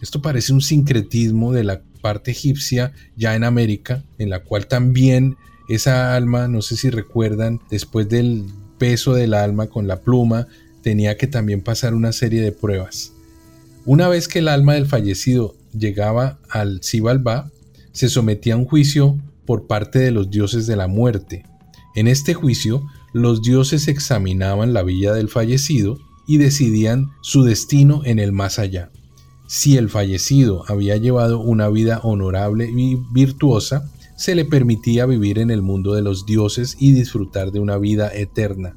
Esto 0.00 0.20
parece 0.22 0.52
un 0.52 0.60
sincretismo 0.60 1.52
de 1.52 1.64
la 1.64 1.82
parte 2.00 2.32
egipcia 2.32 2.92
ya 3.16 3.36
en 3.36 3.44
América, 3.44 4.04
en 4.18 4.30
la 4.30 4.42
cual 4.42 4.66
también 4.66 5.36
esa 5.68 6.16
alma, 6.16 6.48
no 6.48 6.62
sé 6.62 6.76
si 6.76 6.90
recuerdan, 6.90 7.60
después 7.70 8.08
del 8.08 8.46
peso 8.78 9.14
del 9.14 9.34
alma 9.34 9.68
con 9.68 9.86
la 9.86 10.00
pluma, 10.00 10.48
tenía 10.82 11.16
que 11.16 11.26
también 11.26 11.62
pasar 11.62 11.94
una 11.94 12.12
serie 12.12 12.40
de 12.40 12.50
pruebas. 12.50 13.12
Una 13.84 14.08
vez 14.08 14.26
que 14.26 14.40
el 14.40 14.48
alma 14.48 14.74
del 14.74 14.86
fallecido 14.86 15.54
llegaba 15.72 16.38
al 16.48 16.82
Sibalba, 16.82 17.50
se 17.92 18.08
sometía 18.08 18.54
a 18.54 18.56
un 18.56 18.64
juicio 18.64 19.18
por 19.46 19.66
parte 19.66 19.98
de 19.98 20.10
los 20.10 20.30
dioses 20.30 20.66
de 20.66 20.76
la 20.76 20.86
muerte. 20.86 21.44
En 21.94 22.06
este 22.06 22.34
juicio, 22.34 22.86
los 23.12 23.42
dioses 23.42 23.88
examinaban 23.88 24.72
la 24.72 24.82
vida 24.82 25.14
del 25.14 25.28
fallecido 25.28 25.98
y 26.26 26.38
decidían 26.38 27.08
su 27.22 27.42
destino 27.42 28.02
en 28.04 28.18
el 28.20 28.32
más 28.32 28.58
allá. 28.58 28.90
Si 29.48 29.76
el 29.76 29.88
fallecido 29.88 30.64
había 30.68 30.96
llevado 30.96 31.40
una 31.40 31.68
vida 31.68 31.98
honorable 32.04 32.70
y 32.70 32.96
virtuosa, 33.12 33.90
se 34.16 34.36
le 34.36 34.44
permitía 34.44 35.06
vivir 35.06 35.38
en 35.40 35.50
el 35.50 35.62
mundo 35.62 35.94
de 35.94 36.02
los 36.02 36.26
dioses 36.26 36.76
y 36.78 36.92
disfrutar 36.92 37.50
de 37.50 37.58
una 37.58 37.76
vida 37.78 38.14
eterna. 38.14 38.76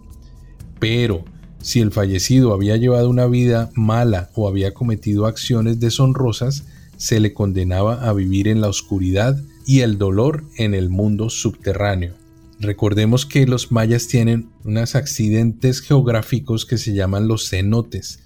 Pero 0.80 1.26
si 1.62 1.80
el 1.80 1.92
fallecido 1.92 2.54
había 2.54 2.76
llevado 2.78 3.10
una 3.10 3.28
vida 3.28 3.70
mala 3.76 4.32
o 4.34 4.48
había 4.48 4.74
cometido 4.74 5.28
acciones 5.28 5.80
deshonrosas, 5.80 6.66
se 7.04 7.20
le 7.20 7.34
condenaba 7.34 8.08
a 8.08 8.14
vivir 8.14 8.48
en 8.48 8.62
la 8.62 8.70
oscuridad 8.70 9.38
y 9.66 9.82
el 9.82 9.98
dolor 9.98 10.46
en 10.56 10.74
el 10.74 10.90
mundo 10.90 11.30
subterráneo. 11.30 12.14
Recordemos 12.62 13.26
que 13.26 13.46
los 13.46 13.74
mayas 13.74 14.08
tienen 14.08 14.52
unos 14.64 14.96
accidentes 14.96 15.82
geográficos 15.82 16.66
que 16.66 16.78
se 16.78 16.94
llaman 16.94 17.28
los 17.28 17.50
cenotes. 17.50 18.20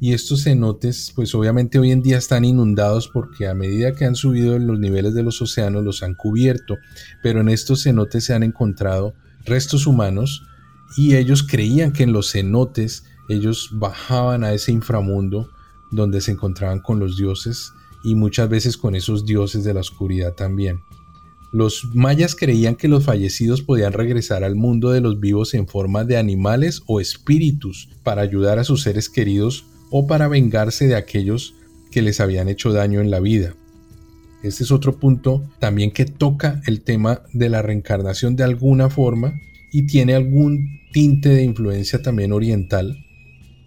Y 0.00 0.14
estos 0.14 0.42
cenotes, 0.42 1.12
pues 1.14 1.32
obviamente 1.36 1.78
hoy 1.78 1.92
en 1.92 2.02
día 2.02 2.18
están 2.18 2.44
inundados 2.44 3.06
porque 3.06 3.46
a 3.46 3.54
medida 3.54 3.94
que 3.94 4.04
han 4.04 4.16
subido 4.16 4.58
los 4.58 4.80
niveles 4.80 5.14
de 5.14 5.22
los 5.22 5.40
océanos 5.40 5.84
los 5.84 6.02
han 6.02 6.14
cubierto. 6.14 6.78
Pero 7.22 7.40
en 7.40 7.48
estos 7.48 7.84
cenotes 7.84 8.24
se 8.24 8.34
han 8.34 8.42
encontrado 8.42 9.14
restos 9.44 9.86
humanos 9.86 10.42
y 10.96 11.14
ellos 11.14 11.44
creían 11.44 11.92
que 11.92 12.02
en 12.02 12.12
los 12.12 12.32
cenotes 12.32 13.04
ellos 13.28 13.70
bajaban 13.74 14.42
a 14.42 14.52
ese 14.54 14.72
inframundo 14.72 15.50
donde 15.92 16.20
se 16.20 16.32
encontraban 16.32 16.80
con 16.80 16.98
los 16.98 17.16
dioses 17.16 17.70
y 18.04 18.14
muchas 18.14 18.48
veces 18.48 18.76
con 18.76 18.94
esos 18.94 19.26
dioses 19.26 19.64
de 19.64 19.74
la 19.74 19.80
oscuridad 19.80 20.34
también. 20.34 20.80
Los 21.52 21.84
mayas 21.94 22.34
creían 22.34 22.74
que 22.74 22.88
los 22.88 23.04
fallecidos 23.04 23.62
podían 23.62 23.92
regresar 23.92 24.44
al 24.44 24.56
mundo 24.56 24.90
de 24.90 25.00
los 25.00 25.20
vivos 25.20 25.54
en 25.54 25.68
forma 25.68 26.04
de 26.04 26.16
animales 26.16 26.82
o 26.86 27.00
espíritus 27.00 27.88
para 28.02 28.22
ayudar 28.22 28.58
a 28.58 28.64
sus 28.64 28.82
seres 28.82 29.08
queridos 29.08 29.64
o 29.90 30.06
para 30.06 30.28
vengarse 30.28 30.86
de 30.86 30.96
aquellos 30.96 31.54
que 31.92 32.02
les 32.02 32.20
habían 32.20 32.48
hecho 32.48 32.72
daño 32.72 33.00
en 33.00 33.10
la 33.10 33.20
vida. 33.20 33.54
Este 34.42 34.64
es 34.64 34.72
otro 34.72 34.98
punto 34.98 35.48
también 35.60 35.92
que 35.92 36.04
toca 36.04 36.60
el 36.66 36.82
tema 36.82 37.22
de 37.32 37.48
la 37.48 37.62
reencarnación 37.62 38.36
de 38.36 38.44
alguna 38.44 38.90
forma 38.90 39.40
y 39.72 39.86
tiene 39.86 40.14
algún 40.14 40.80
tinte 40.92 41.28
de 41.28 41.44
influencia 41.44 42.02
también 42.02 42.32
oriental 42.32 43.03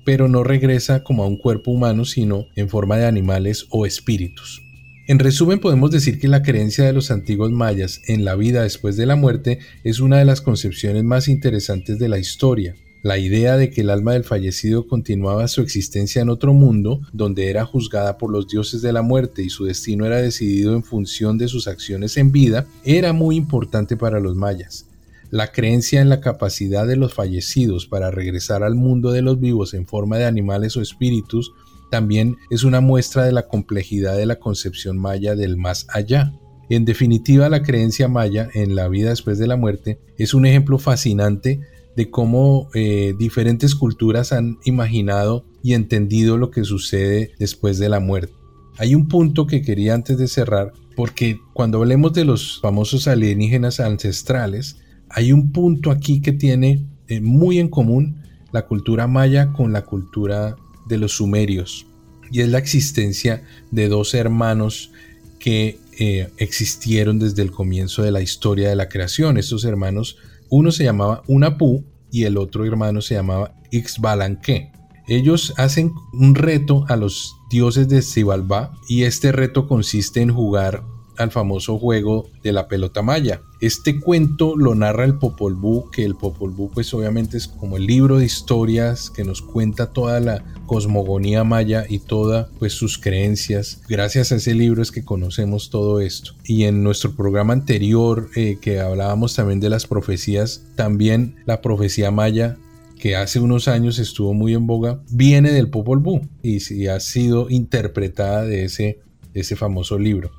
pero 0.07 0.29
no 0.29 0.41
regresa 0.45 1.03
como 1.03 1.25
a 1.25 1.27
un 1.27 1.35
cuerpo 1.35 1.69
humano, 1.69 2.05
sino 2.05 2.47
en 2.55 2.69
forma 2.69 2.95
de 2.95 3.05
animales 3.05 3.67
o 3.71 3.85
espíritus. 3.85 4.61
En 5.05 5.19
resumen, 5.19 5.59
podemos 5.59 5.91
decir 5.91 6.17
que 6.17 6.29
la 6.29 6.43
creencia 6.43 6.85
de 6.85 6.93
los 6.93 7.11
antiguos 7.11 7.51
mayas 7.51 7.99
en 8.07 8.23
la 8.23 8.35
vida 8.35 8.63
después 8.63 8.95
de 8.95 9.05
la 9.05 9.17
muerte 9.17 9.59
es 9.83 9.99
una 9.99 10.17
de 10.17 10.23
las 10.23 10.39
concepciones 10.39 11.03
más 11.03 11.27
interesantes 11.27 11.99
de 11.99 12.07
la 12.07 12.19
historia. 12.19 12.77
La 13.03 13.17
idea 13.17 13.57
de 13.57 13.69
que 13.69 13.81
el 13.81 13.89
alma 13.89 14.13
del 14.13 14.23
fallecido 14.23 14.87
continuaba 14.87 15.45
su 15.49 15.59
existencia 15.59 16.21
en 16.21 16.29
otro 16.29 16.53
mundo, 16.53 17.01
donde 17.11 17.49
era 17.49 17.65
juzgada 17.65 18.17
por 18.17 18.31
los 18.31 18.47
dioses 18.47 18.81
de 18.81 18.93
la 18.93 19.01
muerte 19.01 19.43
y 19.43 19.49
su 19.49 19.65
destino 19.65 20.05
era 20.05 20.21
decidido 20.21 20.73
en 20.73 20.83
función 20.83 21.37
de 21.37 21.49
sus 21.49 21.67
acciones 21.67 22.15
en 22.15 22.31
vida, 22.31 22.65
era 22.85 23.11
muy 23.11 23.35
importante 23.35 23.97
para 23.97 24.21
los 24.21 24.37
mayas. 24.37 24.86
La 25.29 25.51
creencia 25.51 26.01
en 26.01 26.09
la 26.09 26.21
capacidad 26.21 26.87
de 26.87 26.95
los 26.95 27.13
fallecidos 27.13 27.85
para 27.85 28.11
regresar 28.11 28.63
al 28.63 28.75
mundo 28.75 29.11
de 29.11 29.21
los 29.21 29.39
vivos 29.39 29.73
en 29.73 29.85
forma 29.85 30.17
de 30.17 30.25
animales 30.25 30.77
o 30.77 30.81
espíritus 30.81 31.51
también 31.91 32.37
es 32.49 32.63
una 32.63 32.81
muestra 32.81 33.25
de 33.25 33.31
la 33.31 33.47
complejidad 33.47 34.15
de 34.17 34.25
la 34.25 34.37
concepción 34.39 34.97
maya 34.97 35.35
del 35.35 35.57
más 35.57 35.87
allá. 35.89 36.33
En 36.69 36.85
definitiva, 36.85 37.49
la 37.49 37.63
creencia 37.63 38.07
maya 38.07 38.49
en 38.53 38.75
la 38.75 38.87
vida 38.89 39.09
después 39.09 39.37
de 39.37 39.47
la 39.47 39.55
muerte 39.55 39.99
es 40.17 40.33
un 40.33 40.45
ejemplo 40.45 40.79
fascinante 40.79 41.61
de 41.95 42.09
cómo 42.09 42.69
eh, 42.73 43.15
diferentes 43.17 43.73
culturas 43.73 44.31
han 44.31 44.59
imaginado 44.65 45.45
y 45.63 45.73
entendido 45.73 46.37
lo 46.37 46.51
que 46.51 46.63
sucede 46.63 47.31
después 47.39 47.79
de 47.79 47.89
la 47.89 47.99
muerte. 47.99 48.33
Hay 48.77 48.95
un 48.95 49.07
punto 49.07 49.47
que 49.47 49.61
quería 49.61 49.93
antes 49.95 50.17
de 50.17 50.27
cerrar, 50.27 50.73
porque 50.95 51.39
cuando 51.53 51.79
hablemos 51.79 52.13
de 52.13 52.25
los 52.25 52.59
famosos 52.61 53.07
alienígenas 53.07 53.79
ancestrales, 53.79 54.77
hay 55.09 55.31
un 55.31 55.51
punto 55.51 55.91
aquí 55.91 56.21
que 56.21 56.33
tiene 56.33 56.85
eh, 57.07 57.21
muy 57.21 57.59
en 57.59 57.69
común 57.69 58.21
la 58.51 58.65
cultura 58.65 59.07
maya 59.07 59.53
con 59.53 59.73
la 59.73 59.83
cultura 59.83 60.55
de 60.87 60.97
los 60.97 61.13
sumerios, 61.13 61.85
y 62.31 62.41
es 62.41 62.49
la 62.49 62.57
existencia 62.57 63.43
de 63.71 63.87
dos 63.89 64.13
hermanos 64.13 64.91
que 65.39 65.79
eh, 65.99 66.29
existieron 66.37 67.19
desde 67.19 67.41
el 67.41 67.51
comienzo 67.51 68.03
de 68.03 68.11
la 68.11 68.21
historia 68.21 68.69
de 68.69 68.75
la 68.75 68.89
creación. 68.89 69.37
Estos 69.37 69.65
hermanos, 69.65 70.17
uno 70.49 70.71
se 70.71 70.83
llamaba 70.83 71.23
Unapu 71.27 71.83
y 72.11 72.23
el 72.23 72.37
otro 72.37 72.65
hermano 72.65 73.01
se 73.01 73.15
llamaba 73.15 73.55
Ixbalanque. 73.71 74.71
Ellos 75.07 75.53
hacen 75.57 75.93
un 76.13 76.35
reto 76.35 76.85
a 76.89 76.97
los 76.97 77.35
dioses 77.49 77.87
de 77.87 78.01
Xibalbá 78.01 78.73
y 78.89 79.03
este 79.03 79.31
reto 79.31 79.67
consiste 79.67 80.21
en 80.21 80.33
jugar 80.33 80.83
al 81.17 81.31
famoso 81.31 81.77
juego 81.77 82.29
de 82.43 82.53
la 82.53 82.67
pelota 82.67 83.01
maya. 83.01 83.41
Este 83.59 83.99
cuento 83.99 84.55
lo 84.55 84.75
narra 84.75 85.05
el 85.05 85.17
Popol 85.17 85.55
Vuh, 85.55 85.89
que 85.91 86.05
el 86.05 86.15
Popol 86.15 86.51
Vuh 86.51 86.69
pues 86.71 86.93
obviamente 86.93 87.37
es 87.37 87.47
como 87.47 87.77
el 87.77 87.87
libro 87.87 88.19
de 88.19 88.25
historias 88.25 89.09
que 89.09 89.23
nos 89.23 89.41
cuenta 89.41 89.91
toda 89.91 90.19
la 90.19 90.43
cosmogonía 90.67 91.43
maya 91.43 91.85
y 91.87 91.99
todas 91.99 92.47
pues 92.59 92.73
sus 92.73 92.97
creencias. 92.97 93.81
Gracias 93.89 94.31
a 94.31 94.35
ese 94.35 94.53
libro 94.53 94.81
es 94.81 94.91
que 94.91 95.03
conocemos 95.03 95.69
todo 95.69 95.99
esto. 95.99 96.33
Y 96.43 96.65
en 96.65 96.83
nuestro 96.83 97.15
programa 97.15 97.53
anterior 97.53 98.29
eh, 98.35 98.57
que 98.61 98.79
hablábamos 98.79 99.35
también 99.35 99.59
de 99.59 99.69
las 99.69 99.87
profecías, 99.87 100.63
también 100.75 101.35
la 101.45 101.61
profecía 101.61 102.11
maya 102.11 102.57
que 102.99 103.15
hace 103.15 103.39
unos 103.39 103.67
años 103.67 103.99
estuvo 103.99 104.33
muy 104.33 104.53
en 104.53 104.67
boga, 104.67 105.01
viene 105.09 105.51
del 105.51 105.69
Popol 105.69 105.99
Vuh 105.99 106.21
y, 106.41 106.87
ha 106.87 106.99
sido 106.99 107.49
interpretada 107.49 108.43
de 108.43 108.65
ese, 108.65 108.99
de 109.33 109.41
ese 109.41 109.55
famoso 109.55 109.97
libro. 109.99 110.31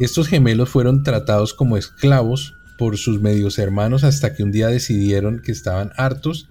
Estos 0.00 0.28
gemelos 0.28 0.70
fueron 0.70 1.02
tratados 1.02 1.52
como 1.52 1.76
esclavos 1.76 2.54
por 2.78 2.96
sus 2.96 3.20
medios 3.20 3.58
hermanos 3.58 4.02
hasta 4.02 4.34
que 4.34 4.42
un 4.42 4.50
día 4.50 4.68
decidieron 4.68 5.42
que 5.44 5.52
estaban 5.52 5.92
hartos, 5.94 6.48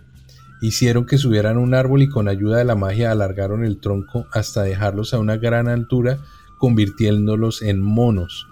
hicieron 0.61 1.07
que 1.07 1.17
subieran 1.17 1.57
un 1.57 1.73
árbol 1.73 2.03
y 2.03 2.09
con 2.09 2.27
ayuda 2.27 2.59
de 2.59 2.63
la 2.63 2.75
magia 2.75 3.09
alargaron 3.09 3.65
el 3.65 3.79
tronco 3.79 4.27
hasta 4.33 4.61
dejarlos 4.61 5.15
a 5.15 5.19
una 5.19 5.37
gran 5.37 5.67
altura, 5.67 6.19
convirtiéndolos 6.59 7.63
en 7.63 7.81
monos. 7.81 8.45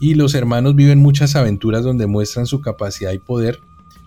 Y 0.00 0.14
los 0.14 0.36
hermanos 0.36 0.76
viven 0.76 1.00
muchas 1.00 1.34
aventuras 1.34 1.82
donde 1.82 2.06
muestran 2.06 2.46
su 2.46 2.60
capacidad 2.60 3.10
y 3.10 3.18
poder, 3.18 3.58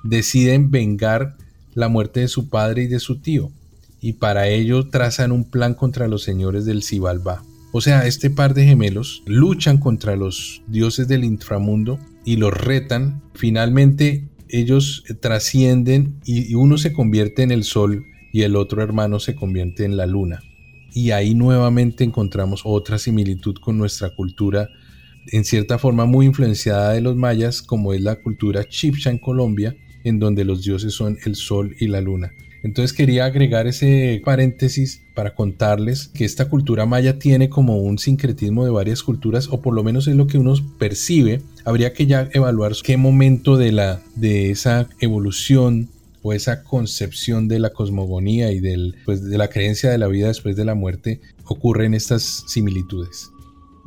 deciden 0.06 0.72
vengar 0.72 1.36
la 1.74 1.90
muerte 1.90 2.22
de 2.22 2.30
su 2.30 2.48
padre 2.48 2.84
y 2.84 2.88
de 2.88 3.02
su 3.02 3.20
tío, 3.20 3.52
y 4.00 4.14
para 4.14 4.48
ello 4.48 4.88
trazan 4.88 5.34
un 5.34 5.44
plan 5.44 5.74
contra 5.74 6.08
los 6.08 6.24
señores 6.24 6.64
del 6.64 6.82
Cibalbá. 6.82 7.44
O 7.76 7.82
sea, 7.82 8.06
este 8.06 8.30
par 8.30 8.54
de 8.54 8.66
gemelos 8.66 9.24
luchan 9.26 9.80
contra 9.80 10.16
los 10.16 10.62
dioses 10.68 11.08
del 11.08 11.24
inframundo 11.24 11.98
y 12.24 12.36
los 12.36 12.54
retan. 12.54 13.24
Finalmente 13.34 14.30
ellos 14.48 15.04
trascienden 15.22 16.20
y 16.24 16.54
uno 16.54 16.78
se 16.78 16.94
convierte 16.94 17.42
en 17.42 17.50
el 17.50 17.64
sol 17.64 18.06
y 18.32 18.44
el 18.44 18.56
otro 18.58 18.84
hermano 18.84 19.20
se 19.20 19.34
convierte 19.34 19.86
en 19.86 19.98
la 19.98 20.06
luna. 20.06 20.44
Y 20.94 21.10
ahí 21.10 21.34
nuevamente 21.34 22.04
encontramos 22.04 22.62
otra 22.64 23.00
similitud 23.00 23.56
con 23.56 23.80
nuestra 23.80 24.12
cultura, 24.16 24.70
en 25.32 25.44
cierta 25.44 25.80
forma 25.80 26.06
muy 26.06 26.28
influenciada 26.28 26.92
de 26.92 27.02
los 27.02 27.16
mayas, 27.16 27.64
como 27.64 27.96
es 27.96 28.02
la 28.02 28.22
cultura 28.22 28.70
chipcha 28.70 29.10
en 29.10 29.18
Colombia, 29.18 29.76
en 30.04 30.20
donde 30.20 30.46
los 30.46 30.62
dioses 30.64 30.94
son 30.94 31.18
el 31.26 31.36
sol 31.36 31.76
y 31.80 31.88
la 31.88 32.02
luna. 32.02 32.34
Entonces 32.64 32.94
quería 32.94 33.26
agregar 33.26 33.68
ese 33.68 34.22
paréntesis 34.24 35.02
para 35.14 35.36
contarles 35.36 36.08
que 36.08 36.24
esta 36.24 36.48
cultura 36.50 36.86
maya 36.86 37.20
tiene 37.20 37.50
como 37.50 37.78
un 37.78 38.00
sincretismo 38.00 38.64
de 38.64 38.72
varias 38.72 39.04
culturas, 39.04 39.50
o 39.52 39.62
por 39.62 39.76
lo 39.76 39.84
menos 39.84 40.08
es 40.08 40.16
lo 40.16 40.28
que 40.28 40.38
uno 40.38 40.56
percibe. 40.80 41.42
Habría 41.66 41.94
que 41.94 42.08
ya 42.08 42.30
evaluar 42.32 42.72
qué 42.82 42.96
momento 42.96 43.58
de, 43.58 43.74
la, 43.74 44.02
de 44.16 44.50
esa 44.50 44.88
evolución 45.00 45.90
o 46.22 46.32
esa 46.32 46.64
concepción 46.64 47.50
de 47.50 47.60
la 47.60 47.72
cosmogonía 47.72 48.52
y 48.54 48.62
del, 48.62 48.96
pues, 49.04 49.22
de 49.24 49.38
la 49.38 49.50
creencia 49.50 49.92
de 49.92 49.98
la 49.98 50.08
vida 50.08 50.30
después 50.30 50.56
de 50.56 50.64
la 50.64 50.74
muerte 50.74 51.20
ocurren 51.44 51.94
estas 51.94 52.46
similitudes. 52.48 53.30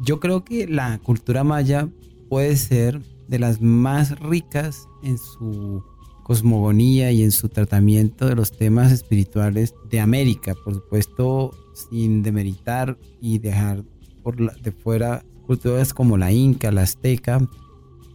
Yo 0.05 0.20
creo 0.20 0.45
que 0.45 0.66
la 0.66 0.99
cultura 0.99 1.43
maya 1.45 1.89
puede 2.29 2.55
ser 2.57 3.01
de 3.27 3.39
las 3.39 3.62
más 3.62 4.20
ricas 4.20 4.87
en 5.03 5.16
su 5.16 5.83
cosmogonía 6.27 7.12
y 7.12 7.22
en 7.22 7.31
su 7.31 7.49
tratamiento 7.49 8.27
de 8.27 8.35
los 8.35 8.51
temas 8.51 8.91
espirituales 8.91 9.77
de 9.89 10.01
América, 10.01 10.57
por 10.64 10.74
supuesto 10.74 11.55
sin 11.72 12.24
demeritar 12.24 12.99
y 13.20 13.39
dejar 13.39 13.85
por 14.24 14.61
de 14.61 14.72
fuera 14.72 15.24
culturas 15.47 15.95
como 15.95 16.16
la 16.16 16.33
inca, 16.33 16.72
la 16.72 16.83
azteca, 16.83 17.49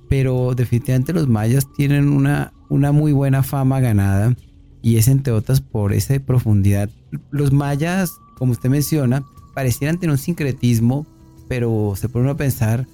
pero 0.09 0.53
definitivamente 0.53 1.13
los 1.13 1.29
mayas 1.29 1.71
tienen 1.71 2.09
una, 2.09 2.51
una 2.67 2.91
muy 2.91 3.13
buena 3.13 3.43
fama 3.43 3.79
ganada 3.79 4.35
y 4.81 4.97
es 4.97 5.07
entre 5.07 5.31
otras 5.31 5.61
por 5.61 5.93
esa 5.93 6.19
profundidad. 6.19 6.89
Los 7.29 7.53
mayas, 7.53 8.11
como 8.37 8.51
usted 8.51 8.69
menciona, 8.69 9.23
parecieran 9.53 9.97
tener 9.97 10.11
un 10.11 10.17
sincretismo, 10.17 11.05
pero 11.47 11.93
se 11.95 12.09
pone 12.09 12.29
a 12.29 12.35
pensar 12.35 12.85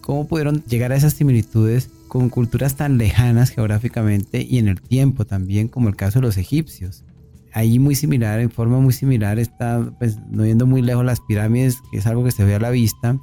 cómo 0.00 0.26
pudieron 0.26 0.64
llegar 0.64 0.90
a 0.90 0.96
esas 0.96 1.12
similitudes 1.12 1.90
con 2.08 2.28
culturas 2.30 2.76
tan 2.76 2.98
lejanas 2.98 3.50
geográficamente 3.50 4.46
y 4.48 4.58
en 4.58 4.68
el 4.68 4.80
tiempo 4.80 5.24
también, 5.24 5.68
como 5.68 5.88
el 5.88 5.96
caso 5.96 6.18
de 6.18 6.26
los 6.26 6.36
egipcios. 6.36 7.04
Ahí 7.52 7.78
muy 7.78 7.94
similar, 7.94 8.40
en 8.40 8.50
forma 8.50 8.78
muy 8.80 8.92
similar, 8.92 9.38
está 9.38 9.92
pues, 9.98 10.18
no 10.30 10.44
yendo 10.44 10.66
muy 10.66 10.82
lejos 10.82 11.04
las 11.04 11.20
pirámides, 11.20 11.78
que 11.90 11.98
es 11.98 12.06
algo 12.06 12.24
que 12.24 12.30
se 12.30 12.44
ve 12.44 12.54
a 12.54 12.60
la 12.60 12.70
vista, 12.70 13.18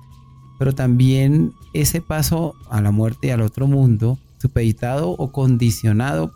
pero 0.57 0.73
también 0.73 1.51
ese 1.73 2.01
paso 2.01 2.55
a 2.69 2.81
la 2.81 2.91
muerte 2.91 3.27
y 3.27 3.29
al 3.31 3.41
otro 3.41 3.67
mundo, 3.67 4.17
supeditado 4.37 5.11
o 5.11 5.31
condicionado 5.31 6.31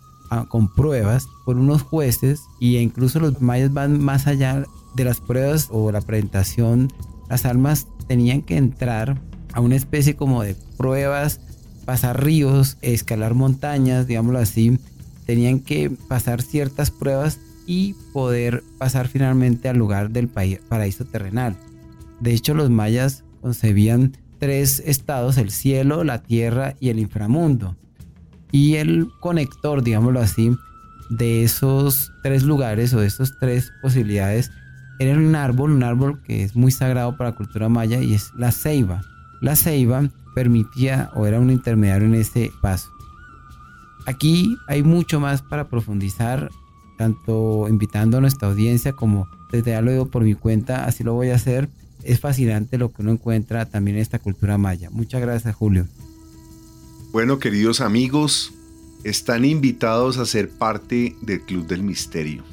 con 0.49 0.67
pruebas 0.67 1.27
por 1.45 1.57
unos 1.57 1.81
jueces, 1.81 2.43
y 2.59 2.77
incluso 2.77 3.19
los 3.19 3.41
mayas 3.41 3.73
van 3.73 3.99
más 3.99 4.27
allá 4.27 4.63
de 4.95 5.03
las 5.03 5.19
pruebas 5.19 5.69
o 5.71 5.91
la 5.91 6.01
presentación, 6.01 6.91
las 7.29 7.45
almas 7.45 7.87
tenían 8.07 8.41
que 8.43 8.57
entrar 8.57 9.19
a 9.53 9.61
una 9.61 9.75
especie 9.75 10.15
como 10.15 10.43
de 10.43 10.55
pruebas 10.77 11.41
pasar 11.89 12.23
ríos, 12.23 12.77
escalar 12.83 13.33
montañas, 13.33 14.05
digámoslo 14.05 14.37
así, 14.37 14.77
tenían 15.25 15.59
que 15.59 15.89
pasar 15.89 16.43
ciertas 16.43 16.91
pruebas 16.91 17.39
y 17.65 17.95
poder 18.13 18.63
pasar 18.77 19.07
finalmente 19.07 19.69
al 19.69 19.77
lugar 19.77 20.11
del 20.11 20.27
paraíso 20.27 21.05
terrenal. 21.05 21.57
De 22.19 22.31
hecho, 22.31 22.53
los 22.53 22.69
mayas 22.69 23.23
concebían 23.41 24.15
tres 24.37 24.83
estados, 24.85 25.39
el 25.39 25.49
cielo, 25.49 26.03
la 26.03 26.21
tierra 26.21 26.75
y 26.79 26.89
el 26.89 26.99
inframundo. 26.99 27.75
Y 28.51 28.75
el 28.75 29.07
conector, 29.19 29.81
digámoslo 29.81 30.19
así, 30.19 30.55
de 31.09 31.43
esos 31.43 32.11
tres 32.21 32.43
lugares 32.43 32.93
o 32.93 32.99
de 32.99 33.07
esas 33.07 33.33
tres 33.39 33.71
posibilidades 33.81 34.51
era 34.99 35.17
un 35.17 35.35
árbol, 35.35 35.71
un 35.71 35.81
árbol 35.81 36.21
que 36.21 36.43
es 36.43 36.55
muy 36.55 36.71
sagrado 36.71 37.17
para 37.17 37.31
la 37.31 37.35
cultura 37.35 37.67
maya 37.67 37.99
y 37.99 38.13
es 38.13 38.31
la 38.35 38.51
ceiba. 38.51 39.01
La 39.41 39.55
ceiba 39.55 40.07
permitía 40.33 41.11
o 41.15 41.25
era 41.25 41.39
un 41.39 41.51
intermediario 41.51 42.07
en 42.07 42.15
ese 42.15 42.51
paso. 42.61 42.91
Aquí 44.05 44.57
hay 44.67 44.83
mucho 44.83 45.19
más 45.19 45.41
para 45.41 45.67
profundizar, 45.67 46.49
tanto 46.97 47.67
invitando 47.69 48.17
a 48.17 48.21
nuestra 48.21 48.47
audiencia 48.47 48.93
como 48.93 49.27
desde 49.51 49.71
ya 49.71 49.81
lo 49.81 49.91
digo 49.91 50.05
por 50.07 50.23
mi 50.23 50.35
cuenta, 50.35 50.85
así 50.85 51.03
lo 51.03 51.13
voy 51.13 51.29
a 51.29 51.35
hacer. 51.35 51.69
Es 52.03 52.19
fascinante 52.19 52.77
lo 52.77 52.91
que 52.91 53.01
uno 53.01 53.11
encuentra 53.11 53.65
también 53.65 53.97
en 53.97 54.01
esta 54.03 54.19
cultura 54.19 54.57
maya. 54.57 54.89
Muchas 54.89 55.21
gracias, 55.21 55.55
Julio. 55.55 55.87
Bueno, 57.11 57.39
queridos 57.39 57.81
amigos, 57.81 58.53
están 59.03 59.43
invitados 59.45 60.17
a 60.17 60.25
ser 60.25 60.49
parte 60.49 61.15
del 61.21 61.41
Club 61.41 61.67
del 61.67 61.83
Misterio. 61.83 62.43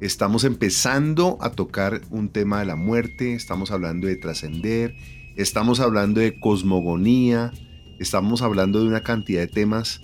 Estamos 0.00 0.42
empezando 0.42 1.38
a 1.40 1.50
tocar 1.50 2.00
un 2.10 2.28
tema 2.28 2.58
de 2.58 2.66
la 2.66 2.74
muerte, 2.74 3.34
estamos 3.34 3.70
hablando 3.70 4.08
de 4.08 4.16
trascender, 4.16 4.96
Estamos 5.36 5.80
hablando 5.80 6.20
de 6.20 6.38
cosmogonía, 6.38 7.52
estamos 7.98 8.42
hablando 8.42 8.80
de 8.80 8.88
una 8.88 9.02
cantidad 9.02 9.40
de 9.40 9.48
temas, 9.48 10.00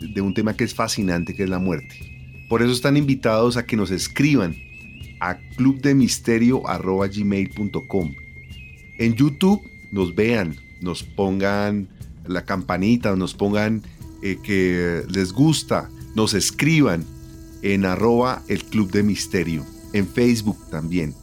de 0.00 0.20
un 0.20 0.34
tema 0.34 0.56
que 0.56 0.64
es 0.64 0.74
fascinante, 0.74 1.34
que 1.34 1.44
es 1.44 1.50
la 1.50 1.58
muerte. 1.58 2.46
Por 2.48 2.62
eso 2.62 2.72
están 2.72 2.96
invitados 2.96 3.56
a 3.56 3.66
que 3.66 3.76
nos 3.76 3.90
escriban 3.90 4.56
a 5.20 5.36
clubdemisterio.gmail.com. 5.56 8.14
En 8.98 9.14
YouTube 9.14 9.62
nos 9.92 10.14
vean, 10.14 10.56
nos 10.80 11.02
pongan 11.02 11.88
la 12.26 12.44
campanita, 12.44 13.16
nos 13.16 13.34
pongan 13.34 13.82
eh, 14.22 14.38
que 14.42 15.02
les 15.08 15.32
gusta, 15.32 15.88
nos 16.14 16.34
escriban 16.34 17.04
en 17.62 17.84
arroba 17.84 18.42
el 18.48 18.64
Club 18.64 18.90
de 18.90 19.02
Misterio. 19.02 19.64
En 19.92 20.06
Facebook 20.06 20.58
también, 20.70 21.14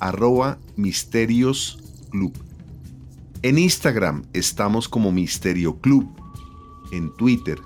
arroba 0.00 0.58
Misterios 0.76 1.78
Club. 2.10 2.32
En 3.44 3.58
Instagram 3.58 4.22
estamos 4.32 4.88
como 4.88 5.12
Misterio 5.12 5.78
Club. 5.78 6.08
En 6.92 7.14
Twitter, 7.14 7.60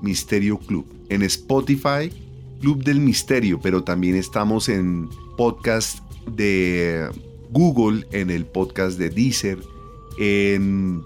Misterio 0.00 0.56
Club. 0.58 0.86
En 1.10 1.20
Spotify, 1.20 2.10
Club 2.58 2.82
del 2.82 3.00
Misterio, 3.00 3.60
pero 3.60 3.84
también 3.84 4.14
estamos 4.14 4.70
en 4.70 5.10
podcast 5.36 5.98
de 6.34 7.06
Google, 7.50 8.06
en 8.12 8.30
el 8.30 8.46
podcast 8.46 8.98
de 8.98 9.10
Deezer, 9.10 9.58
en 10.18 11.02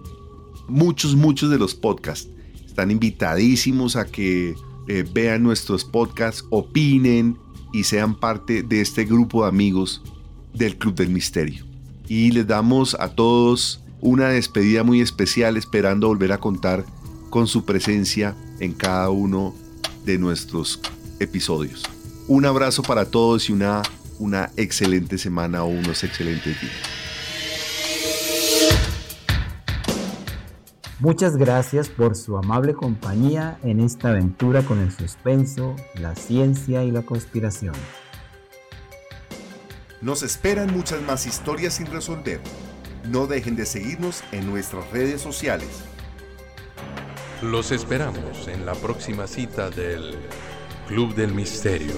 muchos, 0.69 1.17
muchos 1.17 1.51
de 1.51 1.59
los 1.59 1.75
podcasts. 1.75 2.31
Están 2.65 2.93
invitadísimos 2.93 3.97
a 3.97 4.07
que 4.07 4.55
eh, 4.87 5.05
vean 5.13 5.43
nuestros 5.43 5.85
podcasts, 5.85 6.45
opinen 6.51 7.37
y 7.73 7.83
sean 7.83 8.15
parte 8.15 8.63
de 8.63 8.81
este 8.81 9.07
grupo 9.07 9.43
de 9.43 9.49
amigos 9.49 10.05
del 10.53 10.79
Club 10.79 10.95
del 10.95 11.11
Misterio. 11.11 11.65
Y 12.07 12.31
les 12.31 12.47
damos 12.47 12.95
a 13.01 13.09
todos 13.09 13.84
una 14.05 14.29
despedida 14.29 14.85
muy 14.85 15.01
especial 15.01 15.57
esperando 15.57 16.09
volver 16.09 16.31
a 16.33 16.39
contar 16.39 16.85
con 17.31 17.47
su 17.47 17.65
presencia 17.65 18.37
en 18.61 18.75
cada 18.75 19.09
uno 19.09 19.55
de 20.05 20.19
nuestros 20.19 20.79
episodios. 21.21 21.83
Un 22.29 22.45
abrazo 22.45 22.83
para 22.83 23.07
todos 23.07 23.49
y 23.49 23.55
una, 23.55 23.81
una 24.19 24.51
excelente 24.59 25.17
semana 25.17 25.65
o 25.65 25.69
unos 25.69 26.05
excelentes 26.05 26.61
días. 26.61 26.75
Muchas 31.01 31.39
gracias 31.39 31.89
por 31.89 32.15
su 32.15 32.37
amable 32.37 32.75
compañía 32.75 33.59
en 33.63 33.81
esta 33.81 34.11
aventura 34.11 34.63
con 34.63 34.81
el 34.81 34.93
suspenso, 34.93 35.77
la 35.95 36.15
ciencia 36.15 36.85
y 36.85 36.91
la 36.91 37.03
conspiración. 37.03 37.75
Nos 40.03 40.23
esperan 40.23 40.75
muchas 40.75 41.01
más 41.03 41.27
historias 41.27 41.73
sin 41.73 41.87
resolver. 41.87 42.43
No 43.11 43.27
dejen 43.27 43.55
de 43.55 43.67
seguirnos 43.67 44.25
en 44.33 44.47
nuestras 44.47 44.91
redes 44.91 45.21
sociales. 45.21 45.69
Los 47.43 47.71
esperamos 47.71 48.49
en 48.49 48.65
la 48.65 48.75
próxima 48.75 49.27
cita 49.27 49.69
del 49.69 50.17
Club 50.89 51.15
del 51.15 51.35
Misterio. 51.35 51.95